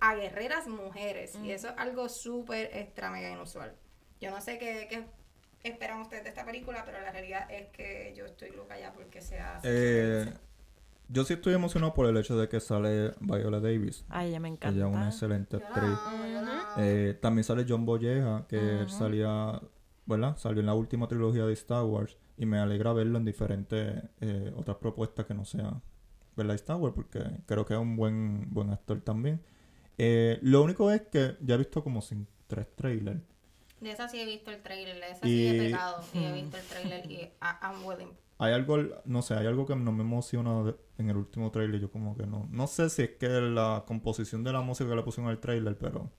a 0.00 0.14
guerreras 0.16 0.66
mujeres. 0.66 1.34
Y 1.42 1.50
eso 1.52 1.68
es 1.68 1.74
algo 1.78 2.08
súper 2.10 2.76
extra 2.76 3.10
mega 3.10 3.30
inusual. 3.30 3.74
Yo 4.20 4.30
no 4.30 4.40
sé 4.42 4.58
qué, 4.58 4.86
qué 4.90 5.06
esperan 5.68 6.00
ustedes 6.02 6.24
de 6.24 6.28
esta 6.28 6.44
película, 6.44 6.84
pero 6.84 7.00
la 7.00 7.10
realidad 7.10 7.50
es 7.50 7.68
que 7.70 8.12
yo 8.14 8.26
estoy 8.26 8.50
loca 8.50 8.78
ya 8.78 8.92
porque 8.92 9.22
sea 9.22 9.60
Eh, 9.64 10.26
yo 11.08 11.24
sí 11.24 11.34
estoy 11.34 11.54
emocionado 11.54 11.94
por 11.94 12.06
el 12.06 12.16
hecho 12.16 12.36
de 12.36 12.48
que 12.48 12.60
sale 12.60 13.12
Viola 13.20 13.60
Davis. 13.60 14.04
Ay, 14.08 14.28
ella 14.28 14.40
me 14.40 14.48
encanta. 14.48 14.76
Ella 14.76 14.88
es 14.88 14.94
una 14.94 15.06
excelente 15.08 15.56
actriz. 15.56 15.98
Eh, 16.76 17.18
también 17.20 17.44
sale 17.44 17.64
John 17.68 17.84
Boyega, 17.86 18.46
que 18.48 18.56
él 18.80 18.86
Ujú. 18.86 18.90
salía, 18.94 19.60
¿verdad? 20.06 20.36
Salió 20.36 20.60
en 20.60 20.66
la 20.66 20.74
última 20.74 21.06
trilogía 21.06 21.44
de 21.46 21.52
Star 21.52 21.84
Wars 21.84 22.16
y 22.36 22.46
me 22.46 22.58
alegra 22.58 22.92
verlo 22.92 23.18
en 23.18 23.24
diferentes 23.24 24.02
eh, 24.20 24.52
otras 24.56 24.78
propuestas 24.78 25.26
que 25.26 25.34
no 25.34 25.44
sea, 25.44 25.80
¿verdad? 26.36 26.54
Star 26.56 26.76
Wars, 26.76 26.94
porque 26.94 27.20
creo 27.46 27.64
que 27.64 27.74
es 27.74 27.80
un 27.80 27.96
buen, 27.96 28.52
buen 28.52 28.70
actor 28.70 29.00
también. 29.00 29.40
Eh, 29.98 30.38
lo 30.42 30.62
único 30.62 30.90
es 30.90 31.02
que 31.02 31.36
ya 31.40 31.54
he 31.54 31.58
visto 31.58 31.84
como 31.84 32.00
sin 32.02 32.26
tres 32.48 32.66
trailers. 32.74 33.20
De 33.80 33.90
esa 33.90 34.08
sí 34.08 34.18
he 34.20 34.24
visto 34.24 34.50
el 34.50 34.62
trailer, 34.62 34.96
de 34.98 35.10
esa 35.10 35.20
sí 35.26 35.46
he 35.46 35.58
pegado 35.58 36.02
y 36.14 36.24
he 36.24 36.32
visto 36.32 36.56
el 36.56 36.64
trailer 36.64 37.10
y 37.10 37.14
I- 37.14 37.32
I'm 37.62 37.84
willing. 37.84 38.08
Hay 38.38 38.52
algo, 38.52 38.78
no 39.04 39.22
sé, 39.22 39.34
hay 39.34 39.46
algo 39.46 39.64
que 39.66 39.76
no 39.76 39.92
me 39.92 40.02
emociona 40.02 40.62
de- 40.64 40.76
en 40.98 41.08
el 41.10 41.16
último 41.16 41.50
trailer. 41.50 41.80
Yo 41.80 41.90
como 41.90 42.16
que 42.16 42.26
no. 42.26 42.46
No 42.50 42.66
sé 42.66 42.90
si 42.90 43.02
es 43.02 43.10
que 43.10 43.28
la 43.28 43.84
composición 43.86 44.42
de 44.44 44.52
la 44.52 44.60
música 44.60 44.90
que 44.90 44.96
le 44.96 45.02
pusieron 45.02 45.30
al 45.30 45.40
trailer, 45.40 45.76
pero. 45.78 46.10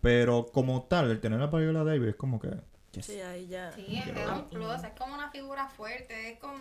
Pero 0.00 0.46
como 0.52 0.84
tal, 0.84 1.10
el 1.10 1.20
tener 1.20 1.40
la 1.40 1.46
Viola 1.46 1.84
Davis 1.84 2.10
es 2.10 2.16
como 2.16 2.38
que. 2.40 2.50
yes. 2.92 3.06
Sí, 3.06 3.20
ahí 3.20 3.46
ya. 3.48 3.72
Sí, 3.72 4.02
es, 4.04 4.28
un 4.28 4.48
plus, 4.48 4.82
es 4.84 4.92
como 4.98 5.14
una 5.14 5.30
figura 5.30 5.68
fuerte, 5.68 6.32
es 6.32 6.38
como... 6.38 6.58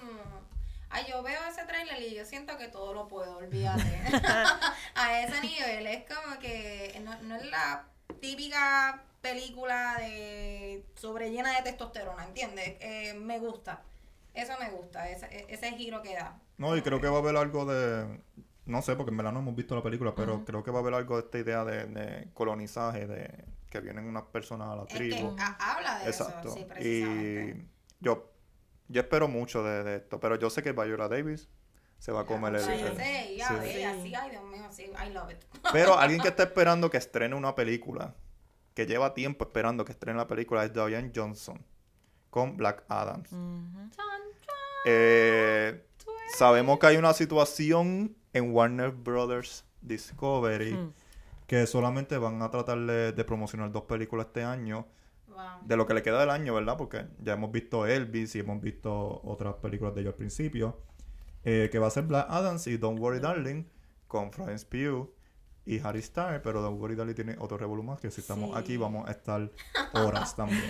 Ay, 0.90 1.06
yo 1.10 1.22
veo 1.22 1.40
ese 1.50 1.66
trailer 1.66 2.02
y 2.02 2.16
yo 2.16 2.26
siento 2.26 2.58
que 2.58 2.68
todo 2.70 2.94
lo 2.94 3.08
puedo, 3.08 3.38
olvídate. 3.38 3.84
a 4.96 5.22
ese 5.22 5.42
nivel, 5.42 5.86
es 5.86 6.04
como 6.06 6.40
que 6.40 7.00
no, 7.04 7.22
no 7.24 7.36
es 7.36 7.46
la 7.48 7.86
típica 8.22 9.04
película 9.22 9.98
de 10.00 10.86
sobre 10.96 11.30
llena 11.32 11.56
de 11.58 11.64
testosterona, 11.64 12.26
¿entiendes? 12.26 12.76
Eh, 12.80 13.14
me 13.16 13.40
gusta, 13.40 13.82
eso 14.42 14.54
me 14.60 14.70
gusta, 14.72 15.10
ese, 15.10 15.26
e- 15.28 15.46
ese 15.50 15.72
giro 15.74 16.02
que 16.02 16.14
da. 16.16 16.40
No, 16.58 16.76
y 16.76 16.82
creo 16.82 17.00
que 17.02 17.08
va 17.08 17.18
a 17.18 17.20
haber 17.20 17.36
algo 17.38 17.66
de. 17.66 18.22
No 18.66 18.82
sé, 18.82 18.96
porque 18.96 19.12
en 19.12 19.18
verdad 19.18 19.32
no 19.32 19.40
hemos 19.40 19.56
visto 19.56 19.76
la 19.76 19.82
película, 19.84 20.14
pero 20.14 20.44
creo 20.44 20.62
que 20.64 20.72
va 20.72 20.80
a 20.80 20.82
haber 20.82 20.94
algo 20.94 21.16
de 21.16 21.24
esta 21.24 21.38
idea 21.40 21.64
de, 21.64 21.86
de 21.86 22.30
colonizaje, 22.34 23.08
de 23.08 23.46
que 23.70 23.80
vienen 23.80 24.06
unas 24.06 24.24
personas 24.24 24.70
a 24.70 24.76
la 24.76 24.82
Es 24.84 24.88
que 24.90 24.98
tribu. 24.98 25.36
ha- 25.40 25.74
habla 25.76 26.00
de 26.00 26.06
Exacto. 26.10 26.50
eso, 26.50 26.58
sí, 26.58 26.66
precisamente. 26.68 27.66
y 28.02 28.04
yo, 28.04 28.32
yo 28.90 29.02
espero 29.02 29.28
mucho 29.30 29.64
de, 29.64 29.84
de 29.84 29.96
esto, 29.98 30.20
pero 30.20 30.36
yo 30.38 30.50
sé 30.50 30.64
que 30.64 30.74
Viola 30.74 31.08
Davis 31.08 31.48
se 31.98 32.12
va 32.12 32.22
a 32.22 32.26
comer 32.26 32.56
el. 32.56 32.62
Sí, 32.62 32.72
el- 32.72 32.98
sí, 32.98 33.38
ya 33.38 33.48
sí. 33.48 33.56
ve, 33.56 33.72
Sí. 33.74 33.84
así, 33.84 34.16
ay 34.16 34.30
Dios 34.32 34.44
mío, 34.44 34.68
sí, 34.70 34.84
I 34.84 35.14
love 35.14 35.32
it. 35.32 35.38
Pero 35.72 35.98
alguien 35.98 36.20
que 36.22 36.28
está 36.28 36.44
esperando 36.44 36.90
que 36.90 36.98
estrene 36.98 37.36
una 37.36 37.56
película, 37.56 38.16
que 38.74 38.86
lleva 38.86 39.14
tiempo 39.14 39.46
esperando 39.46 39.86
que 39.86 39.94
estrene 39.94 40.18
la 40.18 40.28
película, 40.28 40.66
es 40.66 40.74
Diane 40.74 41.12
Johnson 41.16 41.66
con 42.30 42.58
Black 42.58 42.84
Adams. 42.90 43.32
Ujú. 43.32 43.90
Eh, 44.86 45.86
sabemos 46.38 46.80
que 46.80 46.88
hay 46.88 46.98
una 46.98 47.14
situación 47.14 48.16
en 48.34 48.52
Warner 48.54 48.92
Brothers 48.92 49.66
Discovery 49.82 50.74
Hmm. 50.74 50.92
que 51.48 51.66
solamente 51.66 52.18
van 52.18 52.42
a 52.42 52.50
tratar 52.52 52.78
de, 52.80 53.12
de 53.14 53.24
promocionar 53.24 53.72
dos 53.72 53.84
películas 53.84 54.28
este 54.28 54.44
año. 54.44 54.88
Wow. 55.28 55.38
De 55.66 55.78
lo 55.78 55.86
que 55.86 55.94
le 55.94 56.02
queda 56.04 56.20
del 56.20 56.30
año, 56.30 56.54
¿verdad? 56.56 56.78
Porque 56.78 57.06
ya 57.22 57.34
hemos 57.34 57.52
visto 57.52 57.86
Elvis 57.86 58.36
y 58.36 58.40
hemos 58.40 58.60
visto 58.62 59.22
otras 59.24 59.56
películas 59.56 59.94
de 59.96 60.02
ellos 60.02 60.14
al 60.14 60.18
principio. 60.18 60.82
Eh, 61.44 61.70
que 61.72 61.80
va 61.80 61.88
a 61.88 61.92
ser 61.92 62.04
Black 62.04 62.26
Adams 62.30 62.68
y 62.68 62.78
Don't 62.78 63.00
Worry 63.00 63.20
Darling 63.20 63.64
con 64.08 64.32
Florence 64.34 64.66
Pugh 64.66 65.14
y 65.66 65.80
Harry 65.80 66.02
Styles. 66.02 66.42
Pero 66.44 66.62
Don't 66.62 66.82
Worry 66.82 66.96
Darling 66.96 67.14
tiene 67.14 67.36
otro 67.40 67.58
revolú 67.58 67.84
más 67.84 68.00
que 68.02 68.10
si 68.12 68.20
estamos 68.22 68.50
Sí. 68.52 68.56
aquí 68.58 68.78
vamos 68.78 69.08
a 69.08 69.12
estar 69.12 69.50
horas 69.94 70.36
también. 70.36 70.64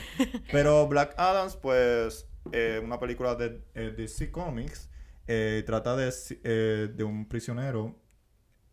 Pero 0.51 0.85
Black 0.87 1.15
Adams, 1.17 1.55
pues, 1.55 2.27
eh, 2.53 2.81
una 2.83 2.99
película 2.99 3.35
de 3.35 3.61
eh, 3.75 3.93
DC 3.95 4.31
Comics, 4.31 4.89
eh, 5.27 5.63
trata 5.65 5.95
de, 5.95 6.87
de 6.87 7.03
un 7.03 7.27
prisionero 7.27 7.95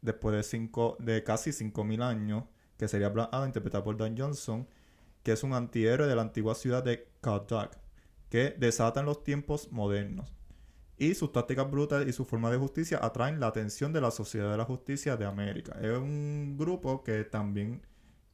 después 0.02 0.36
de 0.36 0.42
cinco, 0.42 0.96
de 1.00 1.24
casi 1.24 1.50
5.000 1.50 2.02
años, 2.02 2.44
que 2.76 2.88
sería 2.88 3.08
Black 3.08 3.30
Adam, 3.32 3.46
interpretado 3.46 3.84
por 3.84 3.96
Dan 3.96 4.16
Johnson, 4.16 4.68
que 5.22 5.32
es 5.32 5.42
un 5.42 5.54
antihéroe 5.54 6.06
de 6.06 6.14
la 6.14 6.22
antigua 6.22 6.54
ciudad 6.54 6.84
de 6.84 7.08
Kahndaq, 7.20 7.78
que 8.28 8.54
desata 8.58 9.00
en 9.00 9.06
los 9.06 9.24
tiempos 9.24 9.72
modernos. 9.72 10.32
Y 10.96 11.14
sus 11.14 11.32
tácticas 11.32 11.68
brutales 11.70 12.08
y 12.08 12.12
su 12.12 12.24
forma 12.24 12.50
de 12.50 12.58
justicia 12.58 13.00
atraen 13.02 13.40
la 13.40 13.48
atención 13.48 13.92
de 13.92 14.00
la 14.00 14.10
Sociedad 14.10 14.50
de 14.52 14.58
la 14.58 14.64
Justicia 14.64 15.16
de 15.16 15.24
América. 15.24 15.76
Es 15.80 15.96
un 15.96 16.56
grupo 16.56 17.02
que 17.02 17.24
también 17.24 17.82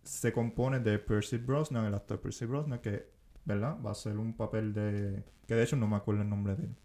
se 0.03 0.33
compone 0.33 0.81
de 0.81 0.99
Percy 0.99 1.39
Brosnan, 1.39 1.87
el 1.87 1.95
actor 1.95 2.21
Percy 2.21 2.45
Brosnan, 2.45 2.81
que, 2.81 3.09
¿verdad? 3.51 3.77
Va 3.85 3.91
a 3.93 3.95
ser 3.95 4.17
un 4.19 4.35
papel 4.37 4.73
de... 4.75 5.23
que 5.47 5.55
de 5.55 5.63
hecho 5.65 5.77
no 5.77 5.87
me 5.87 5.97
acuerdo 5.97 6.23
el 6.23 6.29
nombre 6.31 6.55
de 6.57 6.65
él. 6.65 6.77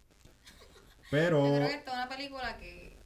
Pero... 1.11 1.45
Yo 1.45 1.55
creo 1.55 1.67
que 1.69 1.75
esta 1.75 1.91
es 1.91 1.97
una 1.97 2.09
película 2.09 2.57
que, 2.57 2.97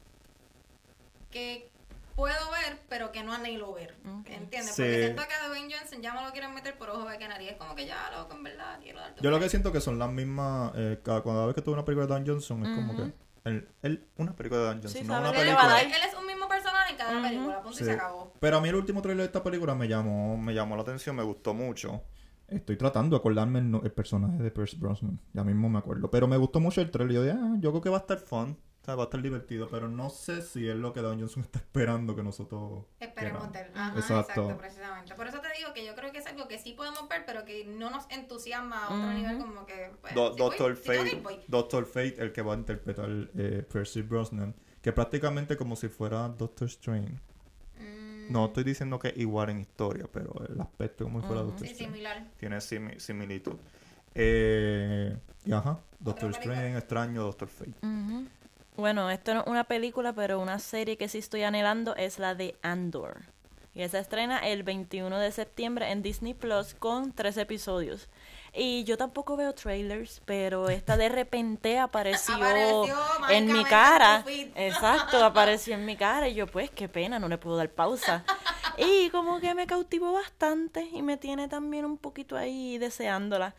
que 1.32 1.72
puedo 2.16 2.52
ver, 2.52 2.80
pero 2.90 3.12
que 3.12 3.24
no 3.24 3.34
anhelo 3.34 3.74
ver. 3.74 3.96
¿Entiendes? 4.26 4.76
Sí. 4.76 4.82
Porque 4.84 5.02
siento 5.04 5.24
que 5.28 5.34
a 5.34 5.48
Dwayne 5.48 5.74
Johnson 5.74 6.02
ya 6.02 6.14
me 6.14 6.22
lo 6.24 6.32
quieren 6.32 6.54
meter 6.54 6.78
por 6.78 6.90
ojo 6.90 7.08
de 7.08 7.18
canaria. 7.18 7.52
Es 7.52 7.58
como 7.58 7.76
que 7.76 7.86
ya, 7.86 8.10
loco, 8.16 8.36
en 8.36 8.44
verdad, 8.44 8.80
quiero 8.82 9.00
darte 9.00 9.22
Yo 9.22 9.30
lo 9.32 9.40
que 9.40 9.50
siento 9.50 9.72
que 9.72 9.82
son 9.82 10.00
las 10.00 10.10
mismas. 10.12 10.72
eh, 10.76 11.00
cada, 11.04 11.24
cada 11.24 11.46
vez 11.46 11.56
que 11.56 11.62
tuve 11.62 11.76
una 11.76 11.86
película 11.86 12.08
de 12.08 12.14
Dan 12.14 12.26
Johnson, 12.28 12.66
es 12.66 12.76
como 12.76 12.96
que. 12.96 13.14
Él, 13.46 13.68
él- 13.84 14.06
una 14.18 14.36
película 14.36 14.60
de 14.62 14.68
Dan 14.68 14.82
Johnson, 14.82 15.02
Sí, 15.02 15.08
no 15.08 15.18
una 15.18 15.32
que 15.32 15.40
Él, 15.42 15.46
película. 15.48 15.82
él 15.82 15.92
es 16.10 16.14
un 16.14 16.26
mismo 16.28 16.48
personaje 16.50 16.92
en 16.92 16.98
cada 16.98 17.22
película, 17.22 17.62
punto 17.62 17.78
Sí. 17.78 17.84
y 17.84 17.88
se 17.88 17.94
acabó. 17.94 18.34
Pero 18.40 18.58
a 18.58 18.62
mí 18.62 18.68
el 18.70 18.76
último 18.76 19.02
trailer 19.02 19.22
de 19.22 19.26
esta 19.28 19.42
película 19.44 19.76
me 19.76 19.88
llamó, 19.88 20.38
me 20.38 20.54
llamó 20.54 20.76
la 20.76 20.82
atención, 20.82 21.16
me 21.16 21.24
gustó 21.24 21.54
mucho. 21.54 22.04
Estoy 22.52 22.78
tratando 22.78 23.16
de 23.16 23.20
acordarme 23.20 23.60
el, 23.60 23.70
no- 23.72 23.82
el 23.84 23.92
personaje 23.92 24.42
de 24.42 24.52
Percy 24.52 24.78
Brosnan. 24.78 25.20
Ya 25.34 25.44
mismo 25.44 25.70
me 25.70 25.80
acuerdo. 25.80 26.10
Pero 26.10 26.28
me 26.28 26.38
gustó 26.38 26.60
mucho 26.60 26.82
el 26.82 26.92
trailer. 26.92 27.16
Yo 27.16 27.24
dije, 27.24 27.38
ah, 27.40 27.56
yo 27.60 27.72
creo 27.72 27.82
que 27.82 27.90
va 27.90 27.98
a 27.98 28.02
estar 28.02 28.18
fun. 28.20 28.58
O 28.82 28.86
sea, 28.86 28.96
va 28.96 29.04
a 29.04 29.06
estar 29.06 29.22
divertido. 29.22 29.68
Pero 29.70 29.88
no 29.90 30.10
sé 30.10 30.42
si 30.42 30.68
es 30.68 30.76
lo 30.76 30.94
que 30.94 31.02
Dan 31.02 31.20
Johnson 31.20 31.44
está 31.44 31.60
esperando 31.60 32.16
que 32.16 32.24
nosotros. 32.24 32.86
Esperemos 33.00 33.52
ver. 33.52 33.72
Ajá, 33.76 34.00
Exacto. 34.00 34.32
exacto. 34.44 34.58
precisamente. 34.58 35.14
Por 35.16 35.28
eso 35.28 35.40
te 35.42 35.48
digo 35.58 35.74
que 35.74 35.86
yo 35.86 35.94
creo 35.96 36.12
que 36.12 36.20
es 36.20 36.26
algo 36.28 36.48
que 36.48 36.58
sí 36.58 36.74
podemos 36.74 37.08
ver, 37.10 37.24
pero 37.26 37.44
que 37.46 37.66
no 37.66 37.90
nos 37.92 38.06
entusiasma 38.10 38.86
a 38.86 38.96
otro 38.96 39.12
nivel, 39.14 39.38
como 39.38 39.66
que. 39.66 39.92
Pues, 40.02 40.16
Do- 40.16 40.34
si 40.34 40.40
voy- 40.42 40.50
Doctor 40.50 40.78
si 40.78 40.84
Fate. 40.84 41.22
Doctor 41.48 41.86
Fate, 41.86 42.16
el 42.20 42.32
que 42.32 42.42
va 42.42 42.54
a 42.54 42.58
interpretar 42.58 43.10
eh, 43.38 43.66
Percy 43.72 44.02
Brosnan, 44.02 44.56
que 44.82 44.92
prácticamente 44.94 45.58
como 45.58 45.76
si 45.76 45.90
fuera 45.90 46.30
Doctor 46.30 46.68
Strange. 46.70 47.20
No 48.30 48.46
estoy 48.46 48.64
diciendo 48.64 49.00
que 49.00 49.10
es 49.10 49.18
igual 49.18 49.50
en 49.50 49.60
historia, 49.60 50.06
pero 50.12 50.34
el 50.48 50.60
aspecto 50.62 51.04
como 51.06 51.22
si 51.22 51.28
fuera 51.28 51.42
Ujú. 51.42 51.52
Doctor 51.52 51.68
Sí, 51.68 51.74
Strange. 51.74 51.94
similar. 51.94 52.24
Tiene 52.40 52.58
simi- 52.62 53.00
similitud. 53.00 53.56
Eh, 54.16 55.18
y 55.46 55.52
ajá, 55.54 55.80
Doctor. 56.00 56.32
Strange, 56.32 56.78
extraño, 56.78 57.24
Doctor 57.24 57.48
Fate. 57.48 57.74
Bueno, 58.76 59.10
esto 59.10 59.34
no 59.34 59.42
es 59.42 59.48
una 59.48 59.64
película, 59.66 60.14
pero 60.14 60.40
una 60.40 60.60
serie 60.60 60.98
que 60.98 61.08
sí 61.10 61.18
estoy 61.18 61.44
anhelando 61.44 61.96
es 61.96 62.20
la 62.20 62.36
de 62.36 62.56
Andor. 62.62 63.18
Y 63.76 63.82
esa 63.82 64.00
estrena 64.00 64.40
el 64.40 64.64
21 64.64 65.20
de 65.20 65.32
septiembre 65.32 65.92
en 65.92 66.02
Disney 66.02 66.34
Plus 66.34 66.74
con 66.74 67.12
tres 67.14 67.38
episodios. 67.38 68.10
Y 68.54 68.84
yo 68.84 68.98
tampoco 68.98 69.36
veo 69.38 69.54
trailers, 69.54 70.22
pero 70.26 70.70
esta 70.70 70.98
de 70.98 71.10
repente 71.10 71.78
apareció, 71.80 72.36
Apareció 72.36 72.96
en 73.30 73.52
mi 73.52 73.64
cara. 73.64 74.24
Exacto, 74.56 75.24
apareció 75.24 75.76
en 75.76 75.86
mi 75.86 75.96
cara 75.96 76.28
y 76.28 76.34
yo 76.34 76.48
pues 76.48 76.70
qué 76.72 76.90
pena, 76.90 77.20
no 77.20 77.28
le 77.28 77.38
puedo 77.38 77.58
dar 77.58 77.70
pausa. 77.70 78.24
Y 78.82 79.10
como 79.10 79.42
que 79.42 79.54
me 79.56 79.68
cautivó 79.68 80.14
bastante 80.14 80.88
y 80.94 81.02
me 81.02 81.18
tiene 81.18 81.50
también 81.50 81.84
un 81.84 81.98
poquito 81.98 82.38
ahí 82.38 82.78
deseándola. 82.78 83.54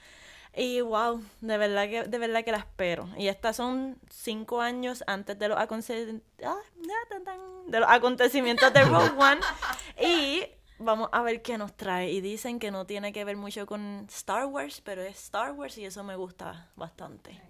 Y 0.57 0.81
wow, 0.81 1.23
de 1.43 1.59
verdad 1.59 1.89
que, 1.91 2.05
de 2.05 2.19
verdad 2.19 2.43
que 2.43 2.53
la 2.53 2.59
espero. 2.59 3.07
Y 3.19 3.29
estas 3.29 3.55
son 3.57 3.99
cinco 4.09 4.63
años 4.63 5.05
antes 5.07 5.39
de 5.39 5.49
los, 5.49 5.59
aconte- 5.59 6.23
ah, 6.43 6.57
los 7.69 7.89
acontecimientos 7.89 8.73
de 8.73 8.83
Rogue 8.85 9.11
One. 9.19 9.41
Y 10.01 10.47
vamos 10.81 11.09
a 11.13 11.23
ver 11.23 11.43
qué 11.43 11.57
nos 11.59 11.77
trae. 11.77 12.11
Y 12.11 12.21
dicen 12.21 12.59
que 12.59 12.71
no 12.71 12.87
tiene 12.87 13.13
que 13.13 13.25
ver 13.25 13.37
mucho 13.37 13.67
con 13.67 14.07
Star 14.11 14.47
Wars, 14.47 14.81
pero 14.81 15.03
es 15.03 15.17
Star 15.25 15.53
Wars 15.53 15.79
y 15.79 15.85
eso 15.85 16.03
me 16.03 16.17
gusta 16.17 16.71
bastante. 16.77 17.41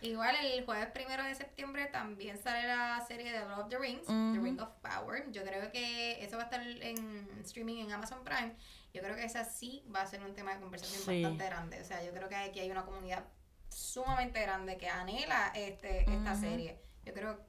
Igual 0.00 0.36
el 0.44 0.64
jueves 0.64 0.86
primero 0.92 1.24
de 1.24 1.34
septiembre 1.34 1.86
también 1.86 2.38
sale 2.38 2.68
la 2.68 3.04
serie 3.08 3.32
de 3.32 3.40
Lord 3.40 3.62
of 3.62 3.68
the 3.68 3.78
Rings, 3.78 4.06
The. 4.06 4.38
Ring 4.40 4.60
of 4.60 4.68
Power. 4.80 5.28
Yo 5.32 5.42
creo 5.42 5.72
que 5.72 6.22
eso 6.24 6.36
va 6.36 6.44
a 6.44 6.46
estar 6.46 6.64
en 6.64 7.28
streaming 7.44 7.78
en 7.84 7.90
Amazon 7.92 8.22
Prime. 8.22 8.54
Yo 8.94 9.02
creo 9.02 9.16
que 9.16 9.24
esa 9.24 9.42
sí 9.44 9.84
va 9.92 10.02
a 10.02 10.06
ser 10.06 10.22
un 10.22 10.34
tema 10.34 10.54
de 10.54 10.60
conversación 10.60 11.02
Sí. 11.02 11.22
bastante 11.22 11.44
grande. 11.46 11.80
O 11.80 11.84
sea, 11.84 12.04
yo 12.04 12.12
creo 12.12 12.28
que 12.28 12.36
aquí 12.36 12.60
hay 12.60 12.70
una 12.70 12.84
comunidad 12.84 13.24
sumamente 13.68 14.40
grande 14.40 14.76
que 14.76 14.88
anhela 14.88 15.50
este, 15.56 16.08
esta 16.10 16.36
serie. 16.36 16.78
Yo 17.04 17.12
creo 17.12 17.36
que 17.36 17.42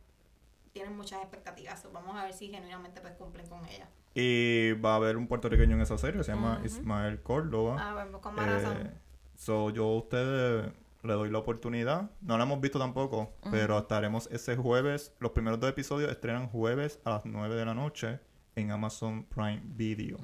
tienen 0.74 0.98
muchas 0.98 1.22
expectativas. 1.22 1.86
Vamos 1.94 2.16
a 2.18 2.24
ver 2.24 2.34
si 2.34 2.50
genuinamente 2.50 3.00
pues 3.00 3.14
cumplen 3.14 3.48
con 3.48 3.64
ella. 3.68 3.88
Y 4.20 4.74
va 4.74 4.94
a 4.94 4.96
haber 4.96 5.16
un 5.18 5.28
puertorriqueño 5.28 5.76
en 5.76 5.82
esa 5.82 5.98
serie, 5.98 6.24
se 6.24 6.34
llama. 6.34 6.62
Ismael 6.66 7.22
Córdoba. 7.22 7.78
Ah, 7.80 7.94
bueno, 7.94 8.20
con 8.20 8.36
más 8.36 8.48
razón. 8.48 8.78
Eh, 8.78 8.92
so, 9.36 9.70
yo 9.70 9.86
a 9.86 9.98
ustedes 9.98 10.72
le 11.04 11.14
doy 11.14 11.30
la 11.30 11.38
oportunidad. 11.38 12.12
No 12.22 12.38
la 12.38 12.44
hemos 12.44 12.60
visto 12.60 12.80
tampoco, 12.80 13.34
pero 13.50 13.78
estaremos 13.78 14.28
ese 14.32 14.58
jueves. 14.58 15.16
Los 15.20 15.32
primeros 15.32 15.60
dos 15.60 15.70
episodios 15.70 16.12
estrenan 16.12 16.48
jueves 16.48 17.00
a 17.06 17.12
las 17.12 17.26
9 17.26 17.56
de 17.56 17.66
la 17.66 17.74
noche 17.74 18.20
en 18.56 18.72
Amazon 18.72 19.24
Prime 19.24 19.62
Video. 19.64 20.18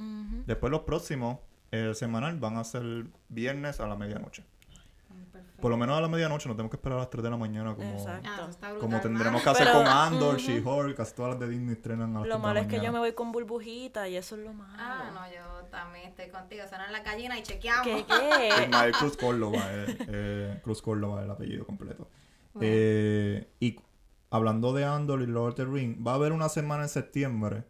Después 0.45 0.71
los 0.71 0.81
próximos, 0.81 1.39
el 1.71 1.95
semanal, 1.95 2.37
van 2.39 2.57
a 2.57 2.63
ser 2.63 3.07
viernes 3.29 3.79
a 3.79 3.87
la 3.87 3.95
medianoche. 3.95 4.43
Por 5.61 5.71
lo 5.71 5.77
menos 5.77 5.97
a 5.97 6.01
la 6.01 6.07
medianoche, 6.07 6.47
no 6.49 6.55
tenemos 6.55 6.69
que 6.69 6.75
esperar 6.77 6.97
a 6.97 7.01
las 7.01 7.09
3 7.09 7.23
de 7.23 7.29
la 7.29 7.37
mañana 7.37 7.75
como, 7.75 7.89
Exacto. 7.89 8.29
Ah, 8.29 8.35
eso 8.41 8.49
está 8.49 8.71
brutal, 8.71 8.89
como 8.89 9.01
tendremos 9.01 9.33
mano. 9.33 9.43
que 9.43 9.49
hacer 9.49 9.67
Pero- 9.67 9.77
con 9.79 9.87
Andor, 9.87 10.35
ujú. 10.35 10.43
She-Hulk, 10.45 10.95
casi 10.97 11.15
todas 11.15 11.31
las 11.31 11.39
de 11.39 11.49
Disney 11.49 11.73
estrenan 11.73 12.15
a 12.15 12.19
las 12.19 12.27
Lo 12.27 12.35
3 12.35 12.39
malo 12.41 12.53
de 12.55 12.59
es 12.59 12.65
la 12.65 12.71
que 12.79 12.85
yo 12.85 12.91
me 12.91 12.99
voy 12.99 13.13
con 13.13 13.31
burbujita 13.31 14.07
y 14.09 14.15
eso 14.17 14.35
es 14.35 14.41
lo 14.43 14.53
malo. 14.53 14.73
Ah, 14.77 15.11
no, 15.13 15.33
yo 15.33 15.65
también 15.69 16.07
estoy 16.09 16.29
contigo. 16.29 16.63
Suenan 16.67 16.91
las 16.91 17.03
gallinas 17.03 17.39
y 17.39 17.43
chequeamos. 17.43 17.83
¿Qué 17.85 18.05
qué? 18.05 18.49
Ismael 18.65 18.91
Cruz 18.93 19.17
Córdoba, 19.17 19.59
eh, 19.71 19.97
eh, 20.09 20.59
Cruz 20.63 20.81
Córdoba 20.81 21.19
es 21.21 21.25
el 21.25 21.31
apellido 21.31 21.65
completo. 21.65 22.09
Bueno. 22.53 22.67
Eh, 22.69 23.49
y 23.59 23.79
hablando 24.29 24.73
de 24.73 24.85
Andor 24.85 25.21
y 25.21 25.27
Lord 25.27 25.49
of 25.49 25.55
the 25.55 25.65
Ring, 25.65 26.05
va 26.05 26.11
a 26.11 26.15
haber 26.15 26.31
una 26.33 26.49
semana 26.49 26.83
en 26.83 26.89
septiembre, 26.89 27.63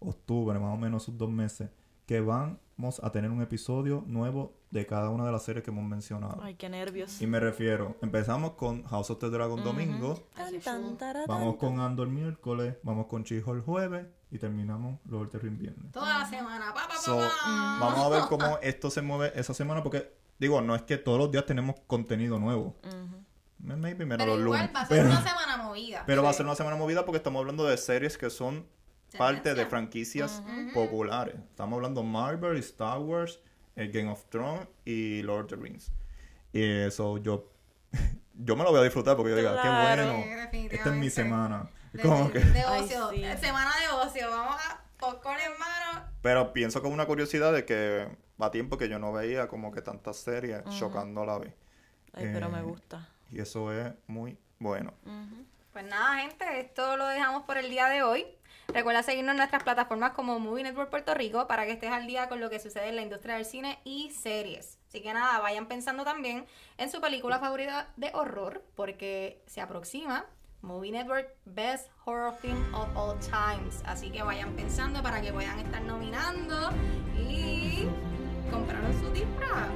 octubre, 0.00 0.58
más 0.58 0.74
o 0.74 0.76
menos 0.76 1.04
esos 1.04 1.16
dos 1.16 1.30
meses, 1.30 1.70
que 2.06 2.20
vamos 2.20 3.00
a 3.02 3.12
tener 3.12 3.30
un 3.30 3.40
episodio 3.42 4.02
nuevo 4.06 4.59
de 4.70 4.86
cada 4.86 5.10
una 5.10 5.26
de 5.26 5.32
las 5.32 5.42
series 5.42 5.64
que 5.64 5.70
hemos 5.70 5.84
mencionado. 5.84 6.40
Ay, 6.42 6.54
qué 6.54 6.68
nervios. 6.68 7.20
Y 7.20 7.26
me 7.26 7.40
refiero, 7.40 7.96
empezamos 8.02 8.52
con 8.52 8.84
House 8.84 9.10
of 9.10 9.18
the 9.18 9.28
Dragon 9.28 9.62
domingo, 9.64 10.14
Tan, 10.34 10.46
Así 10.46 10.58
tan, 10.58 10.82
fue. 10.82 10.96
taratán, 10.96 11.26
vamos 11.26 11.56
con 11.56 11.80
Andor 11.80 12.08
miércoles, 12.08 12.76
vamos 12.84 13.06
con 13.06 13.24
She-Hulk 13.24 13.64
jueves 13.64 14.06
y 14.30 14.38
terminamos 14.38 15.00
Lord 15.06 15.26
of 15.26 15.32
the 15.32 15.38
Ring 15.40 15.58
viernes. 15.58 15.90
Toda 15.92 16.20
la 16.20 16.26
semana. 16.28 16.72
Pa, 16.72 16.82
pa, 16.82 16.88
pa, 16.88 16.96
So, 17.00 17.18
pa. 17.18 17.78
Vamos 17.80 17.98
a 17.98 18.08
ver 18.10 18.22
cómo 18.28 18.58
esto 18.62 18.90
se 18.90 19.02
mueve 19.02 19.32
esa 19.34 19.54
semana 19.54 19.82
porque, 19.82 20.14
digo, 20.38 20.60
no 20.60 20.76
es 20.76 20.82
que 20.82 20.98
todos 20.98 21.18
los 21.18 21.32
días 21.32 21.46
tenemos 21.46 21.74
contenido 21.88 22.38
nuevo. 22.38 22.76
Ujú. 22.84 23.24
Maybe 23.58 24.06
menos 24.06 24.18
Pero 24.24 24.36
los 24.36 24.44
igual 24.46 24.60
lunes. 24.60 24.74
va 24.76 24.80
a 24.82 24.86
ser 24.86 24.96
Pero, 24.98 25.10
una 25.10 25.22
semana 25.22 25.56
movida. 25.58 26.02
pero 26.06 26.22
va 26.22 26.30
a 26.30 26.32
ser 26.32 26.46
una 26.46 26.54
semana 26.54 26.76
movida 26.76 27.04
porque 27.04 27.16
estamos 27.18 27.40
hablando 27.40 27.64
de 27.64 27.76
series 27.76 28.16
que 28.16 28.30
son 28.30 28.66
parte 29.18 29.54
de 29.54 29.66
franquicias 29.66 30.42
populares. 30.72 31.34
Estamos 31.50 31.76
hablando 31.76 32.02
Marvel, 32.04 32.56
Star 32.58 33.00
Wars, 33.00 33.40
Game 33.88 34.10
of 34.10 34.24
Thrones 34.28 34.66
y 34.84 35.22
Lord 35.22 35.44
of 35.44 35.50
the 35.50 35.56
Rings. 35.56 35.90
Y 36.52 36.62
eso 36.62 37.18
yo, 37.18 37.50
yo 38.34 38.56
me 38.56 38.64
lo 38.64 38.70
voy 38.70 38.80
a 38.80 38.82
disfrutar 38.84 39.16
porque 39.16 39.30
yo 39.30 39.36
diga, 39.36 39.52
Claro. 39.60 40.02
qué 40.02 40.18
bueno, 40.18 40.68
esta 40.72 40.90
es 40.90 40.96
mi 40.96 41.10
semana. 41.10 41.70
De, 41.92 42.02
Como 42.02 42.30
que- 42.30 42.38
de 42.40 42.60
Ay, 42.60 42.82
ocio. 42.84 43.10
sí. 43.10 43.24
Semana 43.40 43.72
de 43.80 43.88
ocio. 44.06 44.30
Vamos 44.30 44.56
a 44.56 44.80
popcorn 44.98 45.40
en 45.40 45.58
mano. 45.58 46.06
Pero 46.22 46.52
pienso 46.52 46.82
con 46.82 46.92
una 46.92 47.06
curiosidad 47.06 47.52
de 47.52 47.64
que 47.64 48.06
va 48.40 48.50
tiempo 48.50 48.76
que 48.78 48.88
yo 48.88 48.98
no 48.98 49.12
veía 49.12 49.48
como 49.48 49.72
que 49.72 49.82
tantas 49.82 50.16
series 50.18 50.60
Ujú. 50.66 50.78
chocando 50.78 51.22
a 51.22 51.26
la 51.26 51.38
vez. 51.38 51.54
Ay, 52.12 52.30
pero 52.32 52.48
me 52.48 52.58
Eh, 52.60 52.62
gusta. 52.62 53.08
Y 53.30 53.40
eso 53.40 53.72
es 53.72 53.92
muy 54.06 54.38
bueno. 54.58 54.92
Pues 55.72 55.84
nada, 55.84 56.18
gente, 56.18 56.60
esto 56.60 56.96
lo 56.96 57.06
dejamos 57.06 57.44
por 57.44 57.56
el 57.58 57.70
día 57.70 57.86
de 57.88 58.02
hoy. 58.02 58.26
Recuerda 58.72 59.02
seguirnos 59.02 59.32
en 59.32 59.38
nuestras 59.38 59.64
plataformas 59.64 60.12
como 60.12 60.38
Movie 60.38 60.62
Network 60.62 60.90
Puerto 60.90 61.12
Rico 61.14 61.46
para 61.48 61.66
que 61.66 61.72
estés 61.72 61.90
al 61.90 62.06
día 62.06 62.28
con 62.28 62.40
lo 62.40 62.50
que 62.50 62.60
sucede 62.60 62.88
en 62.88 62.96
la 62.96 63.02
industria 63.02 63.34
del 63.34 63.44
cine 63.44 63.80
y 63.84 64.10
series. 64.10 64.78
Así 64.88 65.02
que 65.02 65.12
nada, 65.12 65.40
vayan 65.40 65.66
pensando 65.66 66.04
también 66.04 66.46
en 66.78 66.90
su 66.90 67.00
película 67.00 67.40
favorita 67.40 67.88
de 67.96 68.10
horror 68.14 68.64
porque 68.76 69.42
se 69.46 69.60
aproxima 69.60 70.26
Movie 70.62 70.92
Network 70.92 71.34
Best 71.44 71.88
Horror 72.04 72.34
Film 72.34 72.74
of 72.74 72.88
All 72.96 73.18
Times. 73.18 73.82
Así 73.86 74.10
que 74.10 74.22
vayan 74.22 74.54
pensando 74.54 75.02
para 75.02 75.20
que 75.20 75.32
puedan 75.32 75.58
estar 75.58 75.82
nominando 75.82 76.70
y 77.16 77.88
compraron 78.50 78.92
su 79.00 79.10
disfraz. 79.10 79.68